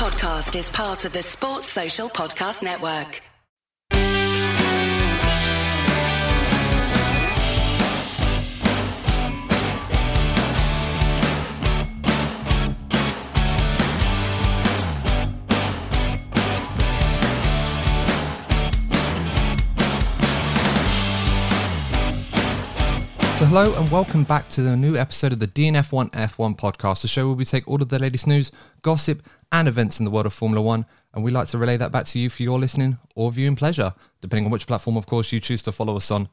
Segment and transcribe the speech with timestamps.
[0.00, 3.20] podcast is part of the Sports Social Podcast Network.
[23.40, 27.08] So, hello and welcome back to the new episode of the DNF1 F1 podcast, the
[27.08, 29.22] show where we take all of the latest news, gossip,
[29.52, 32.06] and events in the world of Formula One, and we like to relay that back
[32.06, 35.40] to you for your listening or viewing pleasure, depending on which platform, of course, you
[35.40, 36.28] choose to follow us on.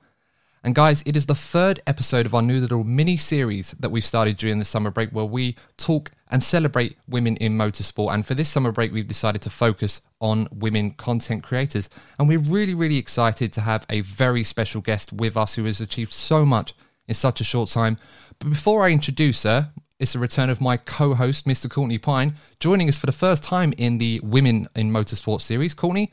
[0.63, 4.03] And guys, it is the third episode of our new little mini series that we've
[4.03, 8.13] started during the summer break where we talk and celebrate women in motorsport.
[8.13, 11.89] And for this summer break, we've decided to focus on women content creators.
[12.19, 15.79] And we're really, really excited to have a very special guest with us who has
[15.79, 16.73] achieved so much
[17.07, 17.97] in such a short time.
[18.39, 21.69] But before I introduce her, it's the return of my co-host, Mr.
[21.69, 25.73] Courtney Pine, joining us for the first time in the Women in Motorsport series.
[25.73, 26.11] Courtney,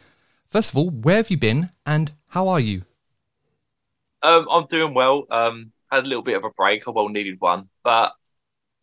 [0.48, 2.82] first of all, where have you been and how are you?
[4.22, 5.26] Um, I'm doing well.
[5.30, 8.14] Um, had a little bit of a break, a well needed one, but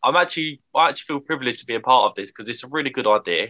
[0.04, 2.68] I'm actually I actually feel privileged to be a part of this because it's a
[2.68, 3.48] really good idea,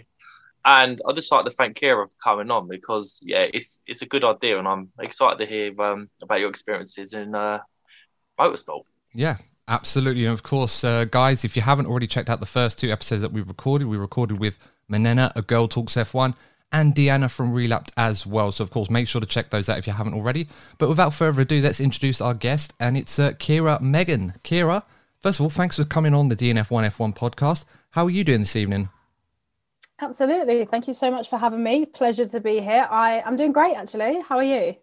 [0.64, 4.06] and I just like to thank Keira for coming on because yeah, it's it's a
[4.06, 7.60] good idea, and I'm excited to hear um, about your experiences in uh,
[8.40, 8.84] motorsport.
[9.12, 9.36] Yeah,
[9.68, 10.24] absolutely.
[10.24, 13.22] And of course, uh, guys, if you haven't already checked out the first two episodes
[13.22, 16.34] that we recorded, we recorded with Manena, A Girl Talks F1,
[16.72, 18.50] and Deanna from Relapped as well.
[18.50, 20.48] So, of course, make sure to check those out if you haven't already.
[20.78, 24.34] But without further ado, let's introduce our guest, and it's uh, Keira Megan.
[24.42, 24.82] Keira,
[25.20, 27.64] first of all, thanks for coming on the DNF1 F1 podcast.
[27.90, 28.88] How are you doing this evening?
[30.00, 30.64] Absolutely.
[30.64, 31.86] Thank you so much for having me.
[31.86, 32.88] Pleasure to be here.
[32.90, 34.20] I, I'm doing great, actually.
[34.28, 34.74] How are you?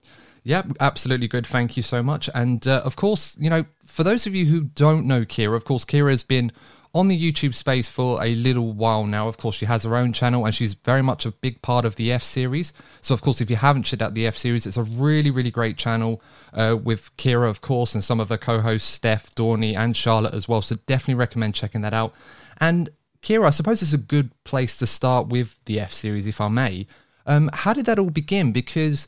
[0.43, 1.45] Yeah, absolutely good.
[1.45, 2.29] Thank you so much.
[2.33, 5.65] And uh, of course, you know, for those of you who don't know Keira, of
[5.65, 6.51] course, Keira has been
[6.93, 9.27] on the YouTube space for a little while now.
[9.27, 11.97] Of course, she has her own channel and she's very much a big part of
[11.97, 12.73] the F series.
[13.01, 15.51] So, of course, if you haven't checked out the F series, it's a really, really
[15.51, 16.21] great channel
[16.53, 20.33] uh, with Keira, of course, and some of her co hosts, Steph, Dorney, and Charlotte
[20.33, 20.61] as well.
[20.61, 22.13] So, definitely recommend checking that out.
[22.59, 22.89] And
[23.22, 26.47] Keira, I suppose it's a good place to start with the F series, if I
[26.47, 26.88] may.
[27.25, 28.51] Um, how did that all begin?
[28.51, 29.07] Because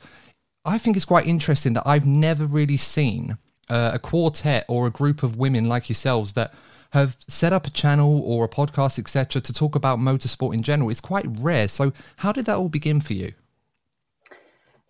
[0.64, 3.38] I think it's quite interesting that I've never really seen
[3.70, 6.54] uh, a quartet or a group of women like yourselves that
[6.92, 10.90] have set up a channel or a podcast, etc., to talk about motorsport in general.
[10.90, 11.68] It's quite rare.
[11.68, 13.34] So, how did that all begin for you?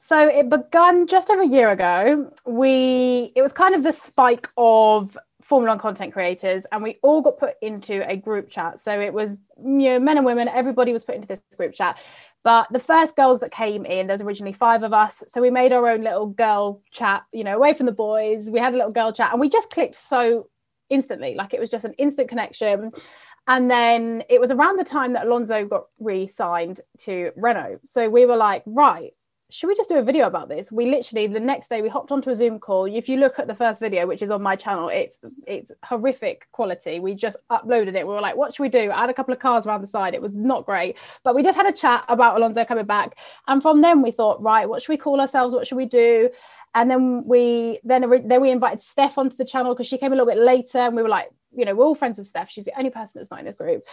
[0.03, 2.29] So it began just over a year ago.
[2.45, 5.15] We it was kind of the spike of
[5.51, 8.79] Formula One content creators, and we all got put into a group chat.
[8.79, 12.01] So it was you know men and women, everybody was put into this group chat.
[12.43, 15.23] But the first girls that came in, there's originally five of us.
[15.27, 18.49] So we made our own little girl chat, you know, away from the boys.
[18.49, 20.47] We had a little girl chat and we just clicked so
[20.89, 21.35] instantly.
[21.35, 22.93] Like it was just an instant connection.
[23.47, 27.81] And then it was around the time that Alonso got re signed to Renault.
[27.85, 29.11] So we were like, right,
[29.51, 30.71] should we just do a video about this?
[30.71, 32.85] We literally the next day we hopped onto a Zoom call.
[32.85, 36.47] If you look at the first video, which is on my channel, it's it's horrific
[36.51, 36.99] quality.
[36.99, 38.07] We just uploaded it.
[38.07, 38.91] We were like, what should we do?
[38.91, 40.13] I had a couple of cars around the side.
[40.13, 43.19] It was not great, but we just had a chat about Alonso coming back.
[43.47, 45.53] And from then we thought, right, what should we call ourselves?
[45.53, 46.29] What should we do?
[46.73, 50.15] And then we then then we invited Steph onto the channel because she came a
[50.15, 52.49] little bit later, and we were like, you know, we're all friends with Steph.
[52.49, 53.83] She's the only person that's not in this group.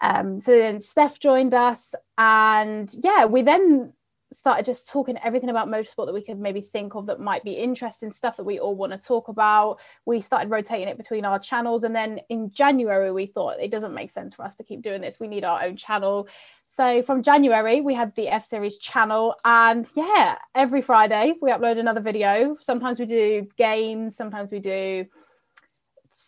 [0.00, 3.94] Um, so then Steph joined us, and yeah, we then
[4.32, 7.52] started just talking everything about motorsport that we could maybe think of that might be
[7.52, 9.78] interesting stuff that we all want to talk about.
[10.04, 13.94] We started rotating it between our channels and then in january we thought it doesn't
[13.94, 15.18] make sense for us to keep doing this.
[15.18, 16.28] We need our own channel.
[16.66, 21.78] So from january we had the f series channel and yeah every friday we upload
[21.78, 22.56] another video.
[22.60, 25.06] Sometimes we do games sometimes we do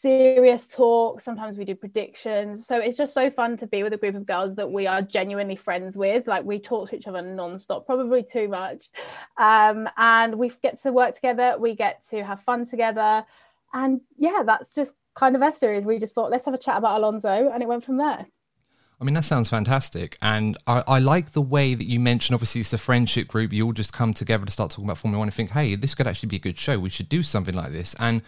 [0.01, 1.21] serious talk.
[1.21, 2.67] Sometimes we do predictions.
[2.67, 5.03] So it's just so fun to be with a group of girls that we are
[5.03, 6.27] genuinely friends with.
[6.27, 8.89] Like we talk to each other non-stop probably too much.
[9.37, 11.57] Um, and we get to work together.
[11.59, 13.25] We get to have fun together.
[13.73, 15.85] And yeah that's just kind of our series.
[15.85, 18.27] We just thought let's have a chat about Alonso and it went from there
[19.01, 20.19] I mean, that sounds fantastic.
[20.21, 23.51] And I, I, like the way that you mentioned, obviously, it's a friendship group.
[23.51, 25.95] You all just come together to start talking about Formula One and think, hey, this
[25.95, 26.79] could actually be a good show.
[26.79, 27.97] We should do something like this.
[27.99, 28.21] And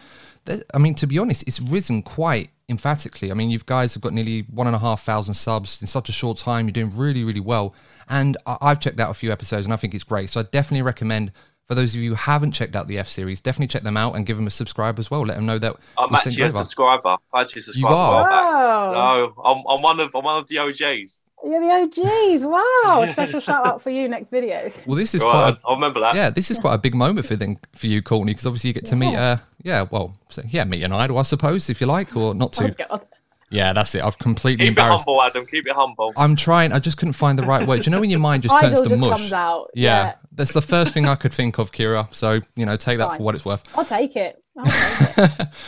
[0.47, 3.31] th- I mean, to be honest, it's risen quite emphatically.
[3.31, 6.09] I mean, you guys have got nearly one and a half thousand subs in such
[6.09, 6.67] a short time.
[6.69, 7.75] You're doing really, really well.
[8.09, 10.31] And I- I've checked out a few episodes and I think it's great.
[10.31, 11.33] So I definitely recommend
[11.73, 14.15] for those of you who haven't checked out the F series, definitely check them out
[14.15, 15.23] and give them a subscribe as well.
[15.23, 17.17] Let them know that I'm actually a subscriber.
[17.33, 17.95] I'm actually a subscriber.
[17.95, 18.23] You are?
[18.31, 18.93] Wow.
[18.93, 21.25] No, I'm, I'm one of I'm one of the OGs.
[21.45, 22.45] You're the OGs.
[22.45, 23.07] Wow.
[23.13, 24.71] Special shout out for you next video.
[24.87, 25.55] Well, this is Right, quite.
[25.65, 26.15] A, I remember that.
[26.15, 28.75] yeah, this is quite a big moment for then for you, Courtney, because obviously you
[28.75, 29.17] get to meet.
[29.17, 32.61] Uh, yeah, well, so, yeah, meet an idol, I suppose, if you like, or not
[32.61, 33.07] Oh, too God.
[33.53, 34.03] Yeah, that's it.
[34.03, 35.05] I've completely Keep it embarrassed.
[35.07, 35.47] humble, Adam.
[35.47, 36.13] Keep it humble.
[36.17, 36.73] I'm trying.
[36.73, 37.83] I just couldn't find the right word.
[37.83, 39.19] Do you know when your mind just turns Idol to just mush?
[39.21, 39.71] comes out.
[39.75, 40.15] Yeah, Yeah.
[40.33, 42.13] that's the first thing I could think of, Keira.
[42.15, 43.17] So you know, take that Fine.
[43.19, 43.63] for what it's worth.
[43.77, 44.43] I'll take it.
[44.57, 45.49] I'll take it.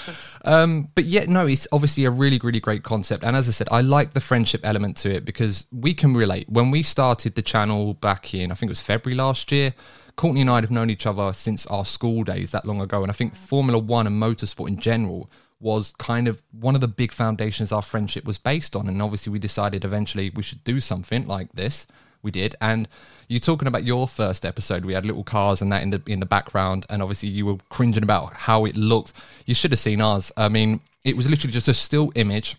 [0.47, 3.25] Um, but yet, no, it's obviously a really, really great concept.
[3.25, 6.47] And as I said, I like the friendship element to it because we can relate.
[6.51, 9.73] When we started the channel back in, I think it was February last year,
[10.17, 13.01] Courtney and I have known each other since our school days that long ago.
[13.01, 15.31] And I think Formula One and motorsport in general
[15.65, 18.87] was kind of one of the big foundations our friendship was based on.
[18.87, 21.87] And obviously, we decided eventually we should do something like this.
[22.23, 22.87] We did, and
[23.29, 24.85] you're talking about your first episode.
[24.85, 27.57] We had little cars and that in the in the background, and obviously you were
[27.69, 29.13] cringing about how it looked.
[29.47, 30.33] You should have seen ours.
[30.37, 32.57] I mean, it was literally just a still image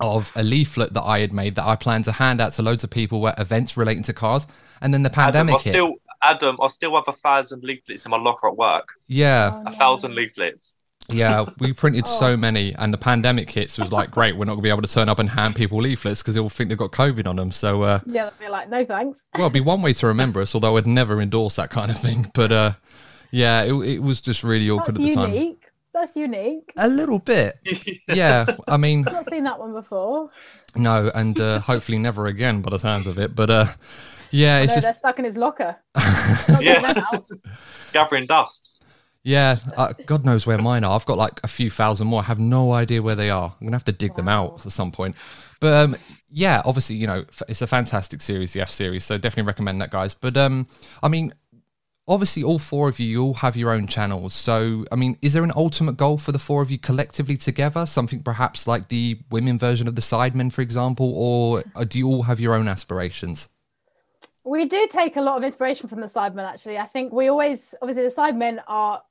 [0.00, 2.84] of a leaflet that I had made that I planned to hand out to loads
[2.84, 4.46] of people at events relating to cars,
[4.80, 5.72] and then the Adam, pandemic I hit.
[5.74, 8.88] still, Adam, I still have a thousand leaflets in my locker at work.
[9.08, 10.76] yeah, oh, A thousand leaflets.
[11.10, 12.18] Yeah, we printed Oh.
[12.18, 14.82] so many, and the pandemic hits was like, great, we're not going to be able
[14.82, 17.50] to turn up and hand people leaflets because they'll think they've got COVID on them.
[17.50, 19.22] So, uh, Yeah, they'll be like, no thanks.
[19.34, 21.98] well, it'd be one way to remember us, although I'd never endorse that kind of
[21.98, 22.30] thing.
[22.34, 22.72] But uh,
[23.30, 25.32] yeah, it, it was just really awkward That's at the time.
[25.32, 25.64] unique.
[25.94, 26.72] That's unique.
[26.76, 27.56] A little bit.
[28.08, 30.30] Yeah, I mean, I've not seen that one before.
[30.76, 33.34] no, and uh, hopefully never again by the sounds of it.
[33.34, 33.66] But uh,
[34.30, 35.76] yeah, it's no, they're just, stuck in his locker.
[35.96, 36.82] yeah, getting
[37.12, 37.42] them.
[37.92, 38.77] Gathering dust.
[39.28, 40.96] Yeah, uh, God knows where mine are.
[40.96, 42.20] I've got like a few thousand more.
[42.20, 43.52] I have no idea where they are.
[43.52, 45.16] I'm going to have to dig them out at some point.
[45.60, 45.96] But um,
[46.30, 49.04] yeah, obviously, you know, it's a fantastic series, the F series.
[49.04, 50.14] So definitely recommend that, guys.
[50.14, 50.66] But um,
[51.02, 51.34] I mean,
[52.06, 54.32] obviously, all four of you, you all have your own channels.
[54.32, 57.84] So, I mean, is there an ultimate goal for the four of you collectively together?
[57.84, 61.12] Something perhaps like the women version of the Sidemen, for example?
[61.14, 63.50] Or uh, do you all have your own aspirations?
[64.42, 66.78] We do take a lot of inspiration from the Sidemen, actually.
[66.78, 69.02] I think we always, obviously, the Sidemen are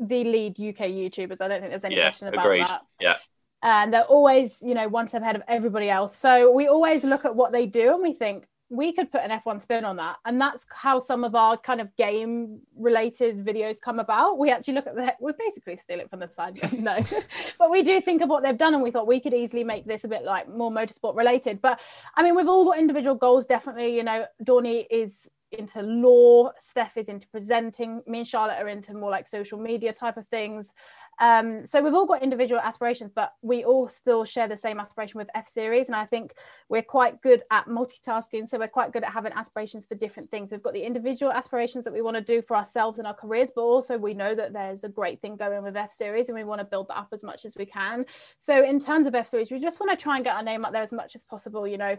[0.00, 1.40] the lead UK YouTubers.
[1.40, 2.66] I don't think there's any Yeah, question about agreed.
[2.68, 2.82] that.
[3.00, 3.16] Yeah.
[3.62, 7.24] and they're always you know one step ahead of everybody else so we always look
[7.24, 10.16] at what they do and we think we could put an f1 spin on that
[10.24, 14.74] and that's how some of our kind of game related videos come about we actually
[14.74, 16.96] look at the we basically steal it from the side no
[17.58, 19.84] but we do think of what they've done and we thought we could easily make
[19.86, 21.80] this a bit like more motorsport related but
[22.14, 26.96] i mean we've all got individual goals definitely you know Dawny is into law steph
[26.96, 30.74] is into presenting me and charlotte are into more like social media type of things
[31.20, 35.18] um, so we've all got individual aspirations, but we all still share the same aspiration
[35.18, 35.88] with F Series.
[35.88, 36.34] And I think
[36.68, 38.48] we're quite good at multitasking.
[38.48, 40.52] So we're quite good at having aspirations for different things.
[40.52, 43.50] We've got the individual aspirations that we want to do for ourselves and our careers,
[43.54, 46.44] but also we know that there's a great thing going with F Series and we
[46.44, 48.04] want to build that up as much as we can.
[48.38, 50.64] So in terms of F Series, we just want to try and get our name
[50.64, 51.66] out there as much as possible.
[51.66, 51.96] You know,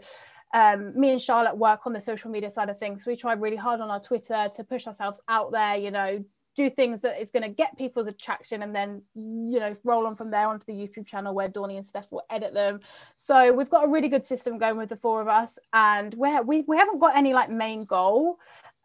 [0.53, 3.05] um, me and Charlotte work on the social media side of things.
[3.05, 6.23] We try really hard on our Twitter to push ourselves out there, you know,
[6.59, 10.13] do things that is going to get people's attraction and then you know roll on
[10.13, 12.81] from there onto the youtube channel where Dawny and Steph will edit them.
[13.15, 16.41] So we've got a really good system going with the four of us and we're,
[16.41, 18.39] we, we haven't got any like main goal.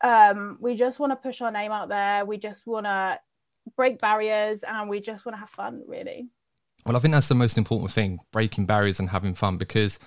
[0.04, 2.24] Um we just want to push our name out there.
[2.24, 3.18] We just want to
[3.76, 6.28] break barriers and we just want to have fun really.
[6.86, 9.98] Well, I think that's the most important thing breaking barriers and having fun because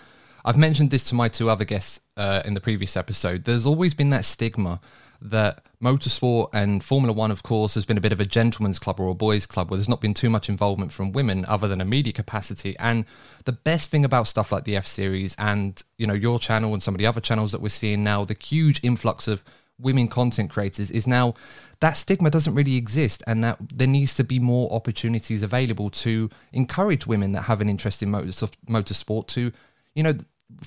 [0.46, 3.44] I've mentioned this to my two other guests uh, in the previous episode.
[3.44, 4.80] There's always been that stigma
[5.22, 9.00] that motorsport and Formula One, of course, has been a bit of a gentleman's club
[9.00, 11.82] or a boys' club where there's not been too much involvement from women other than
[11.82, 12.76] a media capacity.
[12.80, 13.06] And
[13.46, 16.82] the best thing about stuff like the F Series and, you know, your channel and
[16.82, 19.44] some of the other channels that we're seeing now, the huge influx of
[19.80, 21.34] women content creators is now
[21.80, 26.30] that stigma doesn't really exist and that there needs to be more opportunities available to
[26.52, 29.52] encourage women that have an interest in motor, motorsport to
[29.94, 30.16] you know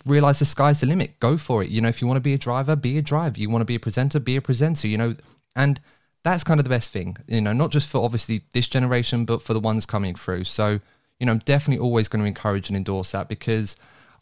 [0.05, 1.19] realize the sky's the limit.
[1.21, 1.71] Go for it.
[1.71, 3.67] You know if you want to be a driver be a driver you want to
[3.67, 5.15] be a presenter be a presenter you know.
[5.57, 5.81] And
[6.23, 9.43] that's kind of the best thing you know not just for obviously this generation but
[9.43, 10.45] for the ones coming through.
[10.45, 10.81] So
[11.19, 13.77] you know i'm definitely always going to encourage and endorse that because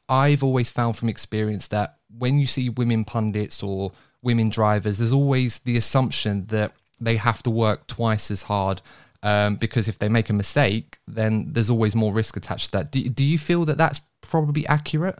[0.08, 5.12] I've always found from experience that when you see women pundits or women drivers, there's
[5.12, 8.80] always the assumption that they have to work twice as hard
[9.22, 12.90] um, because if they make a mistake, then there's always more risk attached to that.
[12.90, 15.18] Do, do you feel that that's probably accurate?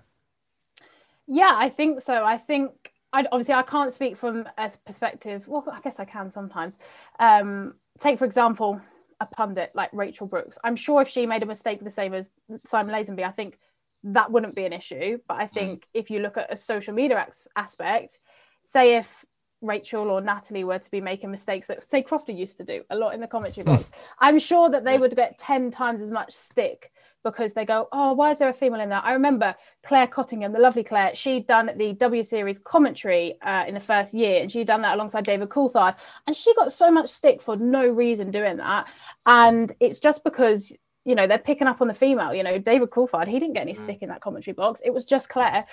[1.28, 2.25] Yeah, I think so.
[2.25, 5.47] I think I obviously I can't speak from a perspective.
[5.47, 6.78] Well, I guess I can sometimes.
[7.20, 8.80] Um, take for example
[9.20, 10.58] a pundit like Rachel Brookes.
[10.64, 12.30] I'm sure if she made a mistake the same as
[12.64, 13.58] Simon Lazenby, I think
[14.04, 15.18] that wouldn't be an issue.
[15.26, 18.18] But I think if you look at a social media aspect,
[18.64, 19.25] say if
[19.61, 22.97] Rachel or Natalie were to be making mistakes that say Crofty used to do a
[22.97, 26.32] lot in the commentary box, I'm sure that they would get 10 times as much
[26.32, 26.92] stick
[27.25, 29.04] because they go, Oh, why is there a female in that?
[29.04, 33.75] I remember Claire Cottingham, the lovely Claire, she'd done the W Series commentary uh, in
[33.75, 35.96] the first year and she'd done that alongside David Coulthard.
[36.26, 38.88] And she got so much stick for no reason doing that.
[39.26, 40.76] And it's just because
[41.08, 43.62] you know they're picking up on the female you know david coulthard he didn't get
[43.62, 43.78] any mm.
[43.78, 45.64] stick in that commentary box it was just claire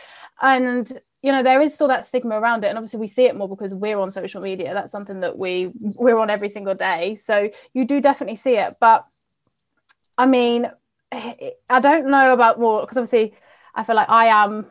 [0.41, 3.35] and you know there is still that stigma around it and obviously we see it
[3.35, 7.15] more because we're on social media that's something that we we're on every single day
[7.15, 9.05] so you do definitely see it but
[10.17, 10.71] i mean
[11.11, 13.33] i don't know about more because obviously
[13.73, 14.65] i feel like i am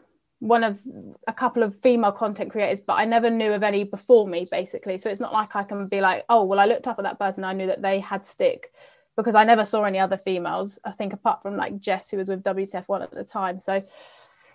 [0.44, 0.78] one of
[1.26, 4.98] a couple of female content creators, but I never knew of any before me, basically.
[4.98, 7.18] So it's not like I can be like, oh, well, I looked up at that
[7.18, 8.70] person, I knew that they had stick
[9.16, 12.28] because I never saw any other females, I think, apart from like Jess, who was
[12.28, 13.58] with WTF1 at the time.
[13.58, 13.82] So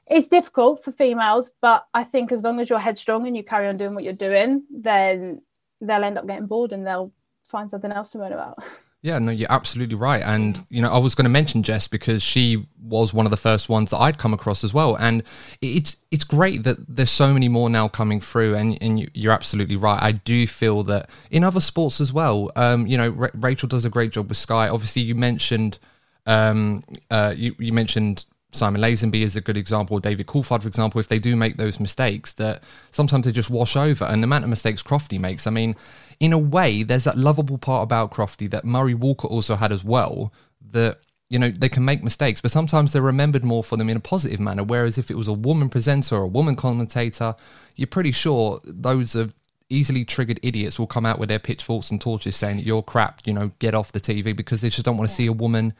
[0.05, 3.67] it's difficult for females, but I think as long as you're headstrong and you carry
[3.67, 5.41] on doing what you're doing, then
[5.81, 7.13] they'll end up getting bored and they'll
[7.45, 8.57] find something else to moan about.
[9.01, 10.21] Yeah, no, you're absolutely right.
[10.21, 13.37] And, you know, I was going to mention Jess because she was one of the
[13.37, 14.95] first ones that I'd come across as well.
[14.97, 15.23] And
[15.61, 18.55] it's it's great that there's so many more now coming through.
[18.55, 20.01] And, and you're absolutely right.
[20.01, 23.85] I do feel that in other sports as well, um, you know, R- Rachel does
[23.85, 24.67] a great job with Sky.
[24.67, 25.79] Obviously, you mentioned,
[26.25, 30.99] um, uh, you, you mentioned Simon Lazenby is a good example, David Coulthard, for example,
[30.99, 34.05] if they do make those mistakes, that sometimes they just wash over.
[34.05, 35.75] And the amount of mistakes Crofty makes, I mean,
[36.19, 39.83] in a way, there's that lovable part about Crofty that Murray Walker also had as
[39.83, 40.33] well.
[40.71, 40.99] That
[41.29, 44.01] you know they can make mistakes, but sometimes they're remembered more for them in a
[44.01, 44.63] positive manner.
[44.63, 47.35] Whereas if it was a woman presenter or a woman commentator,
[47.75, 49.29] you're pretty sure those are
[49.69, 53.21] easily triggered idiots will come out with their pitchforks and torches saying you're crap.
[53.25, 55.17] You know, get off the TV because they just don't want to yeah.
[55.17, 55.73] see a woman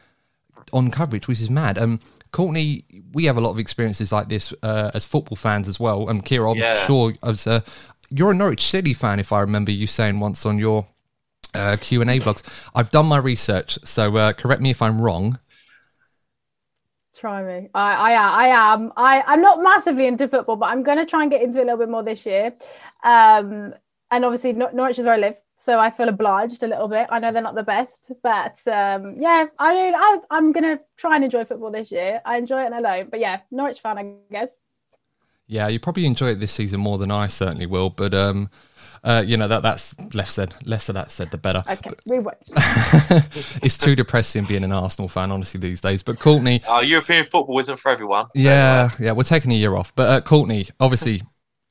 [0.72, 1.78] on coverage, which is mad.
[1.78, 2.00] Um,
[2.32, 6.08] Courtney, we have a lot of experiences like this uh, as football fans as well.
[6.08, 6.74] And um, Keira, I'm yeah.
[6.74, 7.64] sure as a,
[8.10, 10.86] you're a Norwich City fan, if I remember you saying once on your
[11.54, 12.42] uh, Q and A vlogs.
[12.74, 15.38] I've done my research, so uh, correct me if I'm wrong.
[17.16, 17.68] Try me.
[17.74, 18.92] I, I, I am.
[18.96, 21.62] I, I'm not massively into football, but I'm going to try and get into it
[21.62, 22.54] a little bit more this year.
[23.04, 23.74] Um,
[24.10, 27.08] and obviously, Norwich is where I live, so I feel obliged a little bit.
[27.10, 30.84] I know they're not the best, but um, yeah, I mean, I, I'm going to
[30.96, 32.22] try and enjoy football this year.
[32.24, 34.58] I enjoy it alone, but yeah, Norwich fan, I guess.
[35.50, 37.90] Yeah, you probably enjoy it this season more than I certainly will.
[37.90, 38.50] But um,
[39.02, 40.54] uh, you know that that's less said.
[40.64, 41.64] Less of that said, the better.
[41.68, 42.36] Okay, we won't.
[43.60, 46.04] it's too depressing being an Arsenal fan, honestly, these days.
[46.04, 48.26] But Courtney, uh, European football isn't for everyone.
[48.32, 49.92] Yeah, yeah, we're taking a year off.
[49.96, 51.24] But uh, Courtney, obviously,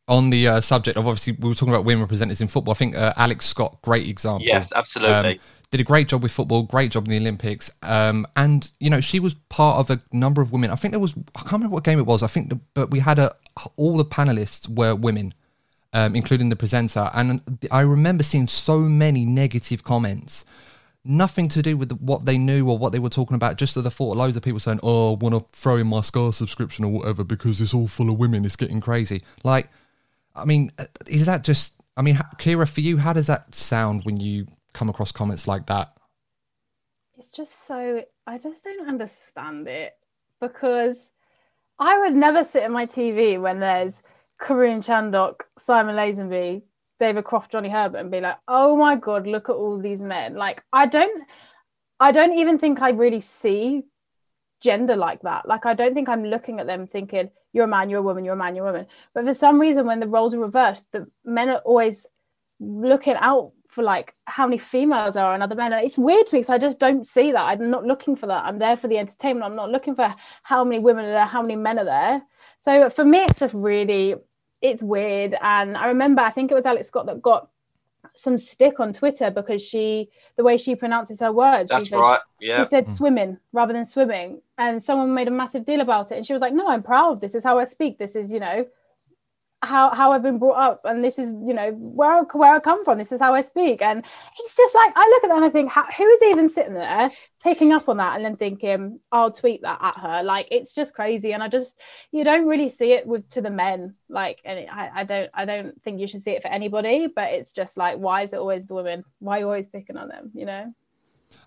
[0.10, 2.74] on the uh, subject of obviously we were talking about women representatives in football.
[2.74, 4.46] I think uh, Alex Scott, great example.
[4.46, 5.36] Yes, absolutely.
[5.36, 5.40] Um,
[5.72, 7.72] did a great job with football, great job in the Olympics.
[7.84, 10.72] Um, and you know, she was part of a number of women.
[10.72, 12.24] I think there was I can't remember what game it was.
[12.24, 13.36] I think, the, but we had a
[13.76, 15.34] all the panelists were women,
[15.94, 17.10] um, including the presenter.
[17.14, 20.44] And I remember seeing so many negative comments,
[21.04, 23.58] nothing to do with what they knew or what they were talking about.
[23.58, 26.02] Just as I thought, loads of people saying, "Oh, I want to throw in my
[26.02, 28.44] Sky subscription or whatever because it's all full of women.
[28.44, 29.70] It's getting crazy." Like,
[30.36, 31.74] I mean, uh, is that just?
[31.96, 35.68] I mean, Keira, for you, how does that sound when you come across comments like
[35.68, 35.98] that?
[37.18, 39.94] It's just so I just don't understand it
[40.40, 41.12] because
[41.78, 44.02] I would never sit at my TV when there's
[44.42, 46.64] Karun Chandhok, Simon Lazenby,
[47.00, 50.36] David Croft, Johnny Herbert, and be like, oh my god, look at all these men.
[50.36, 51.24] Like I don't
[52.00, 53.84] I don't even think I really see
[54.62, 55.48] gender like that.
[55.48, 58.24] Like I don't think I'm looking at them thinking, you're a man, you're a woman,
[58.24, 58.88] you're a man, you're a woman.
[59.14, 62.08] But for some reason when the roles are reversed, the men are always
[62.60, 65.72] looking out for like how many females there are and other men.
[65.72, 67.42] And it's weird to me because I just don't see that.
[67.42, 68.44] I'm not looking for that.
[68.44, 69.46] I'm there for the entertainment.
[69.46, 72.22] I'm not looking for how many women are there, how many men are there.
[72.60, 74.16] So for me, it's just really,
[74.62, 75.36] it's weird.
[75.42, 77.50] And I remember, I think it was Alex Scott that got
[78.16, 82.20] some stick on Twitter because she, the way she pronounces her words, that's she right.
[82.42, 82.92] Yeah, she said hmm.
[82.92, 86.18] swimming rather than swimming, and someone made a massive deal about it.
[86.18, 87.22] And she was like, "No, I'm proud.
[87.22, 87.98] This is how I speak.
[87.98, 88.66] This is, you know,
[89.62, 92.86] how how I've been brought up, and this is you know where where I come
[92.86, 92.98] from.
[92.98, 94.06] This is how I speak, and
[94.40, 97.12] it's just like I look at that and I think, who is even sitting there
[97.44, 100.24] picking up on that and then thinking I'll tweet that at her?
[100.24, 101.78] Like it's just crazy, and I just
[102.12, 103.96] you don't really see it with to the men.
[104.08, 107.34] Like, and I, I don't I don't think you should see it for anybody, but
[107.34, 109.04] it's just like why is it always the women?
[109.20, 110.32] Why are you always picking on them?
[110.34, 110.74] You know.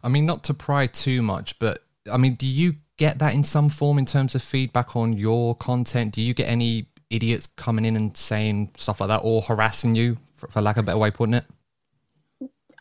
[0.04, 3.42] I mean, not to pry too much, but I mean, do you get that in
[3.42, 6.12] some form in terms of feedback on your content?
[6.12, 10.18] Do you get any idiots coming in and saying stuff like that or harassing you,
[10.34, 11.44] for, for lack of a better way of putting it?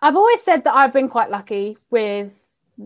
[0.01, 2.31] I've always said that I've been quite lucky with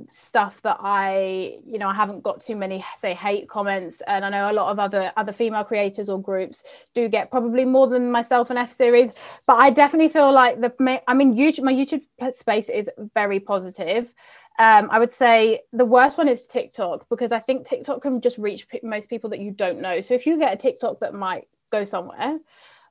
[0.10, 4.30] stuff that I, you know, I haven't got too many say hate comments, and I
[4.30, 8.12] know a lot of other other female creators or groups do get probably more than
[8.12, 9.14] myself and F series,
[9.48, 12.02] but I definitely feel like the I mean, YouTube, my YouTube
[12.34, 14.14] space is very positive.
[14.58, 18.38] Um, I would say the worst one is TikTok because I think TikTok can just
[18.38, 20.00] reach p- most people that you don't know.
[20.00, 22.40] So if you get a TikTok that might go somewhere,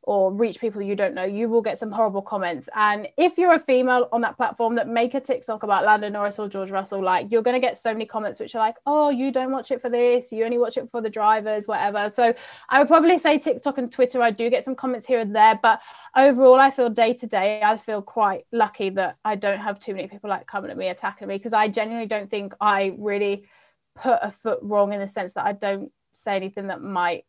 [0.06, 2.68] or reach people you don't know, you will get some horrible comments.
[2.74, 6.38] And if you're a female on that platform that make a TikTok about Lando Norris
[6.38, 9.08] or George Russell, like you're going to get so many comments which are like, oh,
[9.08, 12.10] you don't watch it for this, you only watch it for the drivers, whatever.
[12.10, 12.34] So
[12.68, 15.58] I would probably say TikTok and Twitter, I do get some comments here and there,
[15.62, 15.80] but
[16.14, 19.94] overall, I feel day to day, I feel quite lucky that I don't have too
[19.94, 23.46] many people like coming at me, attacking me, because I genuinely don't think I really
[23.94, 27.24] put a foot wrong in the sense that I don't say anything that might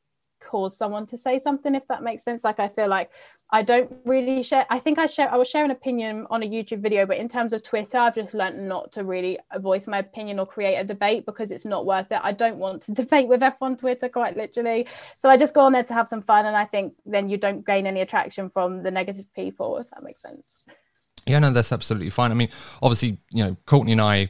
[0.45, 2.43] cause someone to say something if that makes sense.
[2.43, 3.11] Like i feel like
[3.51, 6.45] i don't really share i think i share i will share an opinion on a
[6.45, 9.99] youtube video but in terms of twitter i've just learned not to really voice my
[9.99, 12.19] opinion or create a debate because it's not worth it.
[12.23, 14.87] I don't want to debate with f1 twitter quite literally.
[15.19, 17.37] So i just go on there to have some fun and i think then you
[17.37, 20.65] don't gain any attraction from the negative people if that makes sense.
[21.25, 22.31] Yeah no that's absolutely fine.
[22.31, 22.49] I mean
[22.81, 24.29] obviously you know courtney and i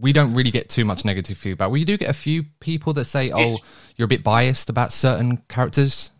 [0.00, 1.70] we don't really get too much negative feedback.
[1.70, 3.64] We do get a few people that say, "Oh, it's,
[3.96, 6.12] you're a bit biased about certain characters."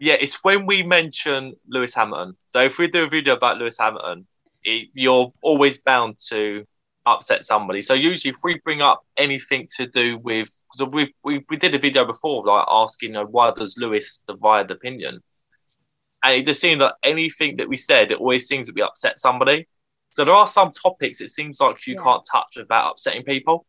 [0.00, 2.36] Yeah, it's when we mention Lewis Hamilton.
[2.46, 4.26] So if we do a video about Lewis Hamilton,
[4.64, 6.64] it, you're always bound to
[7.04, 7.82] upset somebody.
[7.82, 11.74] So usually, if we bring up anything to do with, because we, we we did
[11.74, 15.20] a video before, like asking, you know, why does Lewis divide the opinion?
[16.22, 19.18] And it just seemed that anything that we said, it always seems that we upset
[19.18, 19.66] somebody.
[20.10, 22.02] So there are some topics it seems like you yeah.
[22.02, 23.66] can't touch without upsetting people.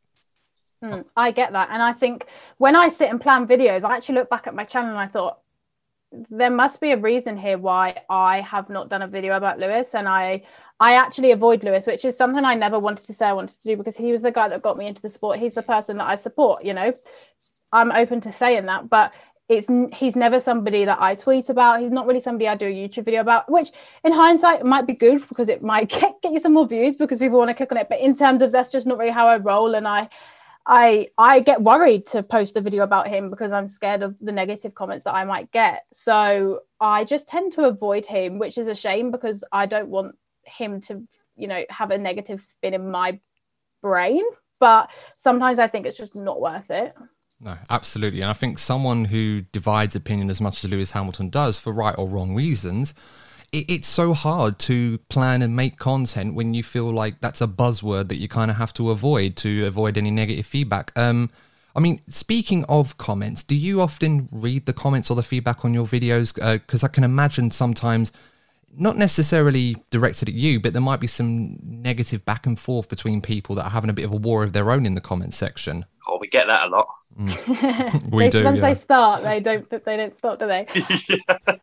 [0.84, 1.69] Mm, I get that.
[1.72, 2.27] And I think
[2.58, 5.08] when I sit and plan videos, I actually look back at my channel and I
[5.08, 5.39] thought,
[6.12, 9.93] there must be a reason here why I have not done a video about Lewis
[9.93, 10.41] and I
[10.79, 13.67] I actually avoid Lewis which is something I never wanted to say I wanted to
[13.67, 15.98] do because he was the guy that got me into the sport he's the person
[15.98, 16.93] that I support you know
[17.72, 19.13] I'm open to saying that but
[19.50, 21.82] it's he's never somebody that I tweet about.
[21.82, 23.70] He's not really somebody I do a YouTube video about, which
[24.03, 27.18] in hindsight might be good because it might get, get you some more views because
[27.18, 27.89] people want to click on it.
[27.89, 30.08] But in terms of that's just not really how I roll, and I
[30.68, 34.32] I I get worried to post a video about him because I'm scared of the
[34.32, 35.86] negative comments that I might get.
[35.91, 40.15] So I just tend to avoid him, which is a shame because I don't want
[40.44, 43.20] him to, you know, have a negative spin in my
[43.82, 44.24] brain.
[44.60, 46.94] But sometimes I think it's just not worth it.
[47.41, 48.22] No, absolutely.
[48.22, 51.96] And I think someone who divides opinion as much as Lewis Hamilton does for right
[51.98, 52.93] or wrong reasons,
[53.53, 57.48] it, it's so hard to plan and make content when you feel like that's a
[57.48, 60.92] buzzword that you kind of have to avoid to avoid any negative feedback.
[60.98, 61.29] Um,
[61.75, 65.74] I mean, speaking of comments, do you often read the comments or the feedback on
[65.74, 66.33] your videos?
[66.35, 68.11] Because uh, I can imagine sometimes,
[68.77, 73.22] not necessarily directed at you, but there might be some negative back and forth between
[73.22, 75.38] people that are having a bit of a war of their own in the comments
[75.38, 75.86] section.
[76.08, 76.88] Oh, we get that a lot.
[77.20, 78.12] Mm.
[78.12, 78.44] we they, do.
[78.44, 78.62] Once yeah.
[78.62, 79.70] they start, they don't.
[79.70, 80.68] They don't stop, do they?
[81.10, 81.55] yeah.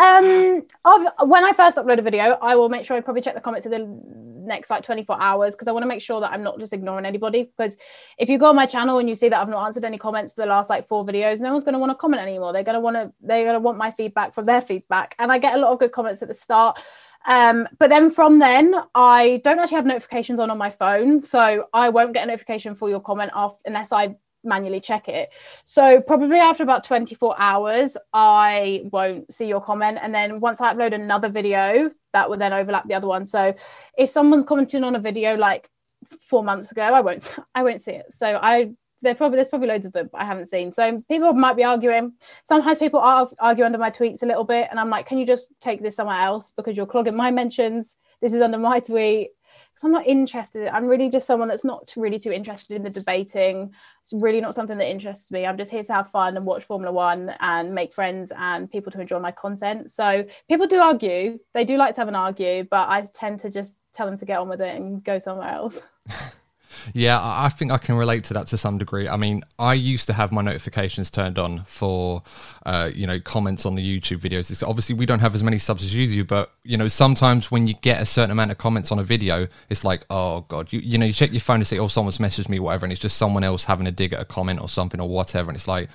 [0.00, 3.34] Um, of, when I first upload a video, I will make sure I probably check
[3.34, 6.32] the comments in the next like 24 hours because I want to make sure that
[6.32, 7.52] I'm not just ignoring anybody.
[7.54, 7.76] Because
[8.16, 10.32] if you go on my channel and you see that I've not answered any comments
[10.32, 12.54] for the last like four videos, no one's going to want to comment anymore.
[12.54, 13.12] They're going to want to.
[13.20, 15.78] They're going to want my feedback from their feedback, and I get a lot of
[15.78, 16.80] good comments at the start.
[17.26, 21.66] Um, but then from then, I don't actually have notifications on on my phone, so
[21.74, 25.30] I won't get a notification for your comment off unless I manually check it.
[25.64, 29.98] So probably after about 24 hours, I won't see your comment.
[30.02, 33.26] And then once I upload another video, that will then overlap the other one.
[33.26, 33.54] So
[33.96, 35.68] if someone's commenting on a video like
[36.04, 38.06] four months ago, I won't I won't see it.
[38.12, 38.70] So I
[39.02, 40.72] there probably there's probably loads of them I haven't seen.
[40.72, 42.12] So people might be arguing.
[42.44, 45.48] Sometimes people argue under my tweets a little bit, and I'm like, can you just
[45.60, 47.96] take this somewhere else because you're clogging my mentions?
[48.20, 49.30] This is under my tweet.
[49.80, 50.68] Because I'm not interested.
[50.68, 53.72] I'm really just someone that's not really too interested in the debating.
[54.02, 55.46] It's really not something that interests me.
[55.46, 58.92] I'm just here to have fun and watch Formula One and make friends and people
[58.92, 59.90] to enjoy my content.
[59.90, 61.38] So people do argue.
[61.54, 64.26] They do like to have an argue, but I tend to just tell them to
[64.26, 65.80] get on with it and go somewhere else.
[66.94, 69.08] Yeah, I think I can relate to that to some degree.
[69.08, 72.22] I mean, I used to have my notifications turned on for,
[72.66, 74.50] uh, you know, comments on the YouTube videos.
[74.50, 77.50] It's obviously, we don't have as many subs as you do, but you know, sometimes
[77.50, 80.72] when you get a certain amount of comments on a video, it's like, oh god,
[80.72, 82.92] you you know, you check your phone to see, oh, someone's messaged me, whatever, and
[82.92, 85.56] it's just someone else having a dig at a comment or something or whatever, and
[85.56, 85.88] it's like.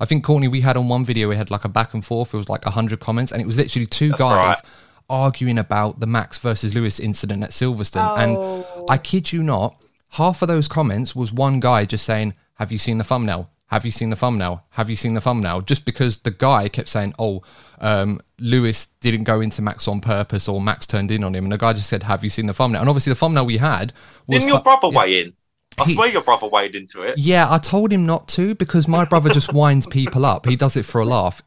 [0.00, 2.34] I think Courtney, we had on one video, we had like a back and forth.
[2.34, 4.70] It was like hundred comments, and it was literally two That's guys right.
[5.08, 8.16] arguing about the Max versus Lewis incident at Silverstone.
[8.16, 8.66] Oh.
[8.80, 9.80] And I kid you not,
[10.12, 13.50] half of those comments was one guy just saying, Have you seen the thumbnail?
[13.66, 14.64] Have you seen the thumbnail?
[14.70, 15.62] Have you seen the thumbnail?
[15.62, 17.42] Just because the guy kept saying, Oh,
[17.80, 21.44] um, Lewis didn't go into Max on purpose or Max turned in on him.
[21.44, 22.80] And the guy just said, Have you seen the thumbnail?
[22.80, 23.92] And obviously, the thumbnail we had
[24.26, 24.40] was.
[24.40, 25.32] Didn't your brother yeah, weigh in?
[25.78, 27.16] I he, swear your brother weighed into it.
[27.16, 30.44] Yeah, I told him not to because my brother just winds people up.
[30.44, 31.42] He does it for a laugh.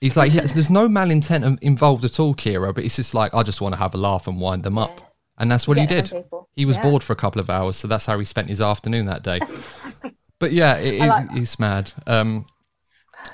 [0.00, 3.42] He's like, yeah, there's no malintent involved at all, Keira, but it's just like, I
[3.42, 5.13] just want to have a laugh and wind them up.
[5.38, 6.12] And that's what he did.
[6.54, 6.82] He was yeah.
[6.82, 9.40] bored for a couple of hours, so that's how he spent his afternoon that day.
[10.38, 11.92] but yeah, it, like it's mad.
[12.06, 12.46] Um,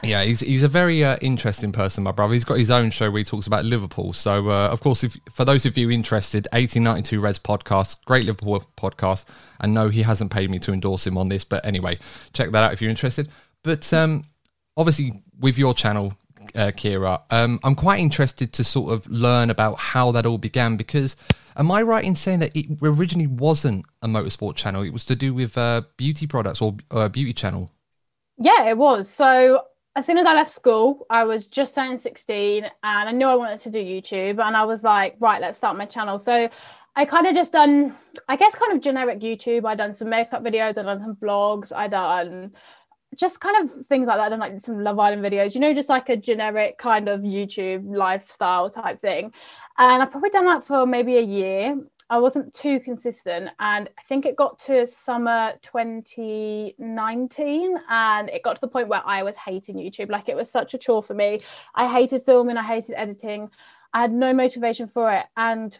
[0.02, 2.32] Yeah, he's he's a very uh, interesting person, my brother.
[2.32, 4.12] He's got his own show where he talks about Liverpool.
[4.12, 8.64] So, uh, of course, if for those of you interested, 1892 Reds podcast, great Liverpool
[8.76, 9.26] podcast.
[9.60, 11.98] And no, he hasn't paid me to endorse him on this, but anyway,
[12.32, 13.28] check that out if you're interested.
[13.62, 14.24] But um,
[14.76, 16.14] obviously, with your channel,
[16.54, 20.76] uh, Keira, um, I'm quite interested to sort of learn about how that all began
[20.76, 21.16] because
[21.60, 24.82] am I right in saying that it originally wasn't a motorsport channel?
[24.82, 27.70] It was to do with uh, beauty products or uh, beauty channel.
[28.38, 29.08] Yeah, it was.
[29.08, 29.62] So
[29.94, 33.34] as soon as I left school, I was just turning 16 and I knew I
[33.34, 34.42] wanted to do YouTube.
[34.42, 36.18] And I was like, right, let's start my channel.
[36.18, 36.48] So
[36.96, 37.94] I kind of just done,
[38.26, 39.66] I guess, kind of generic YouTube.
[39.66, 42.52] I done some makeup videos, I done some vlogs, I done
[43.16, 44.28] just kind of things like that.
[44.28, 47.84] Done like some Love Island videos, you know, just like a generic kind of YouTube
[47.86, 49.32] lifestyle type thing.
[49.78, 51.80] And i've probably done that for maybe a year.
[52.08, 53.50] I wasn't too consistent.
[53.60, 59.06] And I think it got to summer 2019 and it got to the point where
[59.06, 60.10] I was hating YouTube.
[60.10, 61.40] Like it was such a chore for me.
[61.74, 63.50] I hated filming, I hated editing.
[63.92, 65.26] I had no motivation for it.
[65.36, 65.78] And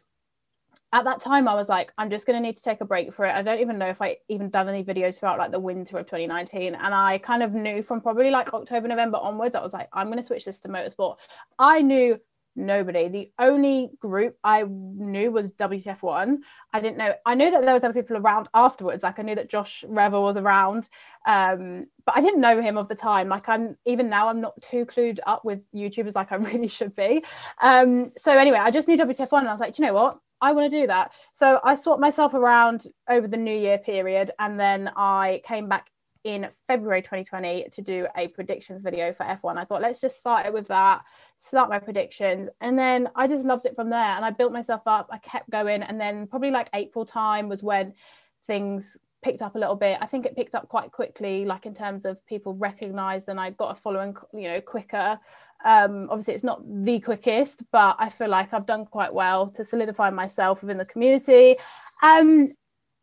[0.92, 3.24] at that time I was like, I'm just gonna need to take a break for
[3.24, 3.35] it.
[3.35, 6.07] I don't even know if I even done any videos throughout like the winter of
[6.07, 6.74] 2019.
[6.74, 10.09] And I kind of knew from probably like October, November onwards, I was like, I'm
[10.09, 11.16] gonna switch this to motorsport.
[11.59, 12.18] I knew
[12.57, 13.09] nobody.
[13.09, 16.38] The only group I knew was WTF1.
[16.72, 17.14] I didn't know.
[17.24, 19.03] I knew that there was other people around afterwards.
[19.03, 20.88] Like I knew that Josh Revell was around,
[21.26, 23.29] um, but I didn't know him of the time.
[23.29, 26.94] Like I'm even now, I'm not too clued up with YouTubers like I really should
[26.94, 27.24] be.
[27.61, 30.18] Um, so anyway, I just knew WTF1, and I was like, you know what?
[30.40, 31.12] I want to do that.
[31.35, 35.90] So I swapped myself around over the New Year period, and then I came back
[36.24, 39.57] in February 2020 to do a predictions video for F1.
[39.57, 41.03] I thought, let's just start it with that,
[41.37, 42.48] start my predictions.
[42.61, 43.98] And then I just loved it from there.
[43.98, 45.83] And I built myself up, I kept going.
[45.83, 47.94] And then probably like April time was when
[48.46, 49.98] things picked up a little bit.
[50.00, 53.50] I think it picked up quite quickly, like in terms of people recognized and I
[53.50, 55.18] got a following, you know, quicker.
[55.64, 59.64] Um, obviously, it's not the quickest, but I feel like I've done quite well to
[59.64, 61.57] solidify myself within the community.
[62.03, 62.53] Um,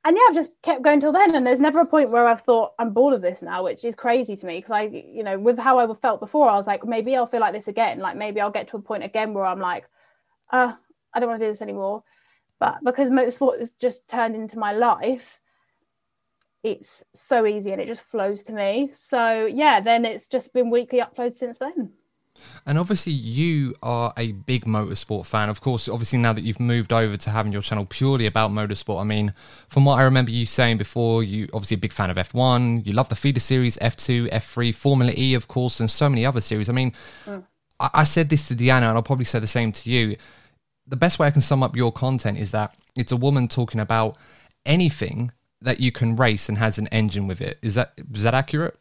[0.03, 1.35] and yeah, I've just kept going till then.
[1.35, 3.95] And there's never a point where I've thought I'm bored of this now, which is
[3.95, 6.85] crazy to me because I, you know, with how I felt before, I was like,
[6.85, 7.99] maybe I'll feel like this again.
[7.99, 9.85] Like maybe I'll get to a point again where I'm like,
[10.49, 10.73] uh,
[11.13, 12.03] I don't want to do this anymore.
[12.59, 15.41] But because motorsport has just turned into my life,
[16.63, 18.89] it's so easy and it just flows to me.
[18.93, 21.91] So yeah, then it's just been weekly uploads since then.
[22.65, 25.49] And obviously, you are a big motorsport fan.
[25.49, 28.99] Of course, obviously, now that you've moved over to having your channel purely about motorsport,
[28.99, 29.33] I mean,
[29.69, 32.93] from what I remember you saying before, you obviously a big fan of F1, you
[32.93, 36.69] love the feeder series, F2, F3, Formula E, of course, and so many other series.
[36.69, 36.93] I mean,
[37.25, 37.43] mm.
[37.79, 40.17] I-, I said this to Deanna, and I'll probably say the same to you.
[40.85, 43.79] The best way I can sum up your content is that it's a woman talking
[43.79, 44.17] about
[44.65, 47.57] anything that you can race and has an engine with it.
[47.61, 48.77] Is that is that accurate?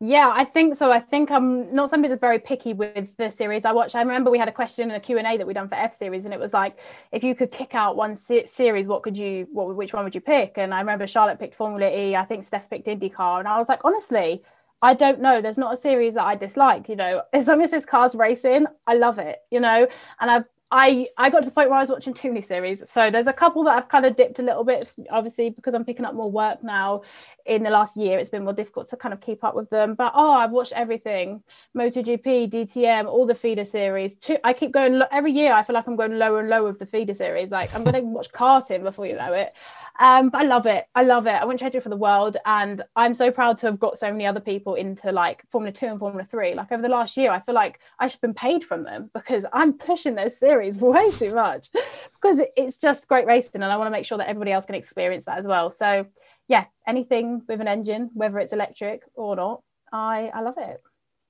[0.00, 0.92] Yeah, I think so.
[0.92, 3.96] I think I'm not somebody that's very picky with the series I watch.
[3.96, 6.24] I remember we had a question in a Q&A that we done for F series
[6.24, 6.78] and it was like
[7.10, 10.14] if you could kick out one se- series what could you what which one would
[10.14, 10.56] you pick?
[10.56, 13.68] And I remember Charlotte picked Formula E, I think Steph picked IndyCar and I was
[13.68, 14.42] like honestly,
[14.82, 15.40] I don't know.
[15.42, 17.22] There's not a series that I dislike, you know.
[17.32, 19.88] As long as this car's racing, I love it, you know.
[20.20, 22.88] And I've I I got to the point where I was watching too many series.
[22.90, 25.84] So there's a couple that I've kind of dipped a little bit, obviously because I'm
[25.84, 27.02] picking up more work now.
[27.46, 29.94] In the last year, it's been more difficult to kind of keep up with them.
[29.94, 31.42] But oh, I've watched everything:
[31.76, 34.16] MotoGP, DTM, all the feeder series.
[34.16, 35.54] Two, I keep going every year.
[35.54, 37.50] I feel like I'm going lower and lower with the feeder series.
[37.50, 39.54] Like I'm going to watch karting before you know it.
[40.00, 40.84] Um, but I love it.
[40.94, 41.32] I love it.
[41.32, 42.36] I wouldn't change it for the world.
[42.46, 45.86] And I'm so proud to have got so many other people into like Formula Two
[45.86, 46.54] and Formula Three.
[46.54, 49.10] Like over the last year, I feel like I should have been paid from them
[49.12, 53.62] because I'm pushing their series way too much because it's just great racing.
[53.62, 55.70] And I want to make sure that everybody else can experience that as well.
[55.70, 56.06] So
[56.46, 60.80] yeah, anything with an engine, whether it's electric or not, I, I love it.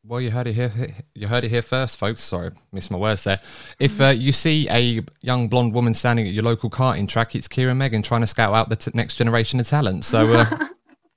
[0.09, 0.73] Well, you heard it here.
[1.15, 2.23] You heard it here first, folks.
[2.23, 3.41] Sorry, missed my words there.
[3.79, 7.47] If uh, you see a young blonde woman standing at your local karting track, it's
[7.47, 10.07] Keira Megan trying to scout out the t- next generation of talent.
[10.07, 10.67] So uh,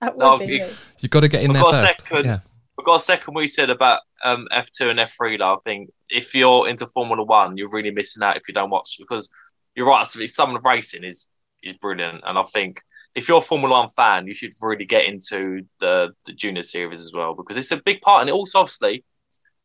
[0.18, 2.02] no, you, have got to get in there first.
[2.02, 2.38] Second, yeah.
[2.78, 5.40] We've got a second we said about um, F2 and F3.
[5.40, 8.70] Though, I think if you're into Formula One, you're really missing out if you don't
[8.70, 9.30] watch because
[9.74, 10.06] you're right.
[10.06, 11.30] Some of the racing is
[11.64, 12.82] is brilliant, and I think
[13.16, 17.02] if you're a Formula One fan, you should really get into the, the junior series
[17.02, 18.22] as well because it's a big part.
[18.22, 19.04] And it also, obviously,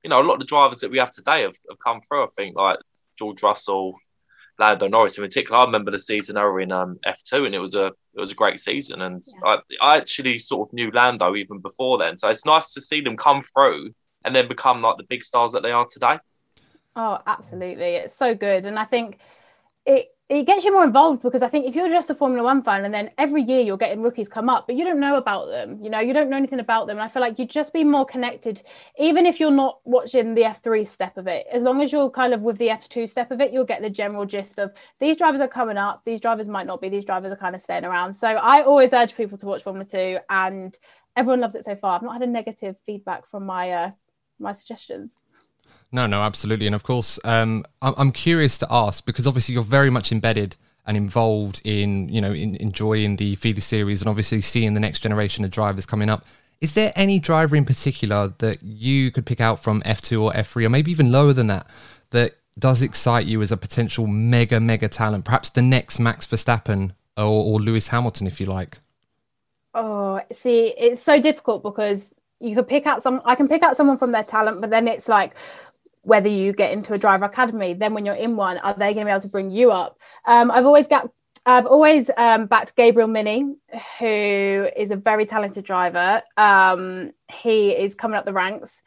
[0.02, 2.24] you know, a lot of the drivers that we have today have, have come through.
[2.24, 2.78] I think like
[3.18, 3.96] George Russell,
[4.58, 5.58] Lando Norris in particular.
[5.58, 8.32] I remember the season they were in um, F2, and it was a it was
[8.32, 9.02] a great season.
[9.02, 9.58] And yeah.
[9.80, 13.00] I, I actually sort of knew Lando even before then, so it's nice to see
[13.00, 16.18] them come through and then become like the big stars that they are today.
[16.94, 17.96] Oh, absolutely!
[17.96, 19.18] It's so good, and I think
[19.84, 22.60] it it gets you more involved because I think if you're just a Formula One
[22.60, 25.50] fan and then every year you're getting rookies come up, but you don't know about
[25.50, 26.96] them, you know, you don't know anything about them.
[26.96, 28.60] And I feel like you'd just be more connected,
[28.98, 31.46] even if you're not watching the F3 step of it.
[31.52, 33.90] As long as you're kind of with the F2 step of it, you'll get the
[33.90, 37.30] general gist of these drivers are coming up, these drivers might not be, these drivers
[37.30, 38.12] are kind of staying around.
[38.12, 40.76] So I always urge people to watch Formula 2 and
[41.14, 41.94] everyone loves it so far.
[41.94, 43.90] I've not had a negative feedback from my uh,
[44.40, 45.16] my suggestions.
[45.92, 46.66] No, no, absolutely.
[46.66, 50.96] And of course, um, I'm curious to ask because obviously you're very much embedded and
[50.96, 55.44] involved in, you know, in enjoying the feeder series and obviously seeing the next generation
[55.44, 56.24] of drivers coming up.
[56.60, 60.66] Is there any driver in particular that you could pick out from F2 or F3
[60.66, 61.66] or maybe even lower than that
[62.10, 65.24] that does excite you as a potential mega, mega talent?
[65.24, 68.78] Perhaps the next Max Verstappen or, or Lewis Hamilton, if you like.
[69.74, 73.76] Oh, see, it's so difficult because you could pick out some, I can pick out
[73.76, 75.36] someone from their talent, but then it's like,
[76.06, 79.04] whether you get into a driver academy then when you're in one are they going
[79.04, 81.10] to be able to bring you up um, i've always got
[81.48, 83.54] I've always um, backed Gabriel Mini,
[84.00, 86.20] who is a very talented driver.
[86.36, 88.82] Um, he is coming up the ranks.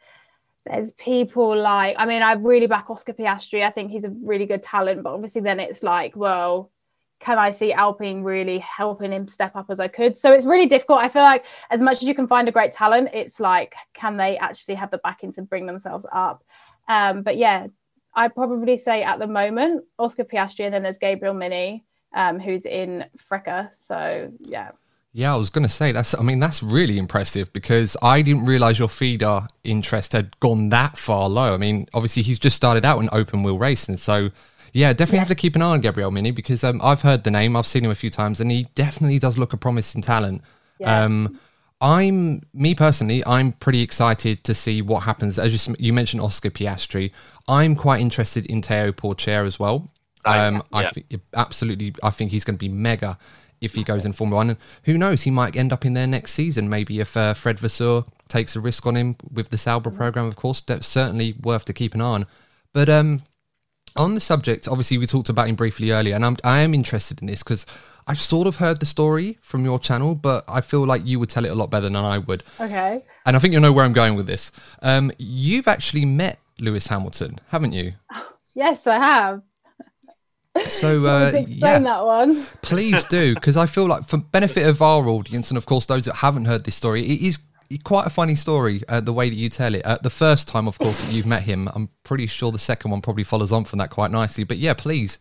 [0.66, 3.64] There's people like, I mean, I really back Oscar Piastri.
[3.64, 6.70] I think he's a really good talent, but obviously, then it's like, well,
[7.18, 10.18] can I see Alpine really helping him step up as I could?
[10.18, 10.98] So it's really difficult.
[10.98, 14.18] I feel like as much as you can find a great talent, it's like, can
[14.18, 16.44] they actually have the backing to bring themselves up?
[16.90, 17.68] Um, but yeah,
[18.14, 22.66] I'd probably say at the moment Oscar Piastri, and then there's Gabriel Mini, um, who's
[22.66, 23.72] in FRECA.
[23.72, 24.72] So yeah.
[25.12, 26.14] Yeah, I was going to say that's.
[26.14, 30.98] I mean, that's really impressive because I didn't realize your feeder interest had gone that
[30.98, 31.54] far low.
[31.54, 34.30] I mean, obviously he's just started out in open wheel racing, so
[34.72, 35.20] yeah, definitely yeah.
[35.20, 37.66] have to keep an eye on Gabriel Mini because um, I've heard the name, I've
[37.66, 40.42] seen him a few times, and he definitely does look a promising talent.
[40.78, 41.04] Yeah.
[41.04, 41.40] Um,
[41.80, 43.24] I'm me personally.
[43.26, 45.38] I'm pretty excited to see what happens.
[45.38, 47.10] As you, you mentioned, Oscar Piastri.
[47.48, 49.88] I'm quite interested in Teo Pourchaire as well.
[50.26, 50.60] Um, yeah.
[50.72, 51.94] I think absolutely.
[52.02, 53.18] I think he's going to be mega
[53.60, 54.50] if he goes in Formula One.
[54.50, 55.22] And who knows?
[55.22, 56.68] He might end up in there next season.
[56.68, 60.36] Maybe if uh, Fred Vasseur takes a risk on him with the Sauber program, of
[60.36, 62.26] course, that's certainly worth to keep an eye on.
[62.72, 63.22] But um,
[63.96, 67.20] on the subject, obviously, we talked about him briefly earlier, and I'm I am interested
[67.20, 67.66] in this because
[68.06, 71.28] I've sort of heard the story from your channel, but I feel like you would
[71.28, 72.42] tell it a lot better than I would.
[72.58, 73.04] Okay.
[73.24, 74.50] And I think you'll know where I'm going with this.
[74.82, 77.94] Um, you've actually met Lewis Hamilton, haven't you?
[78.52, 79.42] Yes, I have.
[80.68, 82.44] So uh, explain yeah, that one.
[82.62, 86.04] please do, because I feel like for benefit of our audience and of course those
[86.06, 87.38] that haven't heard this story, it is
[87.78, 89.84] quite a funny story uh, the way that you tell it.
[89.84, 92.90] Uh, the first time, of course, that you've met him, I'm pretty sure the second
[92.90, 94.44] one probably follows on from that quite nicely.
[94.44, 95.18] But yeah, please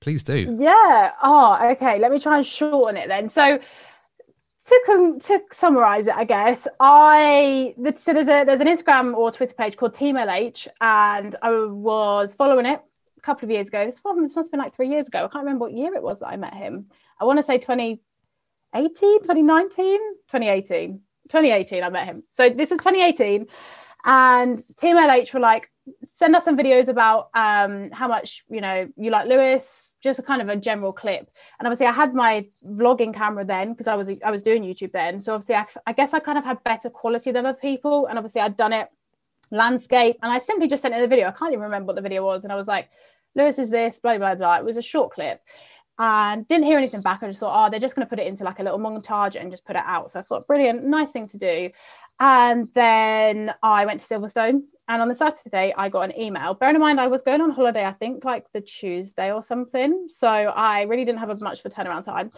[0.00, 0.54] Please do.
[0.58, 1.12] Yeah.
[1.22, 1.98] Oh, okay.
[1.98, 3.28] Let me try and shorten it then.
[3.28, 9.14] So to com- to summarize it, I guess I so there's a there's an Instagram
[9.14, 12.80] or Twitter page called Team LH, and I was following it
[13.16, 13.84] a couple of years ago.
[13.84, 15.18] This must have been like three years ago.
[15.24, 16.86] I can't remember what year it was that I met him.
[17.20, 21.00] I want to say 2018, 2019, 2018.
[21.28, 22.22] 2018, I met him.
[22.32, 23.46] So this was 2018.
[24.04, 25.70] And Team LH were like,
[26.04, 30.22] send us some videos about um, how much, you know, you like Lewis, just a
[30.22, 31.30] kind of a general clip.
[31.58, 34.92] And obviously, I had my vlogging camera then because I was I was doing YouTube
[34.92, 35.20] then.
[35.20, 38.06] So obviously, I, I guess I kind of had better quality than other people.
[38.06, 38.88] And obviously, I'd done it
[39.50, 41.28] landscape, and I simply just sent in the video.
[41.28, 42.88] I can't even remember what the video was, and I was like,
[43.34, 44.56] "Lewis is this," blah blah blah.
[44.56, 45.40] It was a short clip,
[45.98, 47.22] and didn't hear anything back.
[47.22, 49.40] I just thought, oh, they're just going to put it into like a little montage
[49.40, 50.10] and just put it out.
[50.10, 51.70] So I thought, brilliant, nice thing to do.
[52.20, 56.54] And then I went to Silverstone and on the Saturday, I got an email.
[56.54, 60.06] Bearing in mind, I was going on holiday, I think like the Tuesday or something.
[60.08, 62.30] So I really didn't have much a turnaround time.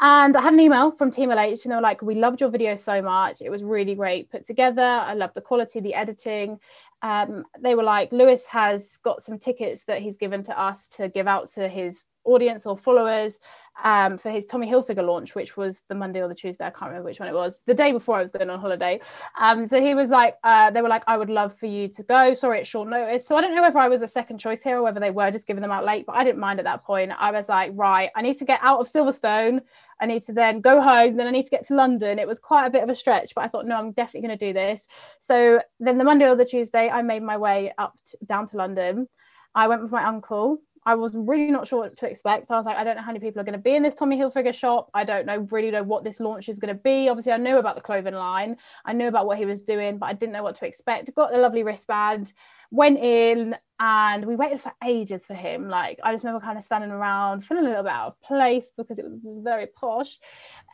[0.00, 2.50] And I had an email from Team LH, and they were like, We loved your
[2.50, 3.40] video so much.
[3.40, 4.82] It was really great put together.
[4.82, 6.58] I love the quality, the editing.
[7.02, 11.08] Um, they were like, Lewis has got some tickets that he's given to us to
[11.08, 13.38] give out to his audience or followers
[13.82, 16.66] um, for his Tommy Hilfiger launch, which was the Monday or the Tuesday.
[16.66, 17.62] I can't remember which one it was.
[17.66, 19.00] The day before I was going on holiday.
[19.38, 22.02] Um, so he was like, uh, they were like, I would love for you to
[22.02, 22.34] go.
[22.34, 23.26] Sorry, it's short notice.
[23.26, 25.30] So I don't know whether I was a second choice here or whether they were
[25.30, 27.12] just giving them out late, but I didn't mind at that point.
[27.18, 29.60] I was like, right, I need to get out of Silverstone.
[30.00, 31.16] I need to then go home.
[31.16, 32.18] Then I need to get to London.
[32.18, 34.38] It was quite a bit of a stretch, but I thought, no, I'm definitely going
[34.38, 34.86] to do this.
[35.20, 38.56] So then the Monday or the Tuesday, I made my way up to, down to
[38.56, 39.08] London.
[39.54, 42.50] I went with my uncle I was really not sure what to expect.
[42.50, 43.94] I was like, I don't know how many people are going to be in this
[43.94, 44.90] Tommy Hilfiger shop.
[44.92, 47.08] I don't know really know what this launch is going to be.
[47.08, 48.56] Obviously, I knew about the clothing line.
[48.84, 51.14] I knew about what he was doing, but I didn't know what to expect.
[51.14, 52.32] Got a lovely wristband,
[52.72, 55.68] went in, and we waited for ages for him.
[55.68, 58.72] Like I just remember kind of standing around, feeling a little bit out of place
[58.76, 60.18] because it was very posh.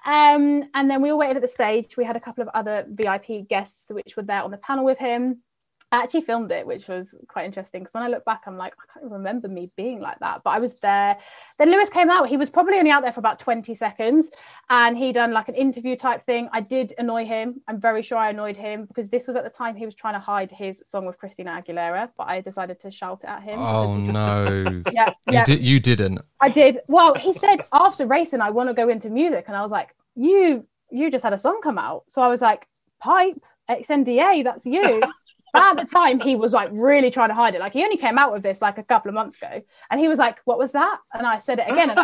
[0.07, 1.99] Um, and then we all waited at the stage.
[1.99, 4.99] We had a couple of other VIP guests which were there on the panel with
[4.99, 5.43] him
[5.91, 8.75] I actually filmed it, which was quite interesting because when I look back, I'm like,
[8.75, 11.17] I can't remember me being like that, but I was there.
[11.59, 12.29] Then Lewis came out.
[12.29, 14.31] He was probably only out there for about 20 seconds
[14.69, 16.51] and he done like an interview type thing.
[16.53, 17.63] I did annoy him.
[17.69, 20.13] I'm very sure I annoyed him because this was at the time he was trying
[20.13, 23.59] to hide his song with Christina Aguilera, but I decided to shout it at him.
[23.59, 24.83] Oh, no.
[24.93, 25.15] yeah.
[25.31, 25.41] yeah.
[25.41, 26.21] You, did, you didn't.
[26.39, 26.81] I did.
[26.89, 29.47] Well, he said after racing, I want to go into music.
[29.49, 32.05] And I was like, you, you just had a song come out.
[32.09, 32.69] So I was like,
[33.01, 35.03] pipe, XNDA, that's you.
[35.59, 37.61] at the time he was like really trying to hide it.
[37.61, 39.63] Like he only came out with this like a couple of months ago.
[39.91, 41.01] And he was like what was that?
[41.13, 41.95] And i said it again.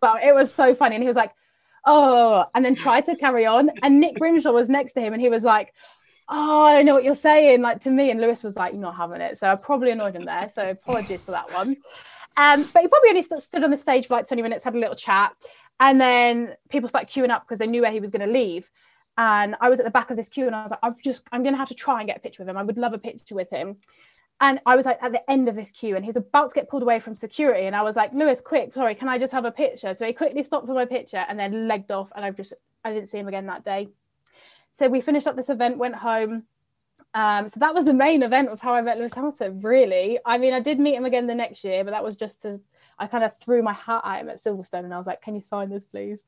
[0.00, 0.96] Well it was so funny.
[0.96, 1.32] And he was like
[1.84, 3.70] oh and then tried to carry on.
[3.82, 5.74] And nick grimshaw was next to him and he was like
[6.28, 8.10] oh i know what you're saying like to me.
[8.10, 9.38] And lewis was like not having it.
[9.38, 10.48] So i probably annoyed him there.
[10.48, 11.76] So apologies for that one.
[12.36, 14.74] Um, but he probably only st- stood on the stage for like 20 minutes had
[14.74, 15.34] a little chat.
[15.80, 18.70] And then people started queuing up because they knew where he was going to leave
[19.18, 21.22] and I was at the back of this queue and I was like, I'm just,
[21.32, 22.56] I'm going to have to try and get a picture with him.
[22.56, 23.76] I would love a picture with him.
[24.40, 26.68] And I was like at the end of this queue and he's about to get
[26.68, 27.66] pulled away from security.
[27.66, 29.94] And I was like, Lewis, quick, sorry, can I just have a picture?
[29.94, 32.10] So he quickly stopped for my picture and then legged off.
[32.16, 33.88] And I've just, I didn't see him again that day.
[34.72, 36.44] So we finished up this event, went home.
[37.14, 40.18] Um, so that was the main event of how I met Lewis Hamilton, really.
[40.24, 42.58] I mean, I did meet him again the next year, but that was just to,
[42.98, 45.34] I kind of threw my hat at him at Silverstone and I was like, can
[45.34, 46.20] you sign this, please?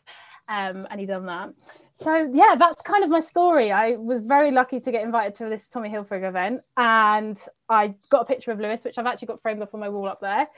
[0.48, 1.50] Um, and he done that.
[1.94, 3.70] So yeah that's kind of my story.
[3.70, 8.22] I was very lucky to get invited to this tommy hilfiger event and i got
[8.22, 10.48] a picture of lewis which i've actually got framed up on my wall up there.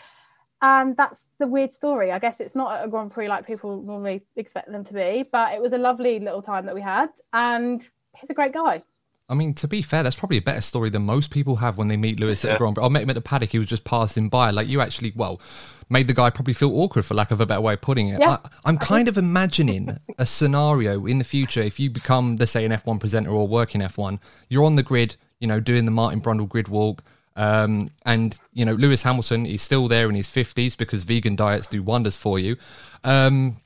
[0.62, 2.10] And that's the weird story.
[2.10, 5.52] I guess it's not a grand prix like people normally expect them to be but
[5.52, 8.82] it was a lovely little time that we had and he's a great guy
[9.28, 11.88] I mean, to be fair, that's probably a better story than most people have when
[11.88, 12.84] they meet Lewis at a Grand Prix.
[12.84, 14.50] I met him at the paddock; he was just passing by.
[14.50, 15.40] Like you actually, well,
[15.88, 18.20] made the guy probably feel awkward, for lack of a better way of putting it.
[18.20, 18.36] Yeah.
[18.64, 22.64] I, am kind of imagining a scenario in the future if you become, let's say,
[22.64, 26.20] an F1 presenter or working F1, you're on the grid, you know, doing the Martin
[26.20, 27.02] Brundle grid walk.
[27.38, 31.66] Um, and you know Lewis Hamilton is still there in his 50s because vegan diets
[31.66, 32.56] do wonders for you.
[33.04, 33.58] Um,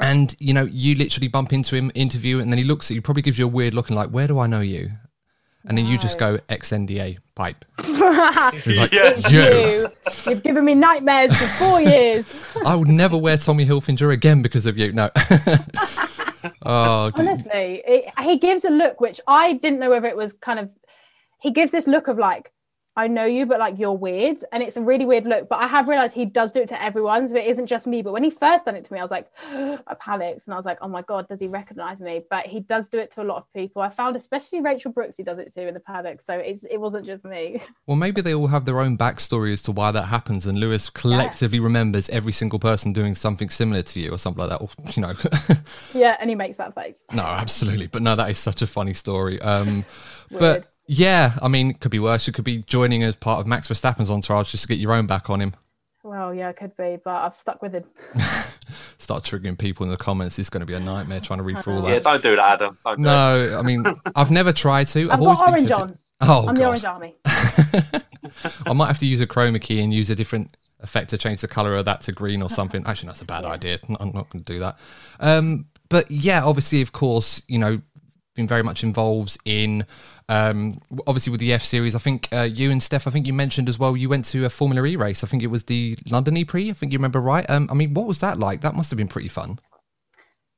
[0.00, 3.02] and you know you literally bump into him interview and then he looks at you
[3.02, 4.90] probably gives you a weird look and like where do i know you
[5.64, 7.64] and then you just go xnda pipe
[8.64, 9.28] He's like, yeah.
[9.28, 9.90] you.
[10.26, 12.32] You've given me nightmares for four years.
[12.64, 14.92] I would never wear Tommy Hilfiger again because of you.
[14.92, 15.10] No.
[16.64, 20.58] oh, honestly, it, he gives a look which I didn't know whether it was kind
[20.58, 20.70] of.
[21.40, 22.52] He gives this look of like
[23.00, 24.44] I know you, but like you're weird.
[24.52, 25.48] And it's a really weird look.
[25.48, 27.26] But I have realized he does do it to everyone.
[27.28, 28.02] So it isn't just me.
[28.02, 30.46] But when he first done it to me, I was like, I panicked.
[30.46, 32.22] And I was like, oh my God, does he recognize me?
[32.28, 33.80] But he does do it to a lot of people.
[33.80, 36.20] I found especially Rachel Brookes, he does it to in the paddock.
[36.20, 37.60] So it's, it wasn't just me.
[37.86, 40.46] Well, maybe they all have their own backstory as to why that happens.
[40.46, 41.64] And Lewis collectively yeah.
[41.64, 44.62] remembers every single person doing something similar to you or something like that.
[44.62, 45.14] Or, you know.
[45.94, 46.16] yeah.
[46.20, 47.02] And he makes that face.
[47.12, 47.88] No, absolutely.
[47.88, 49.40] But no, that is such a funny story.
[49.40, 49.84] Um,
[50.30, 52.26] but yeah, I mean, it could be worse.
[52.26, 55.06] It could be joining as part of Max Verstappen's entourage just to get your own
[55.06, 55.54] back on him.
[56.02, 57.84] Well, yeah, it could be, but I've stuck with him.
[58.98, 60.36] Start triggering people in the comments.
[60.40, 61.92] It's going to be a nightmare trying to read through all that.
[61.92, 62.76] Yeah, don't do that, Adam.
[62.84, 63.84] Don't do no, I mean,
[64.16, 65.04] I've never tried to.
[65.12, 65.98] I've, I've always got orange on.
[66.22, 66.56] Oh, I'm God.
[66.56, 67.14] the orange army.
[68.66, 71.40] I might have to use a chroma key and use a different effect to change
[71.40, 72.84] the color of that to green or something.
[72.84, 73.50] Actually, that's a bad yeah.
[73.50, 73.78] idea.
[74.00, 74.76] I'm not going to do that.
[75.20, 77.80] Um, but yeah, obviously, of course, you know,
[78.34, 79.84] been very much involved in
[80.30, 81.94] um, obviously with the F series.
[81.94, 84.44] I think uh, you and Steph, I think you mentioned as well, you went to
[84.46, 85.24] a Formula E race.
[85.24, 86.70] I think it was the London E Prix.
[86.70, 87.48] I think you remember right.
[87.50, 88.60] Um, I mean, what was that like?
[88.60, 89.58] That must have been pretty fun.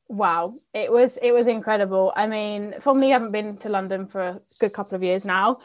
[0.08, 2.12] Wow, it was it was incredible.
[2.14, 5.60] I mean, Formula E haven't been to London for a good couple of years now,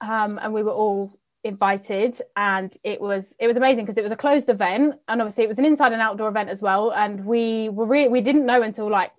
[0.00, 4.12] um, and we were all invited and it was it was amazing because it was
[4.12, 7.24] a closed event and obviously it was an inside and outdoor event as well and
[7.24, 9.10] we were re- we didn't know until like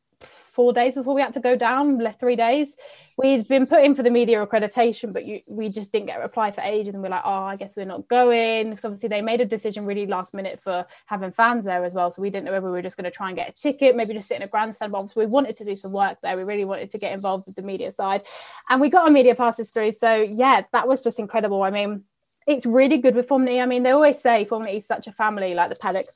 [0.52, 2.76] four days before we had to go down, left three days.
[3.18, 6.22] We'd been put in for the media accreditation, but you, we just didn't get a
[6.22, 6.94] reply for ages.
[6.94, 8.76] And we're like, oh, I guess we're not going.
[8.78, 12.12] So obviously they made a decision really last minute for having fans there as well.
[12.12, 13.96] So we didn't know whether we were just going to try and get a ticket,
[13.96, 14.92] maybe just sit in a grandstand.
[14.92, 16.36] But we wanted to do some work there.
[16.36, 18.24] We really wanted to get involved with the media side.
[18.70, 19.94] And we got our media passes through.
[19.94, 21.64] So yeah, that was just incredible.
[21.64, 22.04] I mean,
[22.48, 23.62] it's really good with Formula E.
[23.62, 26.08] I mean, they always say Formula E is such a family, like the paddock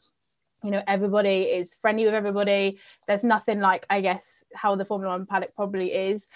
[0.65, 2.79] you know everybody is friendly with everybody.
[3.07, 6.27] There's nothing like i guess how the formula one paddock probably is.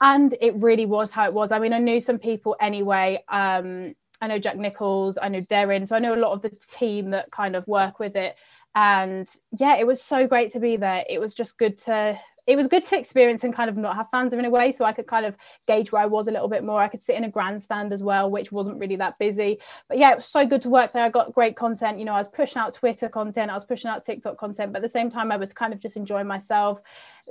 [0.00, 1.50] And it really was how it was.
[1.50, 3.24] I mean i knew some people anyway.
[3.28, 6.50] Um i know jack nicholls i know darren so i know a lot of the
[6.68, 8.36] team that kind of work with it.
[8.74, 11.04] And yeah it was so great to be there.
[11.08, 12.18] It was just good to
[12.48, 14.84] it was good to experience and kind of not have fans in a way so
[14.84, 15.36] i could kind of
[15.66, 16.80] gauge where i was a little bit more.
[16.80, 19.58] I could sit in a grandstand as well which wasn't really that busy.
[19.88, 21.04] But yeah it was so good to work there.
[21.04, 21.98] I got great content.
[21.98, 24.78] You know i was pushing out twitter content i was pushing out tiktok content but
[24.78, 26.80] at the same time i was kind of just enjoying myself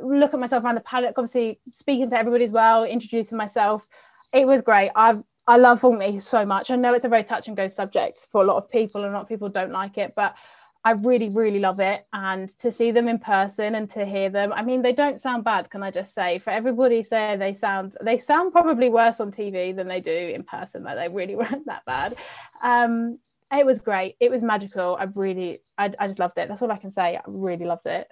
[0.02, 3.88] look at myself around the paddock obviously speaking to everybody as well introducing myself.
[4.34, 4.92] It was great.
[4.96, 6.70] I've I love Formula E so much.
[6.70, 9.12] I know it's a very touch and go subject for a lot of people, and
[9.12, 10.36] a lot of people don't like it, but
[10.84, 12.06] I really, really love it.
[12.14, 15.44] And to see them in person and to hear them, I mean, they don't sound
[15.44, 16.40] bad, can I just say?
[16.40, 20.44] For everybody say they sound, they sound probably worse on TV than they do in
[20.44, 20.84] person.
[20.84, 22.16] Like they really weren't that bad.
[22.64, 23.20] Um,
[23.52, 24.16] it was great.
[24.20, 24.98] It was magical.
[25.00, 26.50] I really, I, I just loved it.
[26.50, 27.16] That's all I can say.
[27.18, 28.12] I really loved it.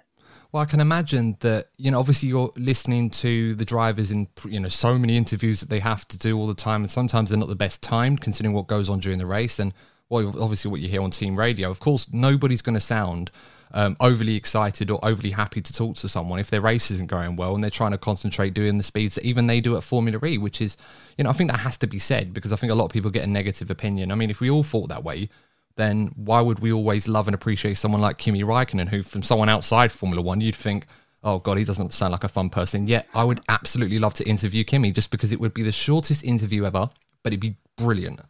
[0.52, 1.98] Well, I can imagine that you know.
[1.98, 6.06] Obviously, you're listening to the drivers in you know so many interviews that they have
[6.08, 8.88] to do all the time, and sometimes they're not the best timed considering what goes
[8.88, 9.58] on during the race.
[9.58, 9.72] And
[10.08, 11.70] well, obviously, what you hear on team radio.
[11.70, 13.30] Of course, nobody's going to sound
[13.72, 17.36] um, overly excited or overly happy to talk to someone if their race isn't going
[17.36, 20.24] well and they're trying to concentrate doing the speeds that even they do at Formula
[20.24, 20.76] E, which is,
[21.18, 22.92] you know, I think that has to be said because I think a lot of
[22.92, 24.12] people get a negative opinion.
[24.12, 25.28] I mean, if we all thought that way,
[25.76, 29.48] then why would we always love and appreciate someone like Kimi Raikkonen, who from someone
[29.48, 30.86] outside Formula One, you'd think,
[31.22, 32.86] oh God, he doesn't sound like a fun person.
[32.86, 36.24] Yet I would absolutely love to interview Kimi just because it would be the shortest
[36.24, 36.88] interview ever,
[37.22, 38.20] but it'd be brilliant.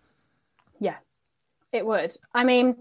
[1.77, 2.16] It would.
[2.35, 2.77] I mean,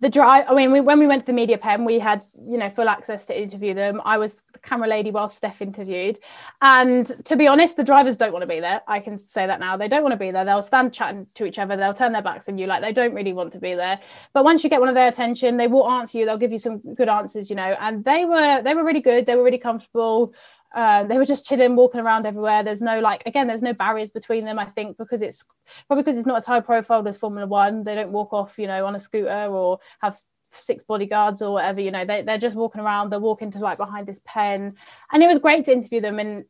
[0.00, 2.58] the drive i mean we, when we went to the media pen we had you
[2.58, 4.00] know full access to interview them.
[4.04, 6.18] I was the camera lady while steph interviewed.
[6.62, 8.82] And to be honest the drivers don't want to be there.
[8.88, 9.76] I can say that now.
[9.76, 10.44] They don't want to be there.
[10.44, 11.76] They'll stand chatting to each other.
[11.76, 12.66] They'll turn their backs on you.
[12.66, 14.00] Like they don't really want to be there.
[14.32, 16.26] But once you get one of their attention they will answer you.
[16.26, 17.76] They'll give you some good answers you know.
[17.78, 19.26] And they were they were really good.
[19.26, 20.34] They were really comfortable
[20.72, 22.62] um, they were just chilling, walking around everywhere.
[22.62, 24.58] There's no like, again, there's no barriers between them.
[24.58, 25.44] I think because it's
[25.86, 27.84] probably because it's not as high profile as Formula One.
[27.84, 30.16] They don't walk off, you know, on a scooter or have
[30.50, 31.80] six bodyguards or whatever.
[31.80, 33.10] You know, they they're just walking around.
[33.10, 34.76] They're walking to like behind this pen,
[35.12, 36.18] and it was great to interview them.
[36.18, 36.44] And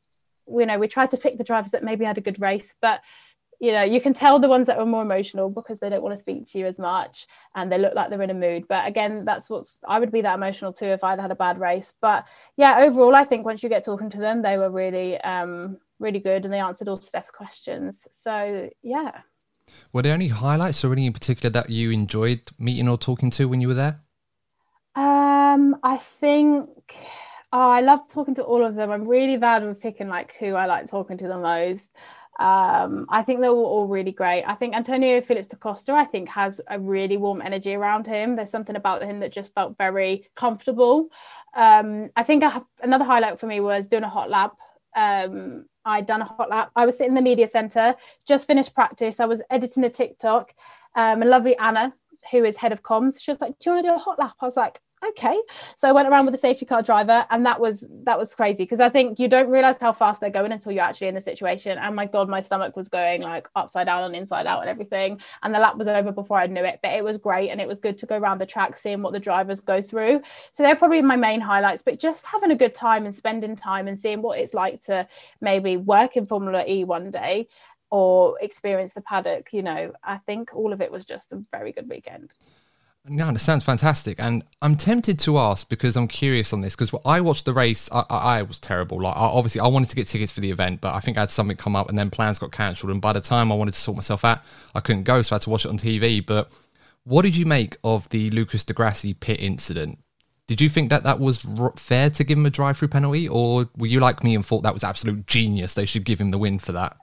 [0.47, 3.01] you know, we tried to pick the drivers that maybe had a good race, but
[3.61, 6.15] you know you can tell the ones that were more emotional because they don't want
[6.15, 8.67] to speak to you as much and they look like they're in a mood.
[8.67, 11.61] But again that's what's i would be that emotional too if i'd had a bad
[11.61, 11.95] race.
[12.01, 15.79] But yeah overall i think once you get talking to them they were really um
[15.99, 18.07] really good and they answered all steph's questions.
[18.11, 19.21] So yeah.
[19.93, 23.47] Were there any highlights or any in particular that you enjoyed meeting or talking to
[23.47, 24.01] when you were there?
[24.97, 26.71] Um i think
[27.53, 28.91] oh, i love talking to all of them.
[28.91, 31.91] I'm really bad with picking like who i like talking to the most
[32.41, 34.45] um, I think they were all really great.
[34.45, 38.35] I think Antonio Felix da Costa, I think, has a really warm energy around him.
[38.35, 41.11] There's something about him that just felt very comfortable.
[41.55, 44.57] Um, I think I have, another highlight for me was doing a hot lap.
[44.97, 46.71] Um, I'd done a hot lap.
[46.75, 47.95] I was sitting in the media center,
[48.27, 49.21] just finished practice.
[49.21, 50.55] I was editing a TikTok.
[50.97, 51.93] Um, lovely Anna,
[52.31, 54.19] who is head of comms, she was like, "Do you want to do a hot
[54.19, 55.41] lap?" I was like, okay.
[55.77, 58.65] So i went around with a safety car driver and that was that was crazy
[58.65, 61.21] because i think you don't realize how fast they're going until you're actually in the
[61.21, 61.79] situation.
[61.79, 65.21] And my god my stomach was going like upside down and inside out and everything.
[65.43, 67.69] And the lap was over before i knew it but it was great and it
[67.69, 70.23] was good to go around the track seeing what the drivers go through.
[70.53, 73.89] So they're probably my main highlights but just having a good time and spending time
[73.89, 75.07] and seeing what it's like to
[75.41, 77.49] maybe work in formula e one day
[77.91, 81.73] or experience the paddock you know i think all of it was just a very
[81.73, 82.33] good weekend
[83.09, 86.77] no, that sounds fantastic, and I'm tempted to ask because I'm curious on this.
[86.77, 89.01] Because I watched the race, I, I, I was terrible.
[89.01, 91.21] Like, I, obviously, I wanted to get tickets for the event, but I think I
[91.21, 92.93] had something come up, and then plans got cancelled.
[92.93, 94.41] And by the time I wanted to sort myself out,
[94.75, 96.25] I couldn't go, so I had to watch it on TV.
[96.25, 96.51] But
[97.05, 99.99] what did you make of the Lucas di Grassi pit incident?
[100.47, 103.71] Did you think that that was r- fair to give him a drive-through penalty, or
[103.79, 105.73] were you like me and thought that was absolute genius?
[105.73, 106.97] They should give him the win for that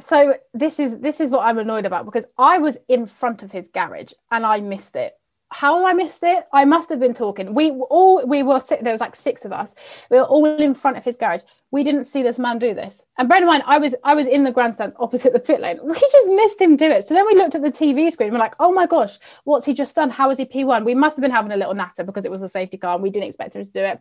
[0.00, 3.52] so this is this is what I'm annoyed about because I was in front of
[3.52, 5.14] his garage and I missed it
[5.52, 6.46] how I missed it.
[6.52, 7.54] I must have been talking.
[7.54, 9.74] We all we were there was like six of us.
[10.08, 11.42] We were all in front of his garage.
[11.72, 13.04] We didn't see this man do this.
[13.18, 15.78] And bear in mind, I was I was in the grandstands opposite the pit lane.
[15.84, 17.04] We just missed him do it.
[17.04, 18.32] So then we looked at the TV screen.
[18.32, 20.10] We're like, oh my gosh, what's he just done?
[20.10, 20.84] How is he P1?
[20.84, 23.02] We must have been having a little natter because it was a safety car and
[23.02, 24.00] we didn't expect him to do it.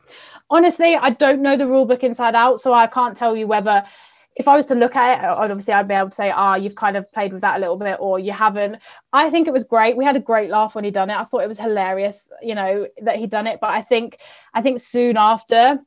[0.49, 3.83] Honestly, I don't know the rule book inside out, so I can't tell you whether
[4.35, 6.55] if I was to look at it, obviously I'd be able to say, ah, oh,
[6.55, 8.77] you've kind of played with that a little bit, or you haven't.
[9.11, 9.97] I think it was great.
[9.97, 11.17] We had a great laugh when he done it.
[11.17, 13.59] I thought it was hilarious, you know, that he'd done it.
[13.59, 14.19] But I think,
[14.53, 15.79] I think soon after,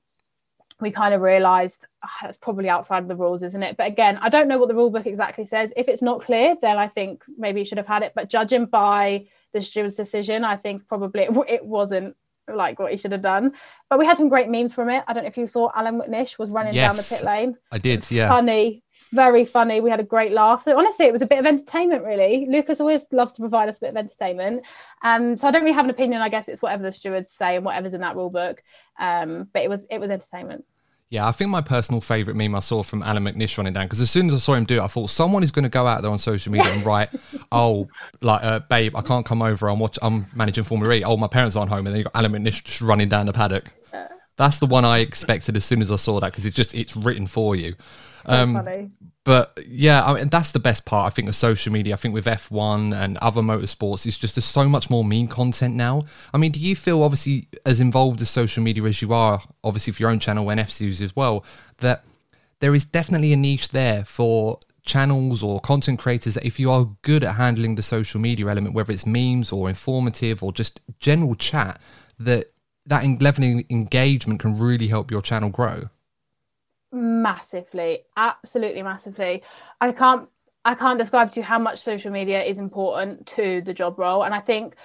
[0.83, 3.77] we kind of realised oh, that's probably outside of the rules, isn't it?
[3.77, 5.73] But again, I don't know what the rule book exactly says.
[5.77, 8.13] If it's not clear, then I think maybe you should have had it.
[8.15, 12.17] But judging by the steward's decision, I think probably it, it wasn't
[12.49, 13.53] like what he should have done.
[13.89, 15.05] But we had some great memes from it.
[15.07, 17.57] I don't know if you saw Allan McNish was running yes, down the pit lane.
[17.71, 18.29] I did, yeah.
[18.29, 18.83] Funny,
[19.13, 19.81] very funny.
[19.81, 20.63] We had a great laugh.
[20.63, 22.47] So honestly, it was a bit of entertainment, really.
[22.49, 24.65] Lucas always loves to provide us a bit of entertainment.
[25.03, 26.23] Um, so I don't really have an opinion.
[26.23, 28.63] I guess it's whatever the stewards say and whatever's in that rule book.
[28.99, 30.65] Um, but it was it was entertainment.
[31.13, 34.01] Yeah, I think my personal favourite meme I saw from Allan McNish running down because
[34.01, 35.87] as soon as I saw him do it, I thought someone is going to go
[35.87, 37.11] out there on social media and write,
[37.53, 37.89] "Oh,
[38.23, 39.69] like, uh, babe, I can't come over.
[39.69, 39.99] I'm watch.
[40.01, 41.05] I'm managing Formula E.
[41.05, 43.35] Oh, my parents aren't home." And then you got Allan McNish just running down the
[43.35, 43.75] paddock.
[43.93, 46.75] That that's the one I expected as soon as I saw that because it's just
[46.75, 47.75] it's written for you.
[48.25, 48.91] So Um, funny.
[49.25, 51.07] But yeah, I mean, that's the best part.
[51.07, 51.95] I think of social media.
[51.95, 55.77] I think with F1 and other motorsports, it's just there's so much more meme content
[55.77, 56.03] now.
[56.35, 59.93] I mean, do you feel obviously as involved as social media as you are, obviously
[59.93, 61.45] for your own channel and F Series as well,
[61.79, 62.05] that
[62.59, 66.87] there is definitely a niche there for channels or content creators that if you are
[67.03, 71.37] good at handling the social media element, whether it's memes or informative or just general
[71.37, 71.81] chat,
[72.19, 72.47] that
[72.87, 75.89] that leveling engagement can really help your channel grow.
[76.93, 79.43] Massively absolutely massively.
[79.81, 80.29] I can't
[80.65, 84.23] i can't describe to you how much social media is important to the job role.
[84.25, 84.77] And i think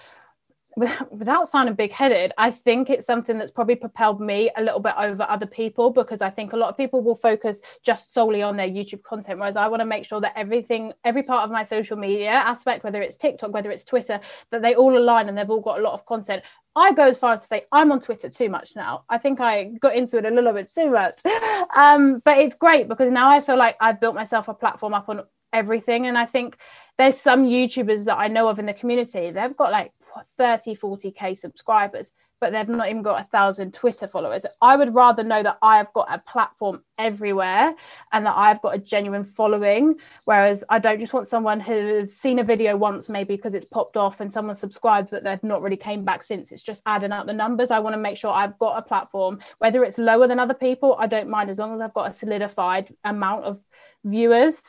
[1.11, 5.25] without sounding big-headed i think it's something that's probably propelled me a little bit over
[5.27, 8.69] other people because i think a lot of people will focus just solely on their
[8.69, 11.97] youtube content whereas i want to make sure that everything every part of my social
[11.97, 14.19] media aspect whether it's tiktok whether it's twitter
[14.51, 16.43] that they all align and they've all got a lot of content
[16.79, 19.03] I go as far as to say I'm on Twitter too much now.
[19.09, 21.21] I think I got into it a little bit too much.
[21.75, 25.09] Um, but it's great because now I feel like I've built myself a platform up
[25.09, 25.23] on
[25.53, 26.07] everything.
[26.07, 26.57] And I think
[26.97, 29.91] there's some YouTubers that I know of in the community, they've got like
[30.25, 34.45] 30, 40K subscribers, but they've not even got a thousand Twitter followers.
[34.61, 37.73] I would rather know that I have got a platform everywhere
[38.11, 39.95] and that I've got a genuine following.
[40.25, 43.97] Whereas I don't just want someone who's seen a video once, maybe because it's popped
[43.97, 46.51] off and someone subscribed, but they've not really came back since.
[46.51, 47.71] It's just adding up the numbers.
[47.71, 50.95] I want to make sure I've got a platform, whether it's lower than other people,
[50.99, 53.59] I don't mind as long as I've got a solidified amount of
[54.03, 54.61] viewers.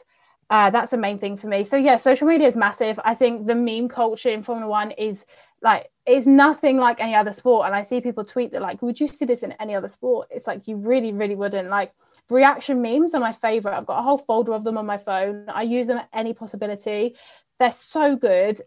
[0.51, 1.63] Uh, that's the main thing for me.
[1.63, 2.99] So yeah, social media is massive.
[3.05, 5.27] I think the meme culture in Formula One is
[5.61, 7.67] like is nothing like any other sport.
[7.67, 10.29] And I see people tweet that like, would you see this in any other sport?
[10.31, 11.69] It's like you really, really wouldn't.
[11.69, 11.93] Like
[12.31, 13.77] reaction memes are my favorite.
[13.77, 15.45] I've got a whole folder of them on my phone.
[15.49, 17.17] I use them at any possibility.
[17.59, 18.61] They're so good.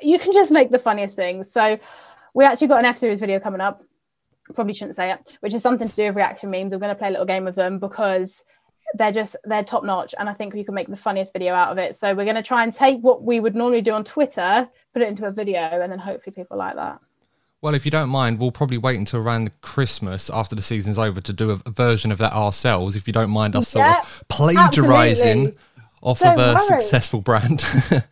[0.00, 1.50] You can just make the funniest things.
[1.50, 1.78] So
[2.34, 3.82] we actually got an F series video coming up.
[4.54, 6.72] Probably shouldn't say it, which is something to do with reaction memes.
[6.72, 8.44] We're going to play a little game with them because
[8.94, 11.70] they're just they're top notch and i think you can make the funniest video out
[11.70, 14.04] of it so we're going to try and take what we would normally do on
[14.04, 17.00] twitter put it into a video and then hopefully people like that
[17.62, 21.20] Well, if you don't mind, we'll probably wait until around Christmas after the season's over
[21.20, 22.94] to do a, a version of that ourselves.
[22.94, 25.56] If you don't mind us sort of plagiarizing absolutely.
[26.02, 26.66] off Don't of a worry.
[26.80, 27.64] successful brand.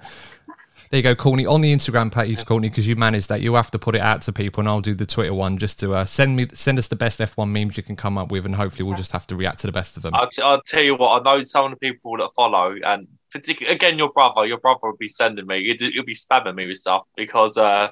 [0.91, 1.47] there you go, Courtney.
[1.47, 4.23] On the Instagram page, Courtney, because you manage that, you have to put it out
[4.23, 6.89] to people, and I'll do the Twitter one just to uh, send me send us
[6.89, 9.37] the best F1 memes you can come up with, and hopefully we'll just have to
[9.37, 10.15] react to the best of them.
[10.15, 13.09] I'll, t- I'll tell you what, I know some of the people that follow, and
[13.35, 16.67] partic- again, your brother, your brother would be sending me, he'd, he'll be spamming me
[16.67, 17.89] with stuff because uh,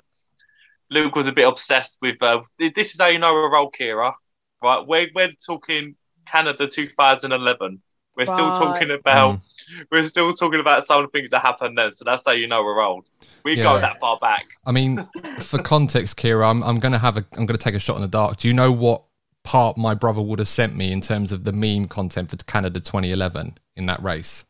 [0.90, 2.22] Luke was a bit obsessed with.
[2.22, 4.12] Uh, this is how you know we're old, Keira,
[4.62, 4.86] right?
[4.86, 7.82] We're, we're talking Canada 2011.
[8.16, 9.40] We're still talking about.
[9.91, 12.47] We're still talking about some of the things that happened then, so that's how you
[12.47, 13.09] know we're old.
[13.45, 13.64] We Yeah.
[13.64, 14.47] go that far back.
[14.64, 15.05] I mean,
[15.41, 18.09] for context, Keira, I'm, I'm gonna have a I'm gonna take a shot in the
[18.09, 18.37] dark.
[18.39, 19.05] Do you know what
[19.45, 22.79] part my brother would have sent me in terms of the meme content for Canada
[22.79, 24.45] 2011 in that race?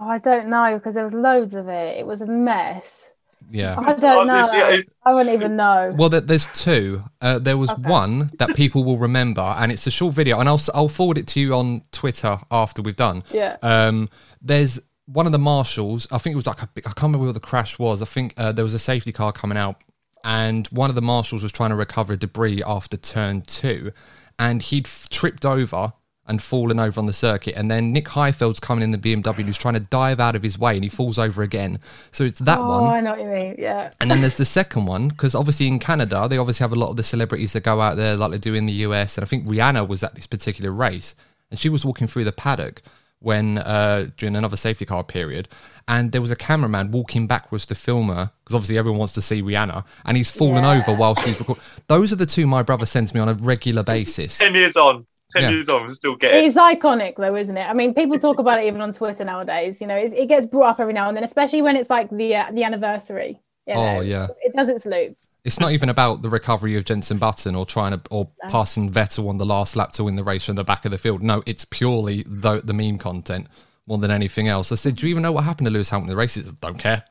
[0.00, 3.10] oh, i don't know because there was loads of it it was a mess
[3.50, 3.74] Yeah.
[3.78, 7.04] i Oh, don't know this- yeah, i wouldn't even know Well, there- there's two.
[7.20, 7.82] Uh, there was Okay.
[7.82, 11.18] one that people will remember, and it's a short video, and I'll s- I'll forward
[11.18, 13.22] it to you on Twitter after we've done.
[13.32, 13.56] Yeah.
[13.62, 14.08] Um,
[14.42, 16.06] there's one of the marshals.
[16.12, 18.02] I think it was like a big, I can't remember what the crash was.
[18.02, 19.76] I think uh, there was a safety car coming out,
[20.24, 23.92] and one of the marshals was trying to recover debris after turn two,
[24.38, 25.92] and he'd f- tripped over
[26.28, 27.54] and fallen over on the circuit.
[27.56, 30.58] And then Nick Heidfeld's coming in the BMW, who's trying to dive out of his
[30.58, 31.80] way, and he falls over again.
[32.10, 32.94] So it's that oh one.
[32.94, 35.78] i know what you mean yeah And then there's the second one because obviously in
[35.78, 38.38] Canada they obviously have a lot of the celebrities that go out there like they
[38.38, 39.16] do in the US.
[39.18, 41.14] And I think Rihanna was at this particular race,
[41.50, 42.82] and she was walking through the paddock
[43.20, 45.48] when uh, during another safety car period,
[45.88, 49.20] and there was a cameraman walking backwards to film her because obviously everyone wants to
[49.22, 50.80] see Rihanna, and he's fallen Yeah.
[50.80, 51.64] over whilst he's recording.
[51.88, 54.38] Those are the two my brother sends me on a regular basis.
[54.38, 55.50] Ten years on, ten Yeah.
[55.50, 56.44] years on, we still get it.
[56.44, 57.68] It's iconic though, isn't it?
[57.68, 59.80] I mean, people talk about it even on Twitter nowadays.
[59.80, 62.10] You know, it's, it gets brought up every now and then, especially when it's like
[62.10, 63.40] the uh, the anniversary.
[63.66, 64.28] You know, Oh, yeah.
[64.42, 65.28] it does its loops.
[65.44, 69.28] It's not even about the recovery of Jensen Button or trying to or passing Vettel
[69.28, 71.22] on the last lap to win the race from the back of the field.
[71.22, 73.46] No, it's purely the the meme content
[73.86, 74.72] more than anything else.
[74.72, 76.34] I said, do you even know what happened to Lewis Hamilton in the race?
[76.34, 77.04] He said, Don't care.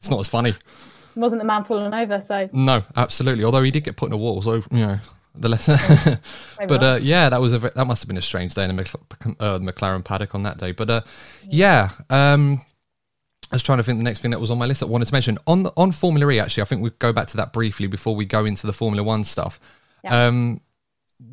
[0.00, 0.50] It's not as funny.
[0.50, 0.56] It
[1.18, 3.44] wasn't the man falling over, so No, absolutely.
[3.44, 4.96] Although he did get put in a wall, so you know
[5.34, 6.18] the lesson.
[6.68, 8.82] but uh, yeah, that was a that must have been a strange day in the
[8.82, 10.72] Mc- uh, McLaren paddock on that day.
[10.72, 11.00] But uh,
[11.48, 12.60] yeah, um,
[13.50, 14.90] I was trying to think the next thing that was on my list that I
[14.90, 16.38] wanted to mention on the, on Formula E.
[16.40, 19.02] Actually, I think we go back to that briefly before we go into the Formula
[19.02, 19.60] One stuff.
[20.04, 20.26] Yeah.
[20.26, 20.60] Um,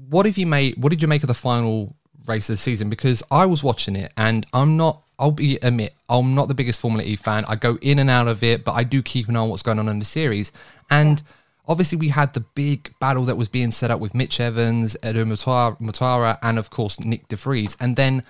[0.10, 0.82] what have you made?
[0.82, 1.96] What did you make of the final
[2.26, 2.90] race of the season?
[2.90, 5.04] Because I was watching it, and I'm not.
[5.18, 7.44] I'll be admit I'm not the biggest Formula E fan.
[7.48, 9.64] I go in and out of it, but I do keep an eye on what's
[9.64, 10.52] going on in the series.
[10.90, 11.22] And
[11.70, 15.24] obviously we had the big battle that was being set up with Mitch Evans, Edo
[15.24, 17.78] Mortara, and of course Nyck De Vries.
[17.80, 18.24] And then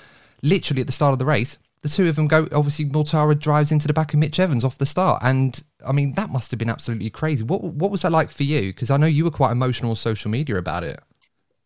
[0.43, 2.47] literally at the start of the race, the two of them go.
[2.51, 6.13] Obviously, Mortara drives into the back of Mitch Evans off the start, and I mean
[6.13, 7.45] that must have been absolutely crazy.
[7.45, 8.67] What what was that like for you?
[8.67, 10.99] Because I know you were quite emotional on social media about it.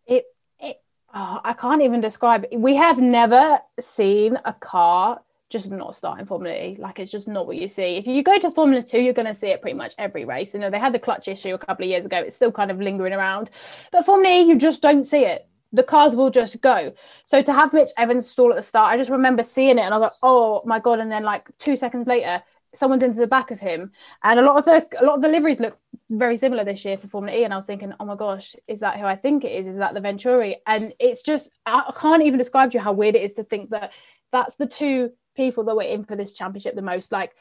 [0.05, 0.25] It
[0.59, 0.77] it
[1.15, 2.45] oh, I can't even describe.
[2.55, 5.19] We have never seen a car
[5.53, 6.75] just not starting Formula E.
[6.77, 7.95] Like it's just not what you see.
[7.95, 10.53] If you go to Formula Two, you're going to see it pretty much every race.
[10.53, 12.17] You know, they had the clutch issue a couple of years ago.
[12.17, 13.51] It's still kind of lingering around,
[13.91, 15.47] but Formula E, you just don't see it.
[15.71, 16.93] The cars will just go.
[17.25, 19.93] So to have Mitch Evans stall at the start, I just remember seeing it and
[19.93, 20.99] I was like, oh my god!
[20.99, 22.43] And then like two seconds later,
[22.75, 23.91] someone's into the back of him,
[24.23, 25.77] and a lot of the a lot of the liveries look
[26.09, 27.43] very similar this year for Formula E.
[27.43, 29.67] And I was thinking, oh my gosh, is that who I think it is?
[29.67, 30.57] Is that the Venturi?
[30.65, 33.69] And it's just I can't even describe to you how weird it is to think
[33.69, 33.93] that
[34.31, 37.11] that's the two people that were in for this championship the most.
[37.11, 37.35] Like,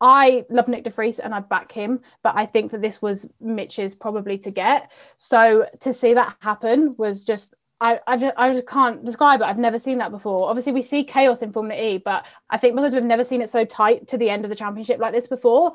[0.00, 3.26] I love Nyck De Vries and I back him, but I think that this was
[3.40, 4.90] Mitch's probably to get.
[5.18, 9.44] So to see that happen was just I, I just I just can't describe it.
[9.44, 10.48] I've never seen that before.
[10.48, 13.50] Obviously, we see chaos in Formula E, but I think because we've never seen it
[13.50, 15.74] so tight to the end of the championship like this before,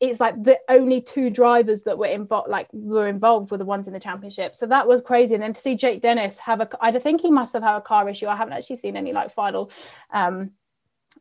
[0.00, 3.86] it's like the only two drivers that were involved like were involved were the ones
[3.86, 4.54] in the championship.
[4.54, 5.34] So that was crazy.
[5.34, 7.80] And then to see jake dennis have a i think he must have had a
[7.80, 8.26] car issue.
[8.26, 9.70] I haven't actually seen any like final
[10.12, 10.50] um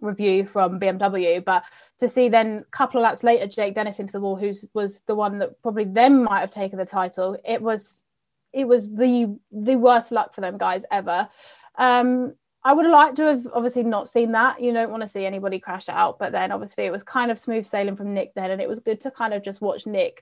[0.02, 1.64] review from bmw but
[2.00, 5.00] to see then a couple of laps later jake dennis into the wall who was
[5.08, 7.38] the one that probably then might have taken the title.
[7.46, 8.04] It was
[8.52, 11.30] it was the the worst luck for them guys ever.
[11.78, 12.36] Um
[12.66, 14.60] I would have liked to have obviously not seen that.
[14.60, 17.38] You don't want to see anybody crash out, but then obviously it was kind of
[17.38, 20.18] smooth sailing from Nyck then, and it was good to kind of just watch Nyck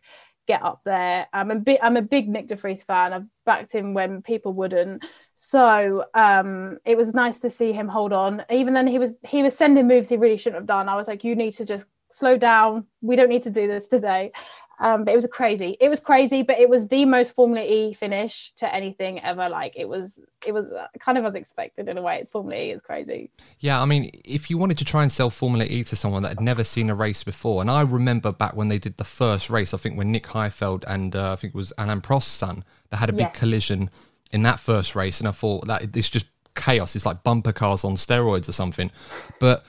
[0.45, 1.25] get up there.
[1.31, 3.13] I'm a bit I'm a big Nyck De Vries fan.
[3.13, 5.05] I've backed him when people wouldn't.
[5.35, 8.43] So um, it was nice to see him hold on.
[8.51, 10.89] Even then he was he was sending moves he really shouldn't have done.
[10.89, 12.87] I was like, you need to just slow down.
[13.01, 14.33] We don't need to do this today.
[14.79, 15.77] Um, but it was a crazy.
[15.79, 19.47] It was crazy, but it was the most Formula E finish to anything ever.
[19.47, 22.17] Like it was, it was uh, kind of as expected in a way.
[22.17, 22.71] It's Formula E.
[22.71, 23.29] It's crazy.
[23.59, 26.29] Yeah, I mean, if you wanted to try and sell Formula E to someone that
[26.29, 29.49] had never seen a race before, and I remember back when they did the first
[29.49, 32.63] race, I think when Nick Heidfeld and uh, I think it was Alain Prost's son,
[32.89, 33.39] they had a big yes.
[33.39, 33.89] collision
[34.31, 36.95] in that first race, and I thought that it's just chaos.
[36.95, 38.91] It's like bumper cars on steroids or something.
[39.39, 39.63] But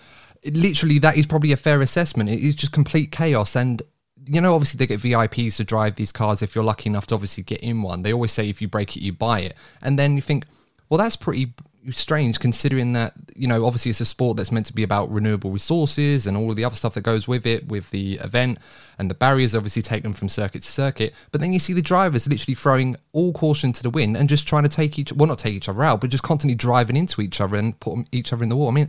[0.45, 2.31] literally, that is probably a fair assessment.
[2.31, 3.83] It is just complete chaos, and
[4.27, 7.15] you know, obviously they get VIPs to drive these cars if you're lucky enough to
[7.15, 8.03] obviously get in one.
[8.03, 9.55] They always say if you break it, you buy it.
[9.83, 10.47] And then you think,
[10.89, 11.53] well, that's pretty
[11.91, 15.51] strange considering that, you know, obviously it's a sport that's meant to be about renewable
[15.51, 18.59] resources and all of the other stuff that goes with it, with the event
[18.99, 21.13] and the barriers obviously take them from circuit to circuit.
[21.31, 24.49] But then you see the drivers literally throwing all caution to the wind and just
[24.49, 27.21] trying to take each, well, not take each other out, but just constantly driving into
[27.21, 28.69] each other and put each other in the wall.
[28.69, 28.89] I mean,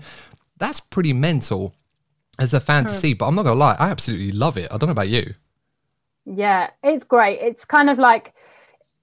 [0.58, 1.76] that's pretty mental
[2.40, 3.14] as a fan to see.
[3.14, 4.72] But I'm not gonna lie, I absolutely love it.
[4.72, 5.34] I don't know about you.
[6.26, 7.40] Yeah, it's great.
[7.42, 8.34] It's kind of like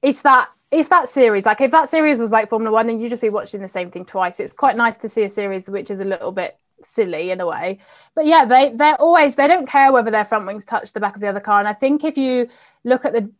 [0.02, 1.46] it's that it's that series.
[1.46, 3.90] Like if that series was like Formula One, then you'd just be watching the same
[3.90, 4.40] thing twice.
[4.40, 7.46] It's quite nice to see a series which is a little bit silly in a
[7.46, 7.78] way.
[8.14, 11.14] But yeah, they they're always they don't care whether their front wings touch the back
[11.14, 11.58] of the other car.
[11.58, 12.48] And I think if you
[12.84, 13.30] look at the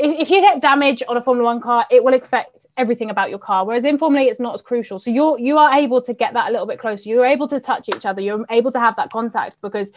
[0.00, 3.30] if, if you get damage on a Formula One car, it will affect everything about
[3.30, 3.64] your car.
[3.64, 4.98] Whereas in it's not as crucial.
[4.98, 7.08] So you're you are able to get that a little bit closer.
[7.08, 8.20] You're able to touch each other.
[8.20, 9.92] You're able to have that contact because,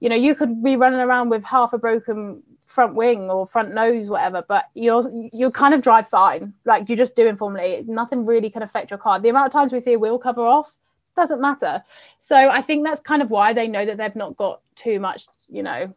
[0.00, 3.72] you know, you could be running around with half a broken front wing or front
[3.72, 6.52] nose, whatever, but you're you kind of drive fine.
[6.64, 7.84] Like you just do in Formula E.
[7.86, 9.18] Nothing really can affect your car.
[9.18, 10.74] The amount of times we see a wheel cover off
[11.16, 11.82] doesn't matter.
[12.18, 15.26] So I think that's kind of why they know that they've not got too much,
[15.48, 15.94] you know,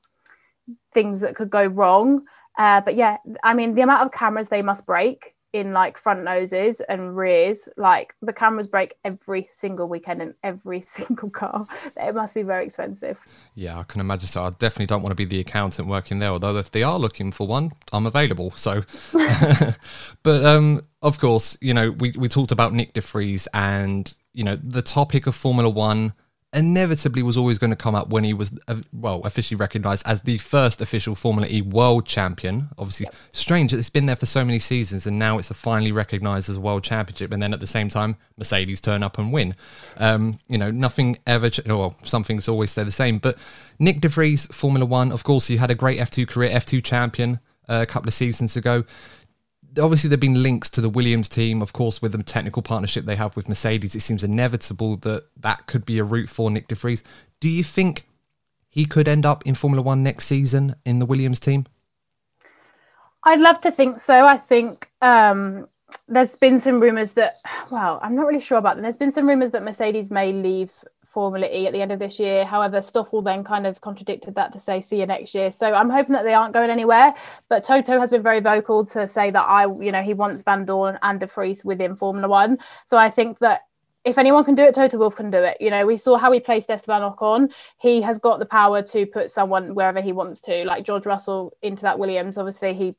[0.93, 2.25] things that could go wrong.
[2.59, 6.23] Uh, but yeah, I mean, the amount of cameras they must break in like front
[6.23, 11.65] noses and rears, like the cameras break every single weekend in every single car.
[11.95, 13.25] It must be very expensive.
[13.55, 14.27] Yeah, I can imagine.
[14.27, 16.31] So I definitely don't want to be the accountant working there.
[16.31, 18.51] Although if they are looking for one, I'm available.
[18.55, 18.83] So,
[20.23, 24.43] but um, of course, you know, we we talked about Nyck De Vries and you
[24.43, 26.13] know the topic of Formula One
[26.51, 30.23] inevitably was always going to come up when he was uh, well officially recognized as
[30.23, 32.69] the first official Formula E world champion.
[32.77, 33.15] Obviously, yep.
[33.31, 36.49] strange that it's been there for so many seasons and now it's a finally recognized
[36.49, 37.31] as a world championship.
[37.31, 39.55] And then at the same time, Mercedes turn up and win.
[39.97, 41.49] Um, you know, nothing ever.
[41.49, 43.19] Ch- well, something's always stay the same.
[43.19, 43.37] But
[43.79, 47.39] Nyck De Vries, Formula One, of course, he had a great F2 career, F2 champion
[47.69, 48.83] uh, a couple of seasons ago
[49.77, 53.05] obviously there have been links to the Williams team, of course, with the technical partnership
[53.05, 53.95] they have with Mercedes.
[53.95, 57.03] It seems inevitable that that could be a route for Nyck De Vries.
[57.39, 58.05] Do you think
[58.69, 61.65] he could end up in Formula One next season in the Williams team?
[63.23, 64.25] I'd love to think so.
[64.25, 65.67] I think um,
[66.07, 67.35] there's been some rumors that,
[67.69, 68.83] well, I'm not really sure about them.
[68.83, 70.71] There's been some rumors that Mercedes may leave
[71.09, 72.45] Formula E at the end of this year.
[72.45, 75.51] However, Stoffel then kind of contradicted that to say, see you next year.
[75.51, 77.13] So I'm hoping that they aren't going anywhere.
[77.49, 80.97] But Toto has been very vocal to say that I, you know, he wants Vandoorne
[81.01, 82.59] and De Vries within Formula One.
[82.85, 83.61] So I think that
[84.05, 85.57] if anyone can do it, Toto Wolff can do it.
[85.59, 87.51] You know, we saw how he placed Esteban Ocon.
[87.77, 91.53] He has got the power to put someone wherever he wants to, like George Russell
[91.61, 92.37] into that Williams.
[92.37, 92.95] Obviously, he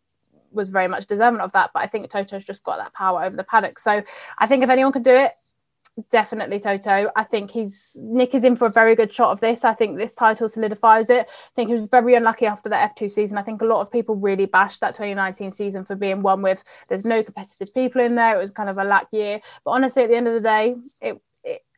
[0.53, 3.37] was very much deserving of that, but I think Toto's just got that power over
[3.37, 3.79] the paddock.
[3.79, 4.03] So
[4.39, 5.33] I think if anyone can do it,
[6.11, 7.11] definitely Toto.
[7.17, 9.65] I think he's Nyck is in for a very good shot of this.
[9.65, 11.29] I think this title solidifies it.
[11.29, 13.39] I think he was very unlucky after the F2 season.
[13.39, 16.65] I think a lot of people really bashed that 2019 season for being one with
[16.89, 18.37] there's no competitive people in there.
[18.37, 19.41] It was kind of a lack year.
[19.65, 21.21] But honestly, at the end of the day, it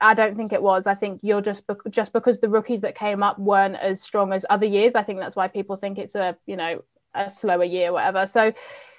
[0.01, 0.87] I don't think it was.
[0.87, 4.33] I think you're just be- just because the rookies that came up weren't as strong
[4.33, 4.95] as other years.
[4.95, 6.83] I think that's why people think it's a you know
[7.15, 8.27] a slower year, or whatever.
[8.27, 8.53] So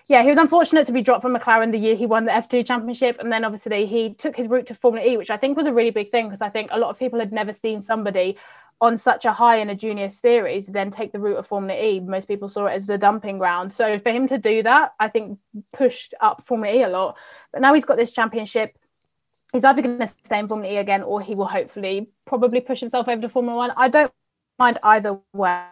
[0.08, 2.66] yeah, he was unfortunate to be dropped from McLaren the year he won the F2
[2.66, 3.20] championship.
[3.20, 5.74] And then obviously he took his route to Formula E, which I think was a
[5.74, 8.38] really big thing because I think a lot of people had never seen somebody
[8.82, 12.02] on such a high in a junior series then take the route of Formula E.
[12.02, 13.72] Most people saw it as the dumping ground.
[13.72, 15.40] So for him to do that, I think
[15.72, 17.18] pushed up Formula E a lot.
[17.54, 18.78] But now he's got this championship.
[19.54, 22.82] He's either going to stay in Formula E again or he will hopefully probably push
[22.82, 23.72] himself over to Formula One.
[23.78, 24.12] I don't
[24.60, 25.64] mind either way.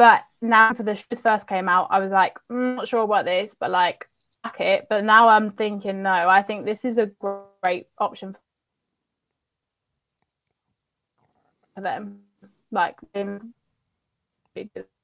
[0.00, 3.26] But now for the shows first came out, I was like, mm, not sure about
[3.26, 4.08] this, but like,
[4.42, 4.86] back it.
[4.88, 7.10] But now I'm thinking, no, I think this is a
[7.62, 8.34] great option
[11.74, 12.20] for them.
[12.72, 13.40] Like, I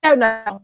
[0.03, 0.63] don't know.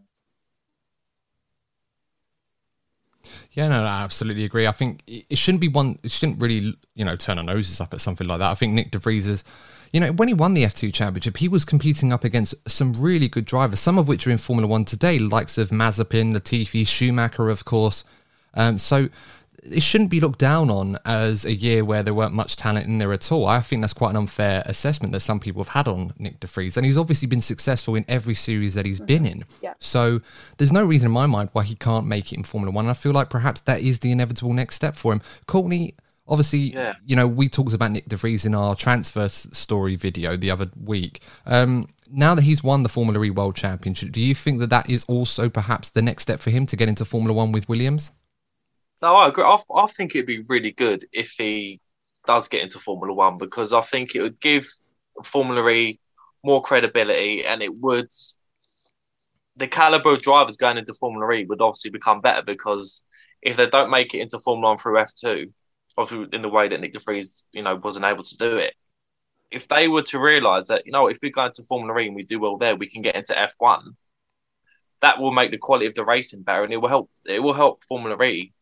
[3.53, 4.67] Yeah, no, no, I absolutely agree.
[4.67, 5.99] I think it shouldn't be one.
[6.03, 8.51] It shouldn't really, you know, turn our noses up at something like that.
[8.51, 9.45] I think Nyck De Vries is
[9.93, 13.29] you know, when he won the F2 championship, he was competing up against some really
[13.29, 17.51] good drivers, some of which are in Formula One today, likes of Mazepin, Latifi, Schumacher,
[17.51, 18.03] of course.
[18.55, 19.11] Um, so
[19.63, 22.99] it shouldn't be looked down on as a year where there weren't much talent in
[22.99, 23.47] there at all.
[23.47, 26.49] I think that's quite an unfair assessment that some people have had on Nyck De
[26.49, 26.77] Vries.
[26.77, 29.45] And he's obviously been successful in every series that he's been in.
[29.61, 29.75] Yeah.
[29.79, 30.21] So
[30.59, 32.87] there's no reason in my mind why he can't make it in Formula One.
[32.87, 35.23] And I feel like perhaps that is the inevitable next step for him.
[35.47, 35.95] Courtney,
[36.29, 36.95] Obviously, yeah.
[37.05, 40.71] you know, we talked about Nyck De Vries in our transfer story video the other
[40.83, 41.21] week.
[41.47, 44.89] Um, now that he's won the Formula E World Championship, do you think that that
[44.89, 48.13] is also perhaps the next step for him to get into Formula One with Williams?
[49.03, 49.45] No, I agree.
[49.45, 51.81] I, I think it'd be really good if he
[52.27, 54.67] does get into Formula One because I think it would give
[55.25, 56.01] Formula E
[56.45, 58.09] more credibility and it would
[59.57, 63.05] the caliber of drivers going into Formula E would obviously become better because
[63.43, 65.53] if they don't make it into Formula One through F2,
[65.99, 68.75] obviously in the way that Nyck De Vries, you know, wasn't able to do it.
[69.51, 72.17] If they were to realise that, you know, if we go into Formula E and
[72.17, 73.97] we do well there, we can get into F1.
[75.01, 77.11] That will make the quality of the racing better, and it will help.
[77.27, 78.53] It will help Formula E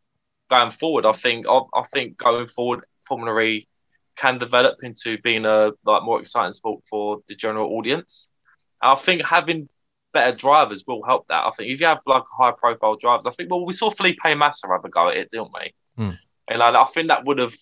[0.51, 1.07] going forward.
[1.07, 1.47] I think.
[1.49, 3.67] I, I think going forward, Formula E
[4.17, 8.31] can develop into being a like more exciting sport for the general audience.
[8.83, 9.69] I think having
[10.13, 11.47] better drivers will help that.
[11.47, 14.19] I think if you have like high profile drivers, I think well we saw Felipe
[14.37, 16.05] Massa have a go at it, didn't we?
[16.05, 16.19] Mm
[16.51, 17.55] and I, I think that would have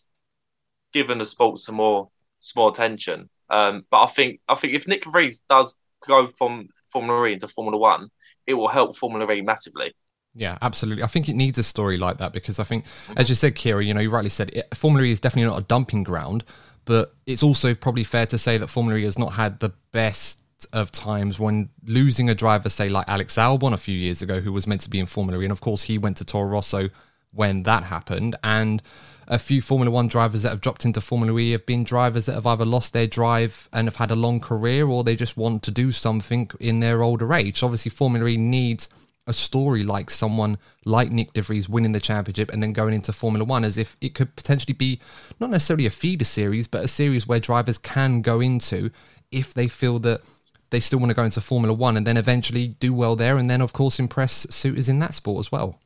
[0.93, 2.09] given the sport some more
[2.41, 3.29] some more attention.
[3.51, 7.47] Um, but I think I think if Nyck Vries does go from Formula E into
[7.49, 8.09] Formula One,
[8.47, 9.95] it will help Formula E massively.
[10.35, 11.03] Yeah, absolutely.
[11.03, 12.85] I think it needs a story like that because I think,
[13.17, 15.61] as you said, Keira, you know, you rightly said it, Formula E is definitely not
[15.61, 16.45] a dumping ground,
[16.85, 20.41] but it's also probably fair to say that Formula E has not had the best
[20.73, 24.53] of times when losing a driver, say like Alex Albon a few years ago, who
[24.53, 26.89] was meant to be in Formula E, and of course he went to Toro Rosso
[27.33, 28.37] when that happened.
[28.43, 28.83] And
[29.27, 32.35] a few Formula One drivers that have dropped into Formula E have been drivers that
[32.35, 35.63] have either lost their drive and have had a long career or they just want
[35.65, 37.63] to do something in their older age.
[37.63, 38.89] Obviously, Formula E needs
[39.29, 43.13] a story like someone like Nyck De Vries winning the championship and then going into
[43.13, 45.01] Formula One as if it could potentially be
[45.39, 48.91] not necessarily a feeder series, but a series where drivers can go into
[49.31, 50.23] if they feel that
[50.71, 53.51] they still want to go into Formula One and then eventually do well there and
[53.51, 55.79] then, of course, impress suitors in that sport as well.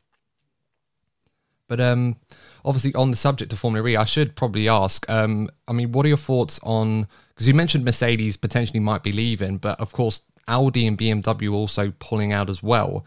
[1.67, 2.17] But um,
[2.65, 5.09] obviously, on the subject of Formula E, I should probably ask.
[5.11, 7.09] Um, I mean, what are your thoughts on?
[7.31, 11.93] Because you mentioned Mercedes potentially might be leaving, but of course, Audi and BMW also
[11.99, 13.05] pulling out as well.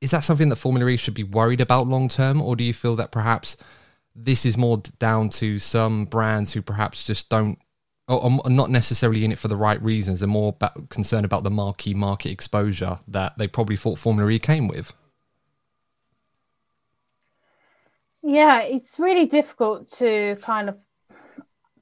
[0.00, 2.74] Is that something that Formula E should be worried about long term, or do you
[2.74, 3.56] feel that perhaps
[4.14, 7.58] this is more down to some brands who perhaps just don't,
[8.08, 10.56] or are not necessarily in it for the right reasons, and more
[10.90, 14.92] concerned about the marquee market exposure that they probably thought Formula E came with?
[18.22, 20.76] Yeah, it's really difficult to kind of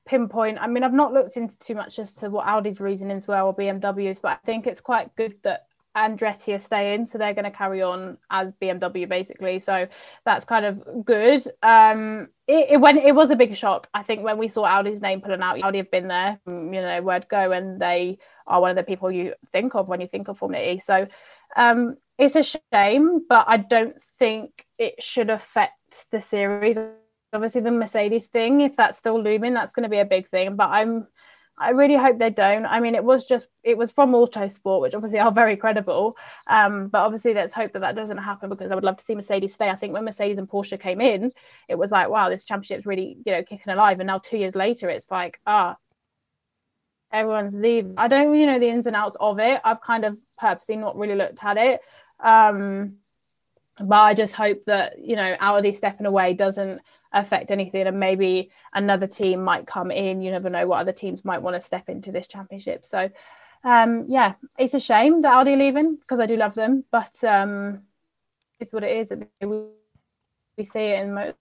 [0.07, 0.59] pinpoint.
[0.61, 3.57] I mean, I've not looked into too much as to what Audi's reasonings were or
[3.57, 7.51] BMW's, but I think it's quite good that Andretti are staying, so they're going to
[7.51, 9.61] carry on as BMW basically.
[9.61, 9.87] So
[10.25, 11.43] that's kind of good.
[11.63, 13.89] Um, it, it when it was a big shock.
[13.95, 16.81] I think when we saw Audi's name pulling out, Audi have been there, mm, you
[16.81, 20.07] know, where'd go, and they are one of the people you think of when you
[20.07, 20.79] think of Formula E.
[20.79, 21.07] So
[21.57, 22.43] um, it's a
[22.73, 26.79] shame, but I don't think it should affect the series.
[27.33, 30.57] Obviously, the Mercedes thing, if that's still looming, that's going to be a big thing.
[30.57, 31.09] But I'm
[31.57, 32.67] I really hope they don't.
[32.67, 36.17] I mean, it was just it was from Autosport, which obviously are very credible.
[36.49, 39.15] Um, but obviously, let's hope that that doesn't happen because I would love to see
[39.15, 39.71] Mercedes stay.
[39.71, 41.31] I think when Mercedes and Porsche came in,
[41.69, 44.01] it was like, wow, this championship's really you know kicking alive.
[44.01, 45.77] And now two years later, it's like, ah,
[47.13, 47.95] everyone's leaving.
[47.97, 49.61] I don't really know the ins and outs of it.
[49.65, 51.81] I've kind of purposely not really looked at it.
[52.19, 52.97] Um,
[53.79, 56.81] but I just hope that you know Audi stepping away doesn't
[57.15, 61.25] affect anything and maybe another team might come in you never know what other teams
[61.25, 63.09] might want to step into this championship so
[63.65, 67.83] um, yeah it's a shame that Audi leaving because I do love them but um,
[68.61, 69.13] it's what it is
[70.57, 71.35] we see it in most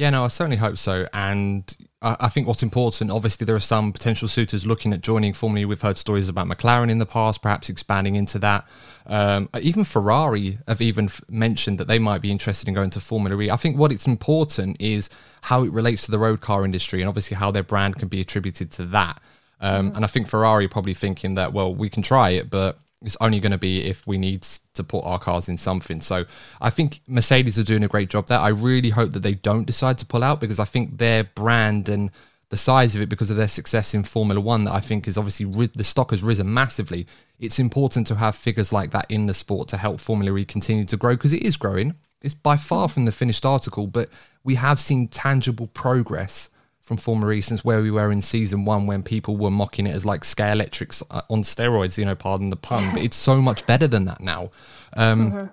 [0.00, 1.06] Yeah, no, I certainly hope so.
[1.12, 5.68] And I, think what's important, obviously, there are some potential suitors looking at joining Formula.
[5.68, 8.66] We've heard stories about McLaren in the past, perhaps expanding into that.
[9.04, 13.00] Um, even Ferrari have even f- mentioned that they might be interested in going to
[13.00, 13.50] Formula E.
[13.50, 15.10] I think what it's important is
[15.42, 18.22] how it relates to the road car industry and obviously how their brand can be
[18.22, 19.20] attributed to that.
[19.60, 19.96] Um, mm.
[19.96, 23.40] And I think Ferrari probably thinking that, well, we can try it, but it's only
[23.40, 24.42] going to be if we need
[24.74, 26.00] to put our cars in something.
[26.00, 26.26] So
[26.60, 28.38] I think Mercedes are doing a great job there.
[28.38, 31.88] I really hope that they don't decide to pull out because I think their brand
[31.88, 32.10] and
[32.50, 35.16] the size of it, because of their success in Formula One, that I think is
[35.16, 37.06] obviously the stock has risen massively.
[37.38, 40.84] It's important to have figures like that in the sport to help Formula E continue
[40.86, 41.94] to grow because it is growing.
[42.20, 44.10] It's by far from the finished article, but
[44.44, 46.50] we have seen tangible progress
[46.90, 49.94] from Formula E since where we were in season one when people were mocking it
[49.94, 53.64] as like Scalextric uh, on steroids, you know, pardon the pun, but it's so much
[53.64, 54.50] better than that now.
[54.96, 55.46] Um, mm-hmm.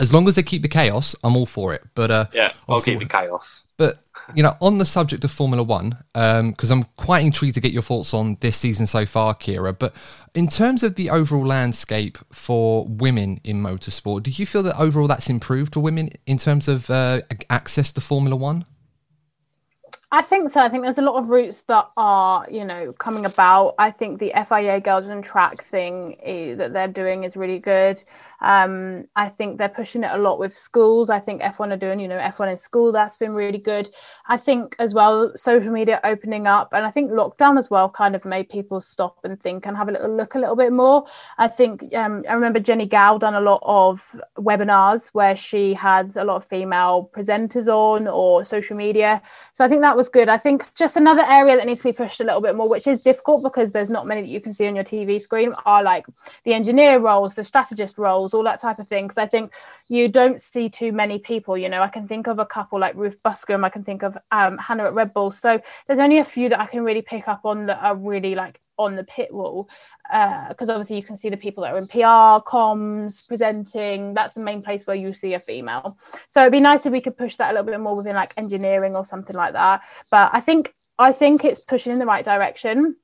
[0.00, 1.82] As long as they keep the chaos, I'm all for it.
[1.94, 3.70] But uh, yeah, I'll keep the chaos.
[3.76, 3.96] But
[4.34, 7.72] you know, on the subject of Formula One, because um, I'm quite intrigued to get
[7.72, 9.78] your thoughts on this season so far, Keira.
[9.78, 9.94] But
[10.34, 15.06] in terms of the overall landscape for women in motorsport, do you feel that overall
[15.06, 17.20] that's improved for women in terms of uh,
[17.50, 18.64] access to Formula One?
[20.10, 20.60] I think so.
[20.60, 23.74] I think there's a lot of routes that are, you know, coming about.
[23.78, 26.16] I think the FIA Girls on Track thing
[26.56, 28.02] that they're doing is really good.
[28.40, 31.10] Um, I think they're pushing it a lot with schools.
[31.10, 32.92] I think F1 are doing, you know, F1 in school.
[32.92, 33.90] That's been really good.
[34.28, 38.14] I think as well, social media opening up, and I think lockdown as well kind
[38.14, 41.06] of made people stop and think and have a little look a little bit more.
[41.38, 46.16] I think um, I remember Jennie Gow done a lot of webinars where she had
[46.16, 49.20] a lot of female presenters on or social media.
[49.54, 50.28] So I think that was good.
[50.28, 52.86] I think just another area that needs to be pushed a little bit more, which
[52.86, 55.82] is difficult because there's not many that you can see on your TV screen, are
[55.82, 56.06] like
[56.44, 59.06] the engineer roles, the strategist roles all that type of thing.
[59.06, 59.52] Because I think
[59.88, 61.56] you don't see too many people.
[61.56, 64.16] You know, I can think of a couple like Ruth Buscombe, I can think of
[64.30, 65.30] um, Hannah at Red Bull.
[65.30, 68.34] So there's only a few that I can really pick up on that are really
[68.34, 69.68] like on the pit wall
[70.04, 74.14] because uh, obviously you can see the people that are in PR, comms, presenting.
[74.14, 75.98] That's the main place where you see a female.
[76.28, 78.32] So it'd be nice if we could push that a little bit more within like
[78.36, 79.82] engineering or something like that.
[80.10, 82.96] But I think I think it's pushing in the right direction.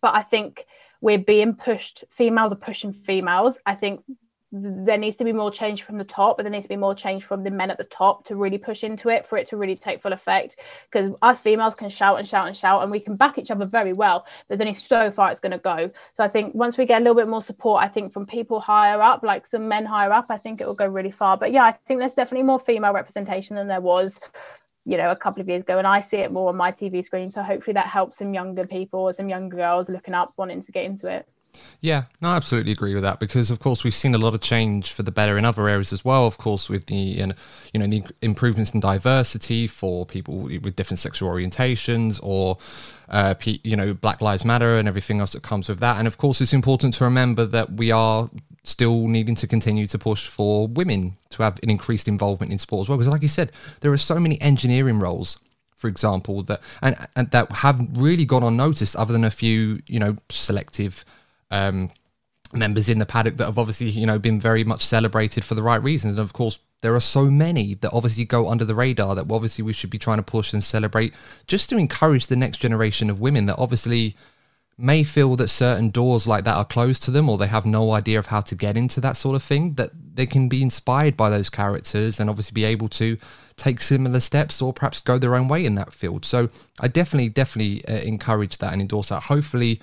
[0.00, 0.66] But I think
[1.00, 2.04] we're being pushed.
[2.10, 3.58] Females are pushing females.
[3.66, 4.02] I think
[4.52, 6.94] there needs to be more change from the top, but there needs to be more
[6.94, 9.56] change from the men at the top to really push into it for it to
[9.56, 10.56] really take full effect.
[10.90, 13.66] Because us females can shout and shout and shout, and we can back each other
[13.66, 14.24] very well.
[14.48, 15.90] There's only so far it's going to go.
[16.12, 18.60] So I think once we get a little bit more support, I think from people
[18.60, 21.36] higher up, like some men higher up, I think it will go really far.
[21.36, 24.20] But yeah, I think there's definitely more female representation than there was
[24.86, 27.04] you know a couple of years ago and i see it more on my tv
[27.04, 30.70] screen so hopefully that helps some younger people some younger girls looking up wanting to
[30.70, 31.26] get into it
[31.80, 34.40] yeah, no, I absolutely agree with that because, of course, we've seen a lot of
[34.40, 36.26] change for the better in other areas as well.
[36.26, 37.26] Of course, with the you
[37.74, 42.58] know the improvements in diversity for people with different sexual orientations, or
[43.08, 45.98] uh, you know Black Lives Matter and everything else that comes with that.
[45.98, 48.30] And of course, it's important to remember that we are
[48.62, 52.86] still needing to continue to push for women to have an increased involvement in sport
[52.86, 52.98] as well.
[52.98, 55.38] Because, like you said, there are so many engineering roles
[55.76, 59.98] for example, that and, and that have really gone unnoticed, other than a few, you
[59.98, 61.04] know, selective
[61.50, 61.90] um,
[62.52, 65.62] members in the paddock that have obviously you know been very much celebrated for the
[65.62, 66.18] right reasons.
[66.18, 69.64] And of course there are so many that obviously go under the radar that obviously
[69.64, 71.14] we should be trying to push and celebrate
[71.46, 74.16] just to encourage the next generation of women that obviously
[74.78, 77.92] may feel that certain doors like that are closed to them or they have no
[77.92, 81.16] idea of how to get into that sort of thing that they can be inspired
[81.16, 83.16] by those characters and obviously be able to
[83.56, 86.26] take similar steps or perhaps go their own way in that field.
[86.26, 89.24] So i definitely definitely uh, encourage that and endorse that.
[89.24, 89.80] Hopefully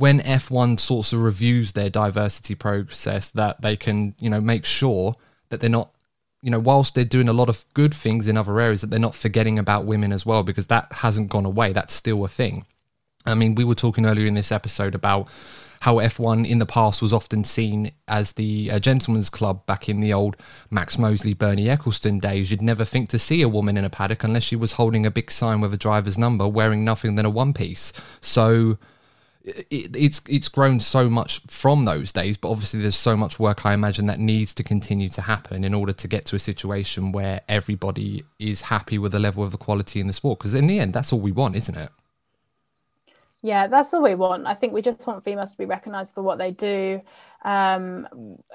[0.00, 5.14] when f1 sorts of reviews their diversity process that they can you know make sure
[5.50, 5.94] that they're not
[6.42, 8.98] you know whilst they're doing a lot of good things in other areas that they're
[8.98, 12.64] not forgetting about women as well because that hasn't gone away that's still a thing
[13.26, 15.28] I mean, we were talking earlier in this episode about
[15.80, 20.00] how F1 in the past was often seen as the uh, gentleman's club back in
[20.00, 20.36] the old
[20.70, 22.50] Max Mosley, Bernie Ecclestone days.
[22.50, 25.10] You'd never think to see a woman in a paddock unless she was holding a
[25.10, 27.94] big sign with a driver's number wearing nothing than a one piece.
[28.20, 28.78] So
[29.44, 33.64] it, it's it's grown so much from those days, but obviously there's so much work
[33.64, 37.12] I imagine that needs to continue to happen in order to get to a situation
[37.12, 40.38] where everybody is happy with the level of equality in the sport.
[40.38, 41.90] Because in the end, that's all we want, isn't it?
[43.42, 44.46] Yeah, that's all we want.
[44.46, 47.00] I think we just want females to be recognised for what they do,
[47.42, 48.06] um,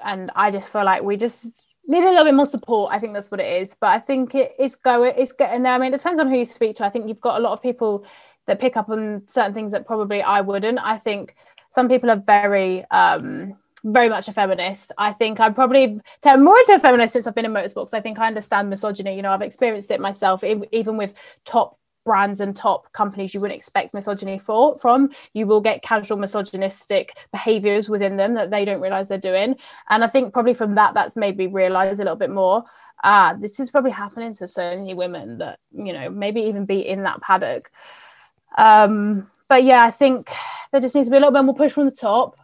[0.04, 2.92] and I just feel like we just need a little bit more support.
[2.92, 3.76] I think that's what it is.
[3.80, 5.72] But I think it, it's going, it's getting there.
[5.72, 6.84] I mean, it depends on who you speak to.
[6.84, 8.04] I think you've got a lot of people
[8.46, 10.78] that pick up on certain things that probably I wouldn't.
[10.82, 11.36] I think
[11.70, 12.84] some people are very.
[12.90, 14.90] Um, very much a feminist.
[14.98, 17.94] I think I'm probably turned more into a feminist since I've been in motorsports.
[17.94, 19.14] I think I understand misogyny.
[19.14, 23.58] You know, I've experienced it myself, even with top brands and top companies you wouldn't
[23.58, 28.80] expect misogyny for from you will get casual misogynistic behaviors within them that they don't
[28.80, 29.56] realize they're doing
[29.90, 32.62] and i think probably from that that's made me realize a little bit more
[33.02, 36.86] ah this is probably happening to so many women that you know maybe even be
[36.86, 37.72] in that paddock
[38.56, 40.30] um but yeah i think
[40.72, 42.36] there just needs to be a little bit more push from the top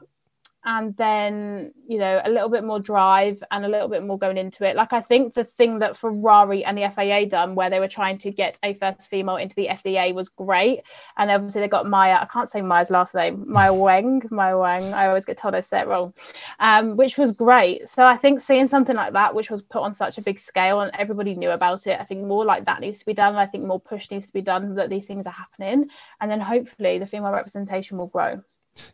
[0.65, 4.37] and then you know a little bit more drive and a little bit more going
[4.37, 4.77] into it.
[4.77, 8.19] Like i think the thing that ferrari and the FIA done where they were trying
[8.19, 10.83] to get a first female into the fda was great.
[11.17, 14.95] And obviously they got maya i can't say maya's last name maya wang maya wang.
[14.95, 16.15] I always get told i say it wrong.
[16.61, 17.89] Um, which was great.
[17.89, 20.81] So i think seeing something like that which was put on such a big scale
[20.81, 23.35] and everybody knew about it i think more like that needs to be done.
[23.37, 25.91] I think more push needs to be done that these things are happening.
[26.21, 28.43] And then hopefully the female representation will grow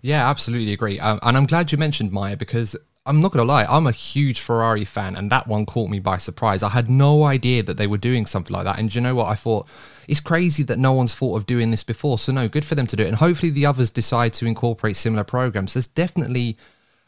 [0.01, 0.99] yeah, absolutely agree.
[1.01, 2.77] Um, and I'm glad you mentioned Maya because
[3.09, 5.99] I'm not going to lie, I'm a huge Ferrari fan, and that one caught me
[5.99, 6.63] by surprise.
[6.63, 8.79] I had no idea that they were doing something like that.
[8.79, 9.29] And you know what?
[9.29, 9.67] I thought
[10.07, 12.19] it's crazy that no one's thought of doing this before.
[12.19, 13.09] So, no, good for them to do it.
[13.09, 15.73] And hopefully, the others decide to incorporate similar programs.
[15.73, 16.59] There's definitely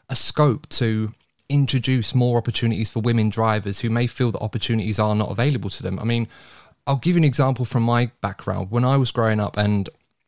[0.09, 1.13] a scope to
[1.49, 5.83] introduce more opportunities for women drivers who may feel that opportunities are not available to
[5.83, 5.99] them.
[5.99, 6.27] I mean,
[6.87, 8.71] I'll give you an example from my background.
[8.71, 9.87] When I was growing up, and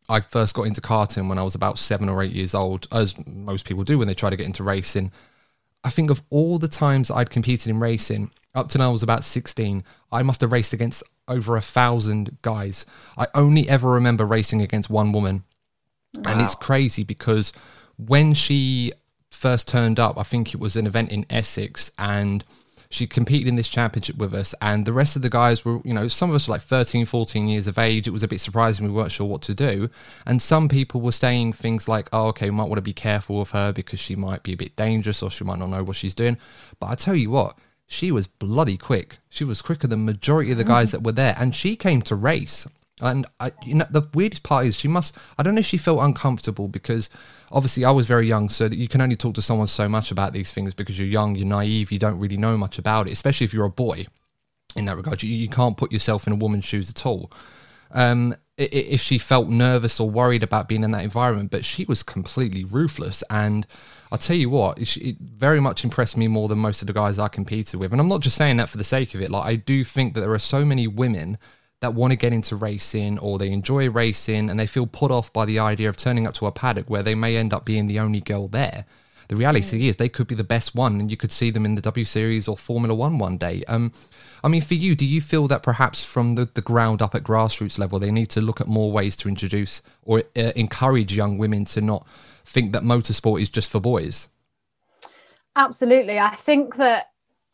[0.09, 3.15] I first got into karting when I was about seven or eight years old, as
[3.25, 5.11] most people do when they try to get into racing.
[5.83, 9.03] I think of all the times I'd competed in racing, up to now I was
[9.03, 12.85] about 16, I must have raced against over a thousand guys.
[13.17, 15.43] I only ever remember racing against one woman.
[16.15, 16.33] Wow.
[16.33, 17.53] And it's crazy because
[17.97, 18.91] when she
[19.31, 22.43] first turned up, I think it was an event in Essex, and
[22.93, 25.93] she competed in this championship with us, and the rest of the guys were, you
[25.93, 28.07] know, some of us were like 13, 14 years of age.
[28.07, 28.85] It was a bit surprising.
[28.85, 29.89] We weren't sure what to do.
[30.27, 33.39] And some people were saying things like, oh, okay, we might want to be careful
[33.39, 35.95] with her because she might be a bit dangerous or she might not know what
[35.95, 36.37] she's doing.
[36.79, 39.17] But I tell you what, she was bloody quick.
[39.29, 42.15] She was quicker than majority of the guys that were there, and she came to
[42.15, 42.67] race.
[43.01, 45.15] And I, you know, the weirdest part is she must.
[45.37, 47.09] I don't know if she felt uncomfortable because
[47.53, 50.33] obviously I was very young, so you can only talk to someone so much about
[50.33, 53.45] these things because you're young, you're naive, you don't really know much about it, especially
[53.45, 54.07] if you're a boy.
[54.75, 57.31] In that regard, you, you can't put yourself in a woman's shoes at all.
[57.91, 62.03] Um, if she felt nervous or worried about being in that environment, but she was
[62.03, 63.23] completely ruthless.
[63.29, 63.65] And
[64.11, 67.17] I'll tell you what, it very much impressed me more than most of the guys
[67.17, 67.91] I competed with.
[67.91, 69.31] And I'm not just saying that for the sake of it.
[69.31, 71.37] Like I do think that there are so many women
[71.83, 75.33] that want to get into racing or they enjoy racing and they feel put off
[75.33, 77.87] by the idea of turning up to a paddock where they may end up being
[77.87, 78.85] the only girl there.
[79.27, 79.89] The reality mm.
[79.89, 82.05] is they could be the best one and you could see them in the W
[82.05, 83.65] Series or Formula One one day.
[83.67, 83.91] Um,
[84.45, 87.23] I mean, for you, do you feel that perhaps from the, the ground up at
[87.23, 91.37] grassroots level, they need to look at more ways to introduce or uh, encourage young
[91.37, 92.07] women to not
[92.45, 94.29] think that motorsport is just for boys?
[95.57, 96.17] Absolutely.
[96.17, 97.09] I think that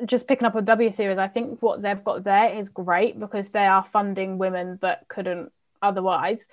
[0.05, 3.49] just picking up on W Series, I think what they've got there is great because
[3.49, 6.45] they are funding women that couldn't otherwise.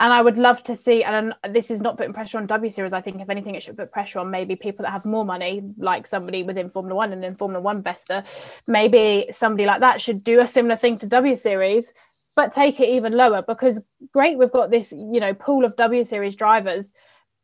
[0.00, 2.92] And I would love to see, and this is not putting pressure on W Series.
[2.92, 5.62] I think if anything, it should put pressure on maybe people that have more money,
[5.78, 8.24] like somebody within Formula One and in Formula One Vesta.
[8.66, 11.92] Maybe somebody like that should do a similar thing to W Series,
[12.34, 13.80] but take it even lower because
[14.12, 16.92] great, we've got this, you know, pool of W Series drivers,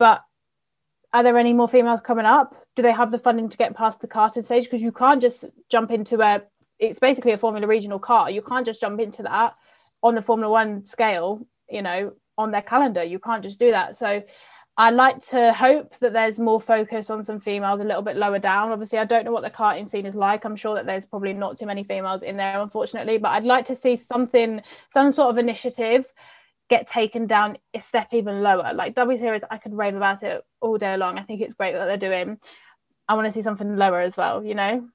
[0.01, 0.23] but
[1.13, 2.57] are there any more females coming up?
[2.77, 4.65] Do they have the funding to get past the karting stage?
[4.65, 6.43] Because you can't just jump into a,
[6.79, 8.31] it's basically a Formula Regional car.
[8.31, 9.55] You can't just jump into that
[10.03, 13.03] on the Formula One scale, you know, on their calendar.
[13.03, 13.97] You can't just do that.
[13.97, 14.23] So
[14.77, 18.39] I like to hope that there's more focus on some females a little bit lower
[18.39, 18.73] down.
[18.73, 20.45] Obviously, I don't know what the karting scene is like.
[20.45, 23.67] I'm sure that there's probably not too many females in there, unfortunately, but I'd like
[23.67, 26.07] to see something, some sort of initiative
[26.71, 28.73] get taken down a step even lower.
[28.73, 31.19] Like W Series, I could rave about it all day long.
[31.19, 32.39] I think it's great what they're doing.
[33.09, 34.89] I want to see something lower as well, you know?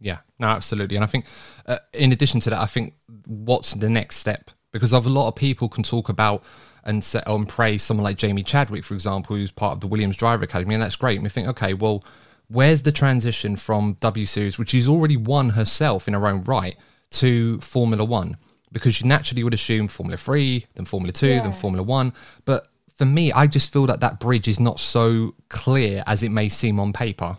[0.00, 0.96] Yeah, no, absolutely.
[0.96, 1.26] And I think,
[1.64, 2.94] uh, in addition to that, I think
[3.26, 4.50] what's the next step?
[4.72, 6.42] Because of a lot of people can talk about
[6.84, 10.16] and set on praise someone like Jamie Chadwick, for example, who's part of the Williams
[10.16, 11.14] Driver Academy, and that's great.
[11.14, 12.02] And we think, okay, well,
[12.48, 16.74] where's the transition from W Series, which she's already won herself in her own right,
[17.12, 18.38] to Formula One?
[18.72, 21.42] Because you naturally would assume Formula Three, then Formula Two, yeah.
[21.42, 22.12] then Formula One.
[22.44, 26.30] But for me, I just feel that that bridge is not so clear as it
[26.30, 27.38] may seem on paper.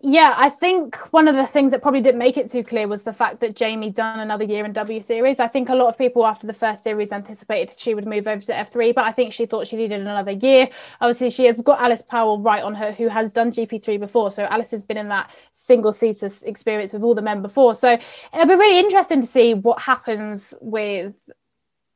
[0.00, 3.02] Yeah, I think one of the things that probably didn't make it too clear was
[3.02, 5.40] the fact that Jamie done another year in W Series.
[5.40, 8.40] I think a lot of people after the first series anticipated she would move over
[8.42, 10.68] to F3, but I think she thought she needed another year.
[11.00, 14.30] Obviously, she has got Alice Powell right on her, who has done GP3 before.
[14.30, 17.74] So Alice has been in that single seater experience with all the men before.
[17.74, 17.98] So
[18.32, 21.12] it'll be really interesting to see what happens with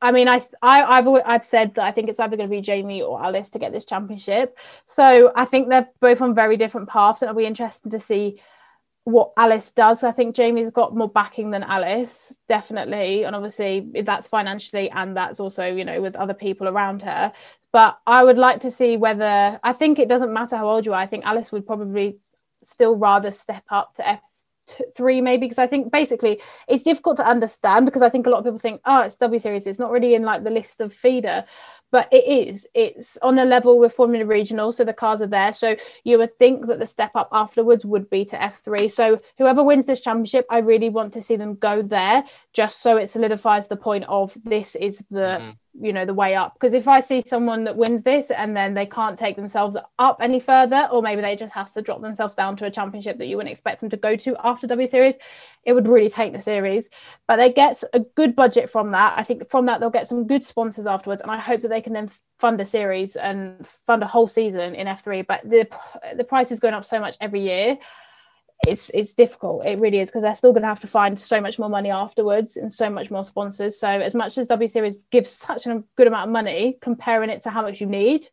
[0.03, 2.61] I mean, I, I have I've said that I think it's either going to be
[2.61, 4.59] Jamie or Alice to get this championship.
[4.85, 8.41] So I think they're both on very different paths, and it'll be interesting to see
[9.05, 10.03] what Alice does.
[10.03, 15.39] I think Jamie's got more backing than Alice, definitely, and obviously that's financially and that's
[15.39, 17.31] also you know with other people around her.
[17.71, 20.93] But I would like to see whether I think it doesn't matter how old you
[20.93, 20.99] are.
[20.99, 22.17] I think Alice would probably
[22.61, 24.19] still rather step up to F
[24.95, 28.39] three maybe because I think basically it's difficult to understand because I think a lot
[28.39, 30.93] of people think oh it's W series it's not really in like the list of
[30.93, 31.45] feeder
[31.93, 35.53] but it is it's on a level with Formula Regional so the cars are there.
[35.53, 39.63] So you would think that the step up afterwards would be to F3 so whoever
[39.63, 43.67] wins this championship I really want to see them go there just so it solidifies
[43.67, 45.85] the point of this is the mm-hmm.
[45.85, 46.55] you know the way up.
[46.55, 50.17] Because if i see someone that wins this and then they can't take themselves up
[50.19, 53.27] any further or maybe they just have to drop themselves down to a championship that
[53.27, 55.17] you wouldn't expect them to go to after w series
[55.63, 56.89] it would really take the series.
[57.27, 59.13] But they get a good budget from that.
[59.17, 61.82] I think from that they'll get some good sponsors afterwards and i hope that they
[61.83, 62.09] can then
[62.39, 65.67] fund a series and fund a whole season in f3 but the
[66.15, 67.77] the price is going up so much every year
[68.67, 69.65] it's it's difficult.
[69.65, 71.91] It really is because they're still going to have to find so much more money
[71.91, 73.79] afterwards and so much more sponsors.
[73.79, 77.41] So as much as W Series gives such a good amount of money, comparing it
[77.43, 78.27] to how much you need,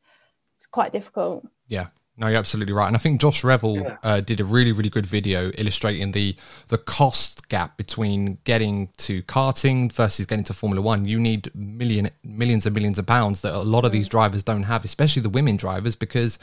[0.56, 1.46] it's quite difficult.
[1.66, 1.88] Yeah.
[2.20, 3.96] No, you're absolutely right, and I think Josh Revell yeah.
[4.02, 6.36] uh, did a really, really good video illustrating the
[6.68, 11.06] the cost gap between getting to karting versus getting to Formula One.
[11.06, 14.10] You need million millions and millions of pounds that a lot of these mm.
[14.10, 16.38] drivers don't have, especially the women drivers, because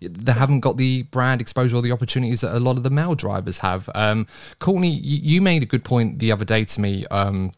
[0.00, 3.14] they haven't got the brand exposure or the opportunities that a lot of the male
[3.14, 3.90] drivers have.
[3.94, 4.26] Um,
[4.58, 7.52] Courtney, you, you, made a good point the other day to me, um,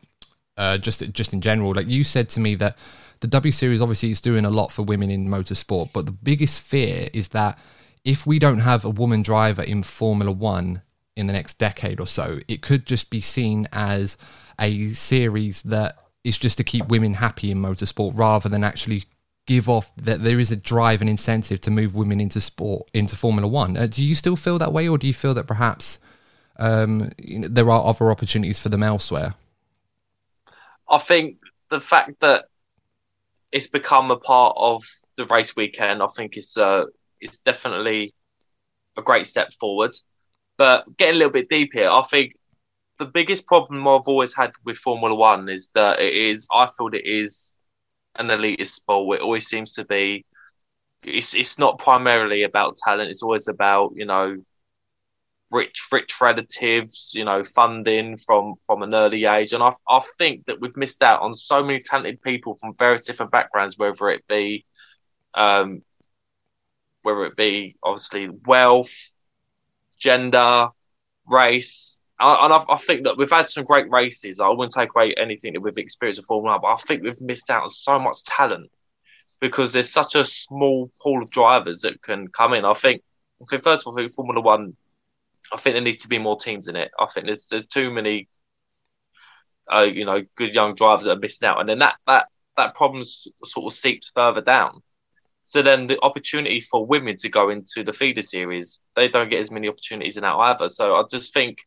[0.57, 1.73] uh, just just in general.
[1.75, 2.77] Like you said to me that
[3.23, 6.61] the W Series obviously is doing a lot for women in motorsport, but the biggest
[6.61, 7.57] fear is that
[8.05, 10.83] if we don't have a woman driver in Formula One
[11.15, 14.19] in the next decade or so, it could just be seen as
[14.61, 19.05] a series that is just to keep women happy in motorsport rather than actually
[19.47, 23.15] give off that there is a drive and incentive to move women into sport into
[23.15, 23.77] Formula One.
[23.77, 26.01] Uh, do you still feel that way, or do you feel that perhaps
[26.59, 29.35] um, you know, there are other opportunities for them elsewhere?
[30.89, 31.37] I think
[31.69, 32.47] the fact that
[33.53, 34.83] it's become a part of
[35.17, 36.85] the race weekend, I think it's uh,
[37.21, 38.15] it's definitely
[38.97, 39.93] a great step forward.
[40.59, 42.35] But getting a little bit deep here, I think
[42.99, 46.89] the biggest problem I've always had with Formula One is that it is, I feel
[46.93, 47.57] it is
[48.17, 49.21] an elitist sport.
[49.21, 50.25] It always seems to be.
[51.05, 53.11] It's it's not primarily about talent.
[53.11, 54.37] It's always about you know,
[55.53, 57.13] rich rich relatives.
[57.15, 59.53] You know, funding from from an early age.
[59.53, 63.03] And I I think that we've missed out on so many talented people from various
[63.03, 64.65] different backgrounds, whether it be,
[65.35, 65.83] um,
[67.03, 69.13] whether it be obviously wealth,
[69.99, 70.69] gender,
[71.27, 74.39] race, and I, I, think that we've had some great races.
[74.39, 77.21] I wouldn't take away anything that we've experienced in Formula One, but I think we've
[77.21, 78.71] missed out on so much talent
[79.41, 82.65] because there's such a small pool of drivers that can come in.
[82.65, 83.03] I think,
[83.49, 84.77] first of all, I think Formula One,
[85.53, 86.91] I think there needs to be more teams in it.
[86.99, 88.29] I think there's there's too many,
[89.73, 92.75] uh, you know, good young drivers that are missing out, and then that that that
[92.75, 94.83] problem sort of seeps further down.
[95.43, 99.41] So then the opportunity for women to go into the feeder series, they don't get
[99.41, 100.69] as many opportunities in that either.
[100.69, 101.59] So I just think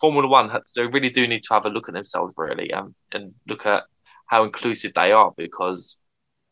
[0.00, 3.34] Formula One, they really do need to have a look at themselves, really, um, and
[3.46, 3.84] look at
[4.26, 6.00] how inclusive they are because,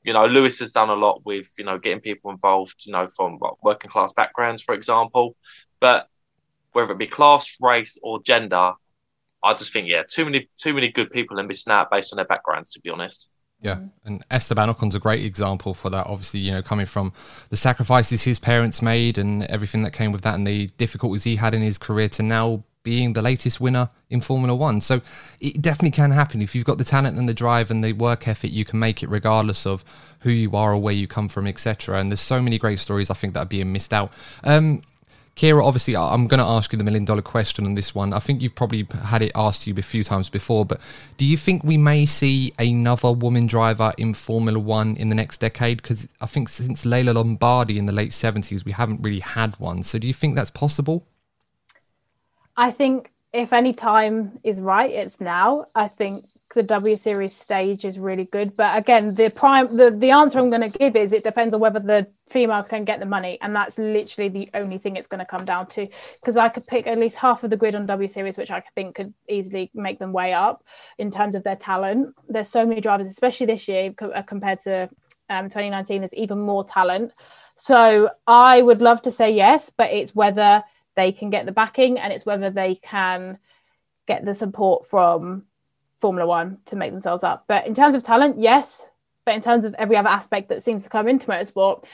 [0.02, 3.08] you know, Lewis has done a lot with, you know, getting people involved, you know,
[3.08, 5.36] from working class backgrounds, for example.
[5.80, 6.08] But
[6.78, 8.72] whether it be class, race, or gender,
[9.42, 12.16] I just think, yeah, too many, too many good people are missing out based on
[12.16, 13.30] their backgrounds, to be honest.
[13.60, 16.06] Yeah, and Esteban Ocon's a great example for that.
[16.06, 17.12] Obviously, you know, coming from
[17.50, 21.36] the sacrifices his parents made and everything that came with that, and the difficulties he
[21.36, 24.80] had in his career to now being the latest winner in Formula One.
[24.80, 25.00] So
[25.40, 28.28] it definitely can happen if you've got the talent and the drive and the work
[28.28, 28.52] ethic.
[28.52, 29.84] You can make it regardless of
[30.20, 31.98] who you are or where you come from, etc.
[31.98, 34.12] And there's so many great stories I think that are being missed out.
[34.44, 34.82] Um,
[35.38, 38.12] Keira, obviously, I'm going to ask you the million dollar question on this one.
[38.12, 40.80] I think you've probably had it asked to you a few times before, but
[41.16, 45.38] do you think we may see another woman driver in Formula One in the next
[45.38, 45.80] decade?
[45.80, 49.84] Because I think since Lella Lombardi in the late 70s, we haven't really had one.
[49.84, 51.06] So do you think that's possible?
[52.56, 55.66] I think if any time is right, it's now.
[55.74, 56.24] I think
[56.54, 60.48] the W Series stage is really good, but again, the prime the, the answer I'm
[60.48, 63.54] going to give is it depends on whether the female can get the money, and
[63.54, 65.86] that's literally the only thing it's going to come down to.
[66.20, 68.62] Because I could pick at least half of the grid on W Series, which I
[68.74, 70.64] think could easily make them way up
[70.96, 72.14] in terms of their talent.
[72.28, 74.88] There's so many drivers, especially this year uh, compared to
[75.28, 76.00] um, 2019.
[76.00, 77.12] There's even more talent.
[77.56, 80.62] So I would love to say yes, but it's whether
[80.98, 83.38] they can get the backing and it's whether they can
[84.08, 85.44] get the support from
[85.98, 87.44] Formula One to make themselves up.
[87.46, 88.88] But in terms of talent, yes.
[89.24, 91.84] But in terms of every other aspect that seems to come into motorsport,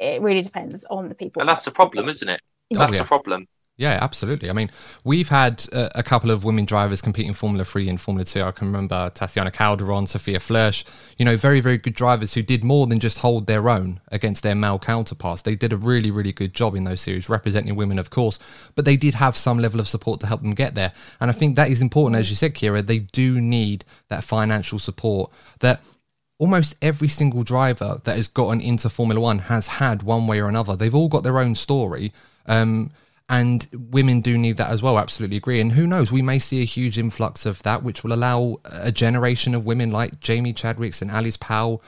[0.00, 1.40] it really depends on the people.
[1.40, 2.40] And that's the problem, isn't it?
[2.74, 3.02] Oh, that's oh, yeah.
[3.02, 3.46] the problem.
[3.78, 4.50] Yeah, absolutely.
[4.50, 4.70] I mean,
[5.02, 8.42] we've had uh, a couple of women drivers competing in Formula 3 and Formula 2.
[8.42, 10.84] I can remember Tatiana Calderon, Sophia Flörsch,
[11.16, 14.42] you know, very, very good drivers who did more than just hold their own against
[14.42, 15.40] their male counterparts.
[15.42, 18.38] They did a really, really good job in those series, representing women, of course,
[18.74, 20.92] but they did have some level of support to help them get there.
[21.18, 22.20] And I think that is important.
[22.20, 25.82] As you said, Keira, they do need that financial support that
[26.38, 30.48] almost every single driver that has gotten into Formula One has had one way or
[30.48, 30.76] another.
[30.76, 32.12] They've all got their own story.
[32.46, 32.90] Um,
[33.32, 34.98] and women do need that as well.
[34.98, 35.58] Absolutely agree.
[35.58, 38.92] And who knows, we may see a huge influx of that, which will allow a
[38.92, 41.82] generation of women like Jamie Chadwicks and Alice Powell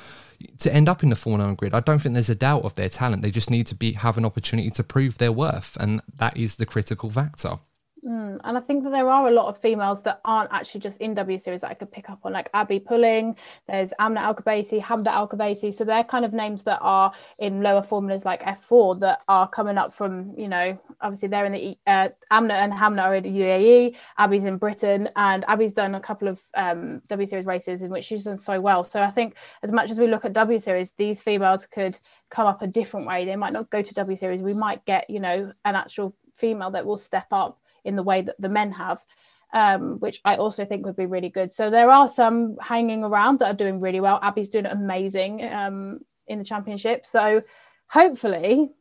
[0.60, 1.74] to end up in the Formula One grid.
[1.74, 3.20] I don't think there's a doubt of their talent.
[3.20, 6.56] They just need to be have an opportunity to prove their worth, and that is
[6.56, 7.58] the critical factor.
[8.04, 11.00] Mm, and I think that there are a lot of females that aren't actually just
[11.00, 13.34] in W series that I could pick up on, like Abbi Pulling,
[13.66, 15.72] there's Amna Al Qubaisi, Hamda Al Qubaisi.
[15.72, 19.78] So they're kind of names that are in lower formulas like F4 that are coming
[19.78, 23.30] up from, you know, obviously they're in the uh, Amna and Hamna are in the
[23.30, 27.88] UAE, Abby's in Britain, and Abby's done a couple of um, W series races in
[27.90, 28.84] which she's done so well.
[28.84, 31.98] So I think as much as we look at W series, these females could
[32.28, 33.24] come up a different way.
[33.24, 34.42] They might not go to W series.
[34.42, 38.22] We might get, you know, an actual female that will step up in the way
[38.22, 39.04] that the men have.
[39.52, 41.52] Um, which I also think would be really good.
[41.52, 44.18] So there are some hanging around that are doing really well.
[44.20, 47.06] Abby's doing amazing um, in the championship.
[47.06, 47.44] So
[47.88, 48.72] hopefully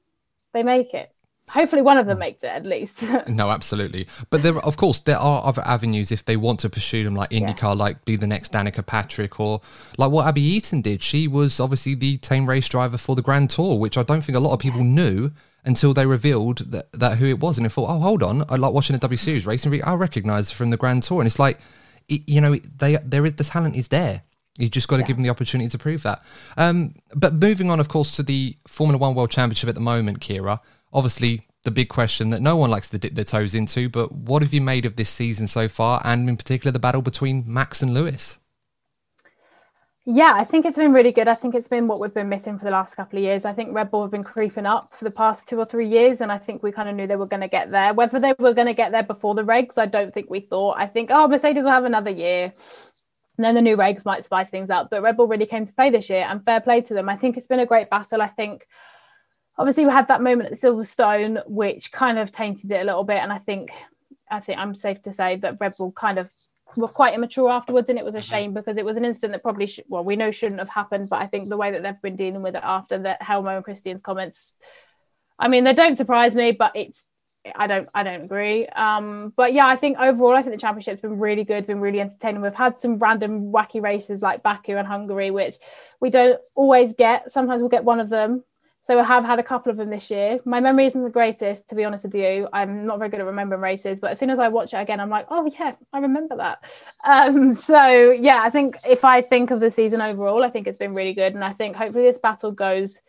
[0.54, 1.12] they make it.
[1.50, 3.04] Hopefully one of them makes it at least.
[3.28, 4.08] no, absolutely.
[4.30, 7.32] But there, of course, there are other avenues if they want to pursue them, like
[7.32, 7.72] IndyCar, yeah.
[7.72, 9.62] like be the next Danica Patrick, or
[9.98, 11.04] like what Abbie Eaton did.
[11.04, 14.38] She was obviously the team race driver for the Grand Tour, which I don't think
[14.38, 15.32] a lot of people knew
[15.66, 18.56] until they revealed that, that who it was, and I thought, oh, hold on, I
[18.56, 21.40] like watching a W Series race, and I recognise from the Grand Tour, and it's
[21.40, 21.60] like,
[22.08, 24.24] it, you know, they there is the talent is there.
[24.58, 25.08] You just got to yeah.
[25.08, 26.22] give them the opportunity to prove that.
[26.58, 30.20] Um, but moving on, of course, to the Formula One World Championship at the moment,
[30.20, 30.60] Keira.
[30.92, 34.44] Obviously, the big question that no one likes to dip their toes into, but what
[34.44, 37.82] have you made of this season so far, and in particular the battle between Max
[37.82, 38.38] and Lewis?
[40.06, 41.30] Yeah, I think it's been really good.
[41.30, 43.46] I think it's been what we've been missing for the last couple of years.
[43.46, 46.20] I think Red Bull have been creeping up for the past two or three years,
[46.20, 47.94] and I think we kind of knew they were going to get there.
[47.94, 50.76] Whether they were going to get there before the regs, I don't think we thought.
[50.78, 52.54] I think, oh, Mercedes will have another year.
[53.38, 54.90] And then the new regs might spice things up.
[54.90, 57.08] But Red Bull really came to play this year, and fair play to them.
[57.08, 58.22] I think it's been a great battle.
[58.22, 58.68] I think
[59.58, 63.20] obviously we had that moment at Silverstone, which kind of tainted it a little bit.
[63.20, 63.72] And I think
[64.30, 66.30] I think I'm safe to say that Red Bull kind of
[66.76, 68.30] were quite immature afterwards and it was a mm-hmm.
[68.30, 71.10] shame because it was an incident that probably sh- well we know shouldn't have happened
[71.10, 73.64] but i think the way that they've been dealing with it after that Helmut and
[73.64, 74.54] christian's comments
[75.40, 77.06] i mean they don't surprise me but it's
[77.56, 78.68] i don't i don't agree.
[78.68, 82.00] Um but yeah i think overall i think the championship's been really good been really
[82.00, 82.42] entertaining.
[82.42, 85.56] We've had some random wacky races like baku and hungary which
[86.00, 87.32] we don't always get.
[87.32, 88.44] Sometimes we'll get one of them
[88.84, 90.40] so I have had a couple of them this year.
[90.44, 92.50] My memory isn't the greatest, to be honest with you.
[92.52, 95.00] I'm not very good at remembering races, but as soon as I watch it again,
[95.00, 96.66] I'm like, oh yeah, I remember that.
[97.06, 100.78] Um, so yeah, I think if I think of the season overall, I think it's
[100.78, 103.02] been really good, and I think hopefully this battle goes.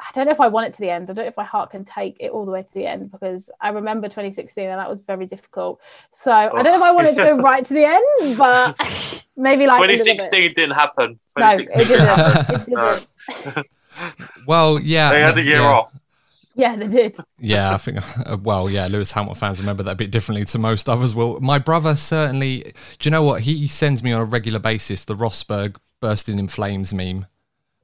[0.00, 1.10] I don't know if I want it to the end.
[1.10, 3.10] I don't know if my heart can take it all the way to the end
[3.10, 5.80] because I remember 2016 and that was very difficult.
[6.12, 6.56] So oh.
[6.56, 9.66] I don't know if I want it to go right to the end, but maybe
[9.66, 11.18] like 2016 didn't happen.
[11.36, 11.80] No, it didn't.
[11.80, 12.66] It
[13.44, 13.66] didn't.
[14.46, 15.66] Well, yeah, they had the year yeah.
[15.66, 16.00] off.
[16.54, 17.16] Yeah, they did.
[17.38, 17.98] yeah, I think.
[18.26, 21.14] Uh, well, yeah, Lewis Hamilton fans remember that a bit differently to most others.
[21.14, 22.72] Will my brother certainly?
[22.98, 25.04] Do you know what he sends me on a regular basis?
[25.04, 27.26] The Rosberg bursting in flames meme.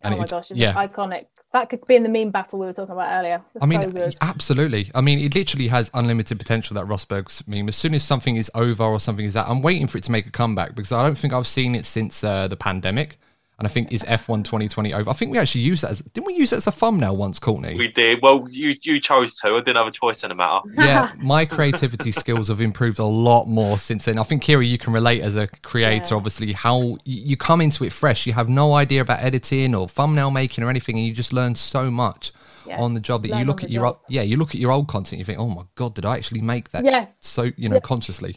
[0.02, 0.74] oh my it- gosh, it's yeah.
[0.74, 1.26] iconic.
[1.52, 3.40] That could be in the meme battle we were talking about earlier.
[3.54, 4.16] It's I mean, so good.
[4.20, 4.90] absolutely.
[4.92, 6.74] I mean, it literally has unlimited potential.
[6.74, 7.68] That Rosberg's meme.
[7.68, 10.10] As soon as something is over or something is out, I'm waiting for it to
[10.10, 13.20] make a comeback because I don't think I've seen it since uh, the pandemic.
[13.56, 15.08] And I think is F1 2020 over.
[15.08, 17.38] I think we actually used that as didn't we use it as a thumbnail once,
[17.38, 17.76] Courtney?
[17.78, 18.20] We did.
[18.20, 19.54] Well, you you chose to.
[19.54, 20.60] I didn't have a choice in the matter.
[20.76, 24.18] yeah, my creativity skills have improved a lot more since then.
[24.18, 26.08] I think Keira, you can relate as a creator.
[26.10, 26.16] Yeah.
[26.16, 28.26] Obviously, how you come into it fresh.
[28.26, 31.54] You have no idea about editing or thumbnail making or anything, and you just learn
[31.54, 32.32] so much
[32.66, 32.80] Yeah.
[32.80, 34.00] on the job that Learn you look at your job.
[34.08, 35.20] yeah, you look at your old content.
[35.20, 36.84] You think, oh my god, did I actually make that?
[36.84, 37.06] Yeah.
[37.20, 38.36] So you know, consciously.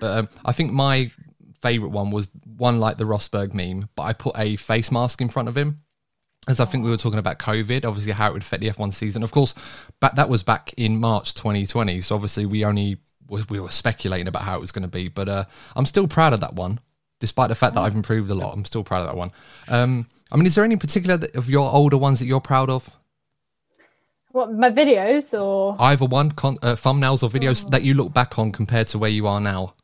[0.00, 1.12] But um, I think my
[1.60, 5.28] favorite one was one like the Rosberg meme, but I put a face mask in
[5.28, 5.78] front of him
[6.48, 8.94] as I think we were talking about COVID, obviously how it would affect the F1
[8.94, 9.22] season.
[9.22, 9.54] Of course,
[10.00, 12.00] back, that was back in March 2020.
[12.00, 12.96] So obviously we only
[13.28, 15.44] we we were speculating about how it was going to be, but uh,
[15.76, 16.80] I'm still proud of that one,
[17.20, 18.54] despite the fact that I've improved a lot.
[18.54, 19.30] I'm still proud of that one.
[19.68, 22.96] Um, I mean, is there any particular of your older ones that you're proud of?
[24.30, 28.38] What my videos or Either one, con- uh, thumbnails or videos that you look back
[28.38, 29.74] on compared to where you are now.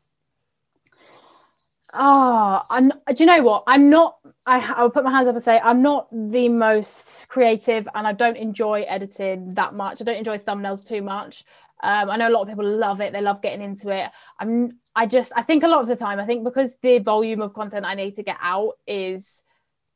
[1.97, 3.63] Ah, I'm, do you know what?
[3.67, 4.17] I'm not.
[4.45, 8.11] I, I'll put my hands up and say I'm not the most creative, and I
[8.11, 10.01] don't enjoy editing that much.
[10.01, 11.45] I don't enjoy thumbnails too much.
[11.81, 14.11] Um, I know a lot of people love it; they love getting into it.
[14.39, 14.77] I'm.
[14.93, 15.31] I just.
[15.37, 17.95] I think a lot of the time, I think because the volume of content I
[17.95, 19.41] need to get out is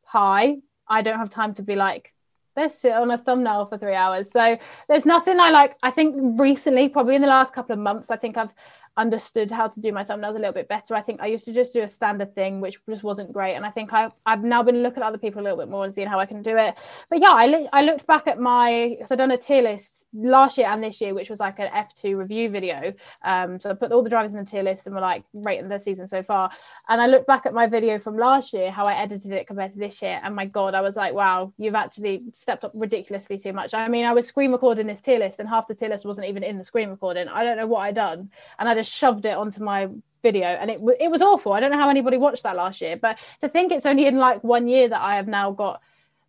[0.05, 0.57] high,
[0.87, 2.13] I don't have time to be like,
[2.55, 4.31] let's sit on a thumbnail for three hours.
[4.31, 4.57] So
[4.87, 5.75] there's nothing I like.
[5.83, 8.55] I think recently, probably in the last couple of months, I think I've
[8.99, 10.93] understood how to do my thumbnails a little bit better.
[10.93, 13.55] I think I used to just do a standard thing, which just wasn't great.
[13.55, 15.85] And I think I, I've now been looking at other people a little bit more
[15.85, 16.75] and seeing how I can do it.
[17.09, 20.05] But yeah, I, li- I looked back at my, so I've done a tier list
[20.13, 22.93] last year and this year, which was like an F2 review video.
[23.23, 25.69] Um, so I put all the drivers in the tier list and we're like rating
[25.69, 26.51] the season so far.
[26.89, 29.71] And I looked back at my video from last year, how I edited it compared
[29.71, 30.19] to this year.
[30.23, 33.73] And my God, I was like, wow, you've actually stepped up ridiculously too much.
[33.73, 36.27] I mean, I was screen recording this tier list and half the tier list wasn't
[36.27, 37.29] even in the screen recording.
[37.29, 38.29] I don't know what I'd done.
[38.57, 39.89] And I just shoved it onto my
[40.21, 41.53] video and it, it was awful.
[41.53, 44.17] I don't know how anybody watched that last year, but to think it's only in
[44.17, 45.81] like one year that I have now got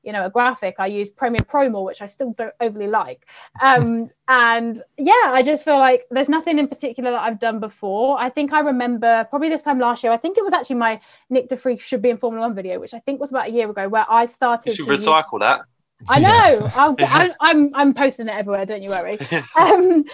[0.03, 3.27] you know a graphic i use premiere pro more which i still don't overly like
[3.63, 8.19] um and yeah i just feel like there's nothing in particular that i've done before
[8.19, 10.99] i think i remember probably this time last year i think it was actually my
[11.31, 13.53] Nyck De Vries should be in formula one video which i think was about a
[13.53, 15.61] year ago where i started You should to use- recycle that.
[16.09, 16.71] I know.
[16.75, 16.97] I'll,
[17.41, 18.65] I'm I'm posting it everywhere.
[18.65, 19.19] Don't you worry.
[19.59, 20.07] Um,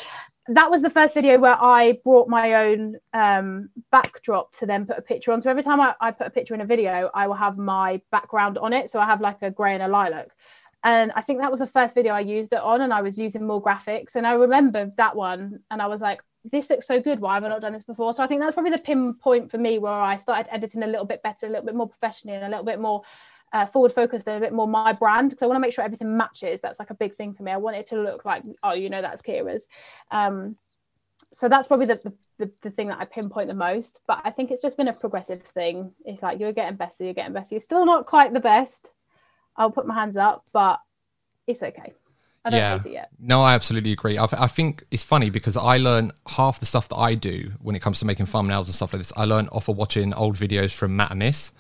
[0.49, 4.99] that was the first video where I brought my own um, backdrop to then put
[4.99, 5.43] a picture on.
[5.43, 8.01] So every time I, I put a picture in a video, I will have my
[8.11, 8.91] background on it.
[8.91, 10.29] So I have like a grey and a lilac.
[10.85, 13.19] And I think that was the first video I used it on, and I was
[13.19, 14.15] using more graphics.
[14.15, 17.19] And I remember that one, and I was like, this looks so good.
[17.19, 18.13] Why have I not done this before?
[18.13, 21.05] So I think that's probably the pinpoint for me where I started editing a little
[21.05, 23.03] bit better, a little bit more professionally, and a little bit more
[23.57, 25.83] uh, forward focused and a bit more my brand because I want to make sure
[25.83, 26.61] everything matches.
[26.61, 27.53] That's like a big thing for me.
[27.53, 29.67] I want it to look like, oh, you know, that's Keira's.
[30.11, 30.57] Um,
[31.33, 34.01] so that's probably the, the, the, thing that I pinpoint the most.
[34.07, 35.93] But I think it's just been a progressive thing.
[36.05, 37.49] It's like you're getting better, you're getting better.
[37.53, 38.91] You're still not quite the best.
[39.57, 40.81] I'll put my hands up, but
[41.47, 41.95] it's okay.
[42.45, 42.75] I don't Yeah.
[42.85, 43.09] it yet.
[43.19, 44.19] No, I absolutely agree.
[44.19, 47.75] I, I think it's funny because I learn half the stuff that I do when
[47.75, 49.15] it comes to making thumbnails and stuff like this.
[49.17, 51.53] I learn off of watching old videos from Matt Amys.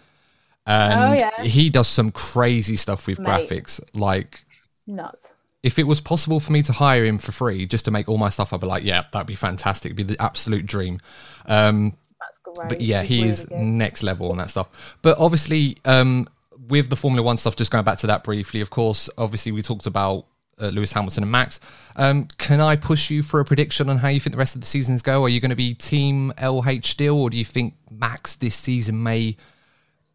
[0.66, 1.42] And Oh, yeah.
[1.44, 3.26] he does some crazy stuff with Mate.
[3.48, 3.80] graphics.
[3.94, 4.44] Like,
[4.86, 5.32] Nuts.
[5.62, 8.18] if it was possible for me to hire him for free just to make all
[8.18, 9.90] my stuff, I'd be like, yeah, that'd be fantastic.
[9.92, 10.98] It'd be the absolute dream.
[11.46, 12.68] Um, That's great.
[12.68, 13.58] but yeah, He's he really is good.
[13.58, 14.96] next level on that stuff.
[15.02, 16.28] But obviously, um,
[16.68, 19.62] with the Formula One stuff, just going back to that briefly, of course, obviously we
[19.62, 20.26] talked about
[20.60, 21.60] uh, Lewis Hamilton and Max.
[21.96, 24.62] Um, can I push you for a prediction on how you think the rest of
[24.62, 25.22] the seasons go?
[25.24, 29.00] Are you going to be Team LH still, or do you think Max this season
[29.02, 29.36] may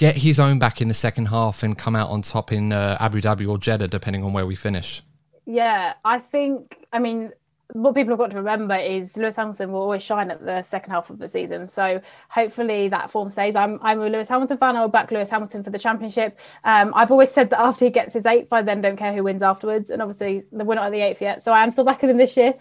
[0.01, 2.97] get his own back in the second half and come out on top in uh,
[2.99, 5.03] Abu Dhabi or Jeddah, depending on where we finish?
[5.45, 6.87] Yeah, I think.
[6.91, 7.31] I mean,
[7.73, 10.91] what people have got to remember is Lewis Hamilton will always shine at the second
[10.91, 11.67] half of the season.
[11.67, 13.55] So hopefully that form stays.
[13.55, 14.75] I'm I'm a Lewis Hamilton fan.
[14.75, 16.39] I will back Lewis Hamilton for the championship.
[16.63, 19.23] Um, I've always said that after he gets his eighth, I then don't care who
[19.23, 19.91] wins afterwards.
[19.91, 22.35] And obviously we're not at the eighth yet, so I am still backing him this
[22.35, 22.55] year.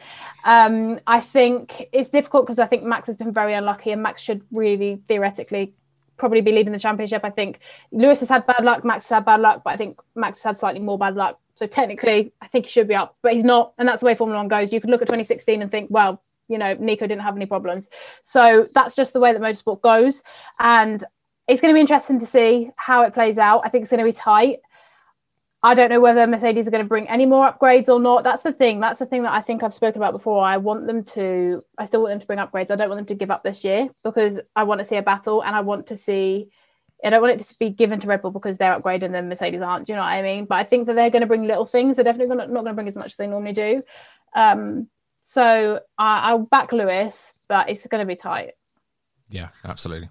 [0.45, 4.21] Um, I think it's difficult because I think Max has been very unlucky, and Max
[4.21, 5.73] should really theoretically
[6.21, 7.23] probably be leading the championship.
[7.25, 7.59] I think
[7.91, 10.45] Lewis has had bad luck, Max has had bad luck, but I think Max has
[10.45, 11.41] had slightly more bad luck.
[11.57, 14.15] So technically, I think he should be up, but he's not, and that's the way
[14.15, 14.73] Formula One goes.
[14.73, 17.91] You could look at 2016 and think, well, you know, Nico didn't have any problems.
[18.23, 20.23] So that's just the way that motorsport goes,
[20.59, 21.03] and
[21.49, 23.63] it's going to be interesting to see how it plays out.
[23.65, 24.61] I think it's going to be tight.
[25.63, 28.25] I don't know whether Mercedes are going to bring any more upgrades or not.
[28.25, 28.81] That's the thing.
[28.81, 30.43] That's the thing that I think I've spoken about before.
[30.43, 32.71] I want them to, I still want them to bring upgrades.
[32.71, 35.03] I don't want them to give up this year because I want to see a
[35.03, 36.49] battle and I want to see
[37.05, 39.63] I don't want it to be given to Red Bull because they're upgrading and Mercedes
[39.63, 39.87] aren't.
[39.87, 40.45] Do you know what I mean?
[40.45, 41.97] But I think that they're going to bring little things.
[41.97, 43.83] They're definitely gonna, not going to bring as much as they normally do.
[44.35, 44.89] Um,
[45.23, 48.53] so I, I'll back Lewis, but it's going to be tight.
[49.29, 50.11] Yeah, absolutely.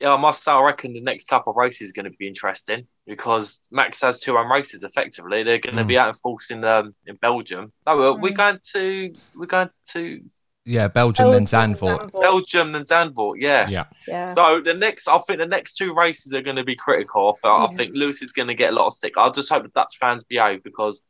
[0.00, 2.28] Yeah, I must say, I reckon the next couple of races is going to be
[2.28, 4.82] interesting because Max has two home races.
[4.82, 5.88] Effectively, they're going to Mm.
[5.88, 7.72] be out in force in um, in Belgium.
[7.86, 8.36] No, we're, we're Mm.
[8.36, 10.22] going to we're going to
[10.64, 12.20] Yeah, Belgium, then Belgium, Zandvoort.
[12.20, 13.36] Belgium and Zandvoort.
[13.38, 13.68] Yeah.
[13.68, 13.84] Yeah.
[14.08, 14.24] Yeah.
[14.34, 17.38] So the next, I think the next two races are going to be critical.
[17.44, 19.16] I, I think Lewis is going to get a lot of stick.
[19.16, 21.02] I just hope the Dutch fans behave because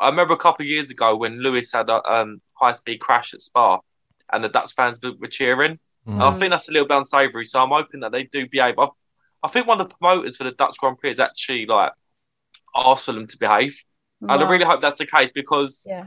[0.00, 3.32] I remember a couple of years ago when Lewis had a um, high speed crash
[3.34, 3.78] at Spa,
[4.32, 5.78] and the Dutch fans were, were cheering.
[6.08, 6.20] Mm.
[6.20, 7.44] I think that's a little bit unsavoury.
[7.44, 8.74] So I'm hoping that they do behave.
[8.80, 8.88] I,
[9.44, 11.92] I think one of the promoters for the Dutch Grand Prix is actually like
[12.74, 13.84] asked for them to behave,
[14.22, 16.06] and I really hope that's the case because Yeah.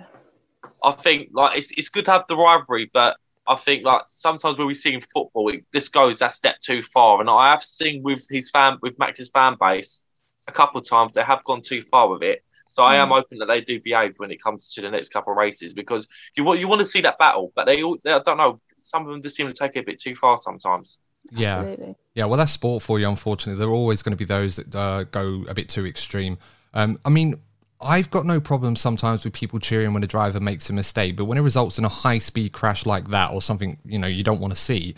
[0.84, 4.57] I think like it's it's good to have the rivalry, but I think like sometimes
[4.57, 7.22] when we see in football, it, this goes that step too far.
[7.22, 10.03] And I have seen with his fan with Max's fan base
[10.47, 12.43] a couple of times they have gone too far with it.
[12.72, 13.15] So I am mm.
[13.15, 16.07] hoping that they do behave when it comes to the next couple of races because
[16.35, 18.59] you want you want to see that battle, but they all they, I don't know
[18.77, 20.99] some of them just seem to take it a bit too far sometimes.
[21.31, 21.59] Yeah.
[21.59, 21.95] Absolutely.
[22.18, 23.07] Yeah, well, that's sport for you.
[23.07, 26.39] Unfortunately, there are always going to be those that uh, go a bit too extreme.
[26.73, 27.39] Um, I mean,
[27.80, 31.26] I've got no problem sometimes with people cheering when a driver makes a mistake, but
[31.26, 34.39] when it results in a high-speed crash like that or something you know you don't
[34.39, 34.95] want to see,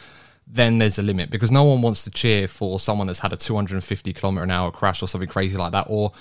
[0.48, 3.36] then there's a limit because no one wants to cheer for someone that's had a
[3.36, 6.14] 250 kilometer an hour crash or something crazy like that, or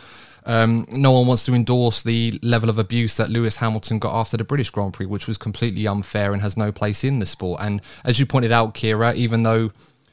[0.47, 4.37] um, no one wants to endorse the level of abuse that Lewis Hamilton got after
[4.37, 7.61] the British Grand Prix, which was completely unfair and has no place in the sport.
[7.62, 9.70] And as you pointed out, Keira, even though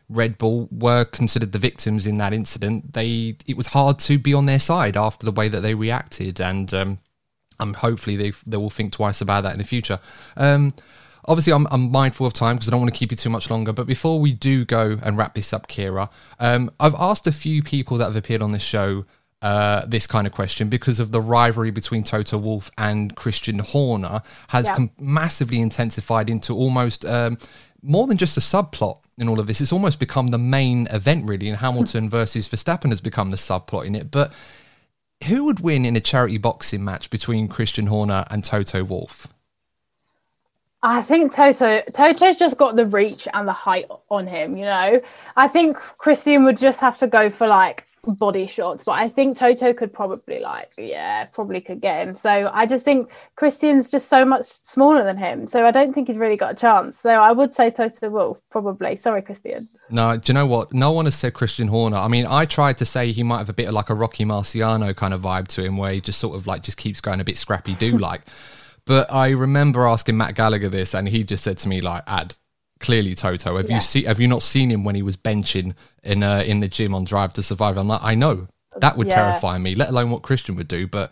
[0.09, 4.33] Red Bull were considered the victims in that incident, they it was hard to be
[4.33, 6.99] on their side after the way that they reacted, and um,
[7.59, 9.99] um, hopefully they they will think twice about that in the future.
[10.37, 10.73] Um,
[11.27, 13.49] obviously, I'm, I'm mindful of time because I don't want to keep you too much
[13.49, 13.73] longer.
[13.73, 16.09] But before we do go and wrap this up, Keira,
[16.39, 19.05] um, I've asked a few people that have appeared on this show
[19.41, 24.21] uh, this kind of question because of the rivalry between Toto Wolff and Christian Horner
[24.47, 24.73] has Yeah.
[24.73, 27.37] com- massively intensified into almost um,
[27.85, 29.61] more than just a subplot in all of this.
[29.61, 33.85] It's almost become the main event, really, and Hamilton versus Verstappen has become the subplot
[33.85, 34.11] in it.
[34.11, 34.33] But
[35.27, 39.27] who would win in a charity boxing match between Christian Horner and Toto Wolff?
[40.83, 45.01] I think Toto Toto's just got the reach and the height on him, you know.
[45.35, 49.37] I think Christian would just have to go for like body shots, but I think
[49.37, 52.15] Toto could probably like yeah, probably could get him.
[52.15, 55.47] So I just think Christian's just so much smaller than him.
[55.47, 56.99] So I don't think he's really got a chance.
[56.99, 58.95] So I would say Toto Wolff, probably.
[58.95, 59.69] Sorry, Christian.
[59.89, 60.73] No, do you know what?
[60.73, 61.97] No one has said Christian Horner.
[61.97, 64.25] I mean, I tried to say he might have a bit of like a Rocky
[64.25, 67.19] Marciano kind of vibe to him, where he just sort of like just keeps going
[67.19, 68.21] a bit scrappy do like.
[68.85, 72.35] but I remember asking Matt Gallagher this, and he just said to me like, "Ad,
[72.85, 73.57] clearly Toto.
[73.57, 73.75] Have Yeah.
[73.75, 74.03] you see?
[74.03, 77.03] Have you not seen him when he was benching in uh, in the gym on
[77.03, 78.47] Drive to Survive?" I'm like, I know
[78.79, 79.15] that would Yeah.
[79.15, 81.11] terrify me, let alone what Christian would do, but.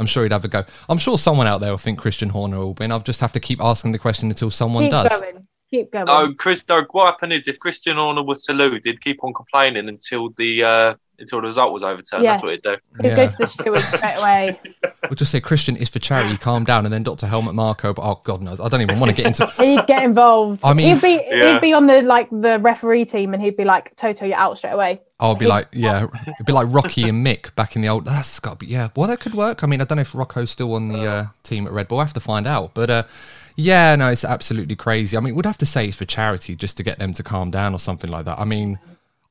[0.00, 0.62] I'm sure he'd have a go.
[0.88, 2.92] I'm sure someone out there will think Christian Horner will win.
[2.92, 5.08] I'll just have to keep asking the question until someone Keep does.
[5.20, 5.48] going.
[5.72, 6.06] Keep going.
[6.06, 6.64] No, Chris.
[6.68, 10.28] No, what happened is if Christian Horner was to lose, he'd keep on complaining until
[10.36, 12.22] the uh, until the result was overturned.
[12.24, 12.32] Yeah.
[12.32, 12.76] That's what he'd do.
[13.02, 14.60] He'd go to the steward straight away.
[15.02, 16.36] We'll just say Christian is for charity.
[16.36, 17.26] Calm down, and then Dr.
[17.26, 17.92] Helmut Marko.
[17.92, 19.46] But oh God knows, I don't even want to get into.
[19.62, 20.60] He'd get involved.
[20.64, 21.52] I mean- he'd be Yeah.
[21.54, 24.58] he'd be on the like the referee team, and he'd be like, "Toto, you're out
[24.58, 27.88] straight away." I'll be like, yeah, it'd be like Rocky and Mick back in the
[27.88, 28.04] old.
[28.04, 28.90] That's got to be yeah.
[28.94, 29.64] Well, that could work.
[29.64, 31.98] I mean, I don't know if Rocco's still on the uh, team at Red Bull.
[31.98, 32.72] I have to find out.
[32.72, 33.02] But uh,
[33.56, 35.16] yeah, no, it's absolutely crazy.
[35.16, 37.50] I mean, we'd have to say it's for charity just to get them to calm
[37.50, 38.38] down or something like that.
[38.38, 38.78] I mean,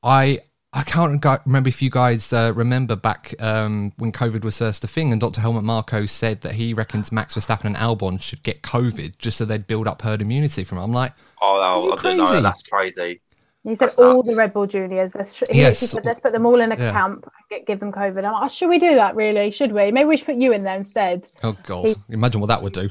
[0.02, 0.40] I.
[0.72, 4.86] I can't remember if you guys uh, remember back um, when COVID was first a
[4.86, 5.40] thing, and Dr.
[5.40, 9.46] Helmut Marko said that he reckons Max Verstappen and Albon should get COVID just so
[9.46, 10.82] they'd build up herd immunity from it.
[10.84, 12.40] I'm like, Oh, Are you I don't know.
[12.42, 13.20] That's crazy.
[13.64, 14.28] He said That's all nuts.
[14.30, 15.14] the Red Bull juniors.
[15.14, 15.78] Let's sh- he Yes.
[15.80, 16.92] said, let's put them all in a Yeah.
[16.92, 17.30] camp.
[17.50, 18.18] Get, give them COVID.
[18.24, 19.16] I'm like, oh, should we do that?
[19.16, 19.50] Really?
[19.50, 19.90] Should we?
[19.90, 21.26] Maybe we should put you in there instead.
[21.42, 22.88] oh God, imagine what that would do.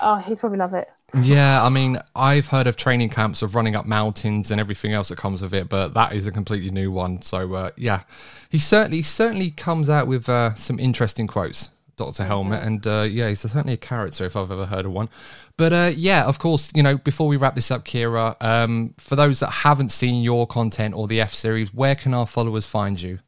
[0.00, 0.88] Oh, he'd probably love it.
[1.14, 5.08] Yeah, I mean, I've heard of training camps of running up mountains and everything else
[5.08, 7.22] that comes with it, but that is a completely new one.
[7.22, 8.02] So uh, yeah,
[8.48, 13.28] he certainly certainly comes out with uh, some interesting quotes, Doctor Helmut, and uh, yeah,
[13.28, 15.08] he's certainly a character if I've ever heard of one.
[15.56, 19.16] But uh, yeah, of course, you know, before we wrap this up, Keira, um, for
[19.16, 23.00] those that haven't seen your content or the F series, where can our followers find
[23.00, 23.18] you?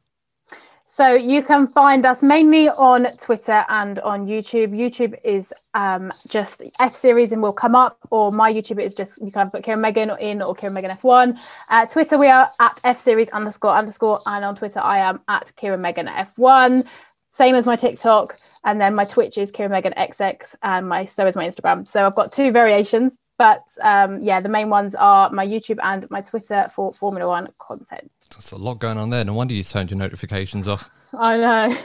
[1.03, 4.71] So you can find us mainly on Twitter and on YouTube.
[4.71, 9.21] YouTube is um, just F series and will come up, or my YouTube is just
[9.21, 11.37] you can put Keira Megan in or Keira Megan F1.
[11.69, 15.53] Uh, Twitter we are at F series underscore underscore, and on Twitter I am at
[15.61, 16.87] Keira Megan F1.
[17.31, 21.27] Same as my TikTok, and then my Twitch is Keira Megan XX, and my so
[21.27, 21.89] is my Instagram.
[21.89, 26.09] So I've got two variations, But um, yeah, the main ones are my YouTube and
[26.13, 28.09] my Twitter for Formula One content.
[28.31, 29.25] There's a lot going on there.
[29.25, 30.89] No wonder you turned your notifications off.
[31.13, 31.77] I know.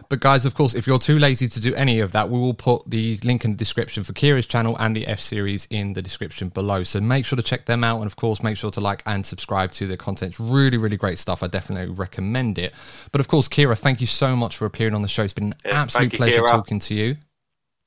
[0.08, 2.54] but guys, of course, if you're too lazy to do any of that, we will
[2.54, 6.00] put the link in the description for Keira's channel and the F series in the
[6.00, 6.84] description below.
[6.84, 9.26] So make sure to check them out, and of course, make sure to like and
[9.26, 10.30] subscribe to their content.
[10.30, 11.42] It's really, really great stuff.
[11.42, 12.72] I definitely recommend it.
[13.12, 15.22] But of course, Keira, thank you so much for appearing on the show.
[15.22, 16.50] It's been an Yeah, absolute you, pleasure Keira.
[16.50, 17.16] talking to you.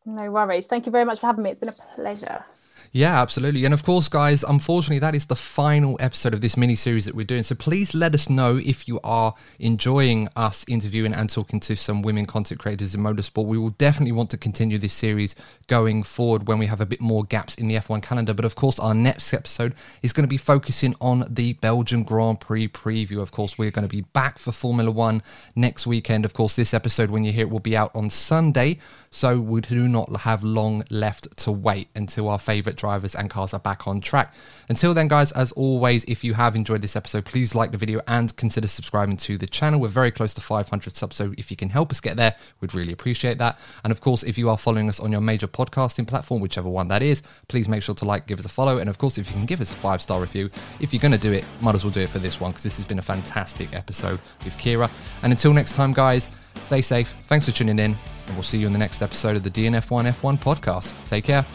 [0.05, 0.67] No worries.
[0.67, 1.49] Thank you very much for having me.
[1.49, 2.45] It's been a pleasure.
[2.91, 3.65] Yeah, absolutely.
[3.65, 7.15] And of course, guys, unfortunately, that is the final episode of this mini series that
[7.15, 7.43] we're doing.
[7.43, 12.01] So please let us know if you are enjoying us interviewing and talking to some
[12.01, 13.45] women content creators in motorsport.
[13.45, 15.35] We will definitely want to continue this series
[15.67, 18.33] going forward when we have a bit more gaps in the F1 calendar.
[18.33, 22.39] But of course, our next episode is going to be focusing on the Belgian Grand
[22.39, 23.21] Prix preview.
[23.21, 25.21] Of course, we're going to be back for Formula One
[25.55, 26.25] next weekend.
[26.25, 28.79] Of course, this episode, when you hear it, will be out on Sunday.
[29.17, 33.51] So we do not have long left to wait until our favourite drivers and cars
[33.51, 34.31] are back on track.
[34.69, 37.99] Until then, guys, as always, if you have enjoyed this episode, please like the video
[38.07, 39.79] and consider subscribing to the channel.
[39.79, 42.75] We're very close to 500 subs, so if you can help us get there, we'd
[42.75, 43.57] really appreciate that.
[43.83, 46.87] And of course, if you are following us on your major podcasting platform, whichever one
[46.89, 49.27] that is, please make sure to like, give us a follow, and of course, if
[49.29, 51.73] you can give us a five star review, if you're going to do it, might
[51.73, 54.55] as well do it for this one because this has been a fantastic episode with
[54.57, 54.91] Keira.
[55.23, 56.29] And until next time, guys,
[56.61, 57.15] stay safe.
[57.25, 57.97] Thanks for tuning in,
[58.27, 60.93] and we'll see you in the next episode of the DNF1 F1 podcast.
[61.07, 61.45] Take care.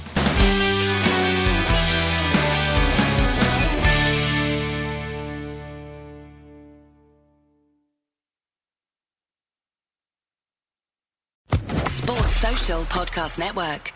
[11.87, 13.93] Sports Social Podcast Network.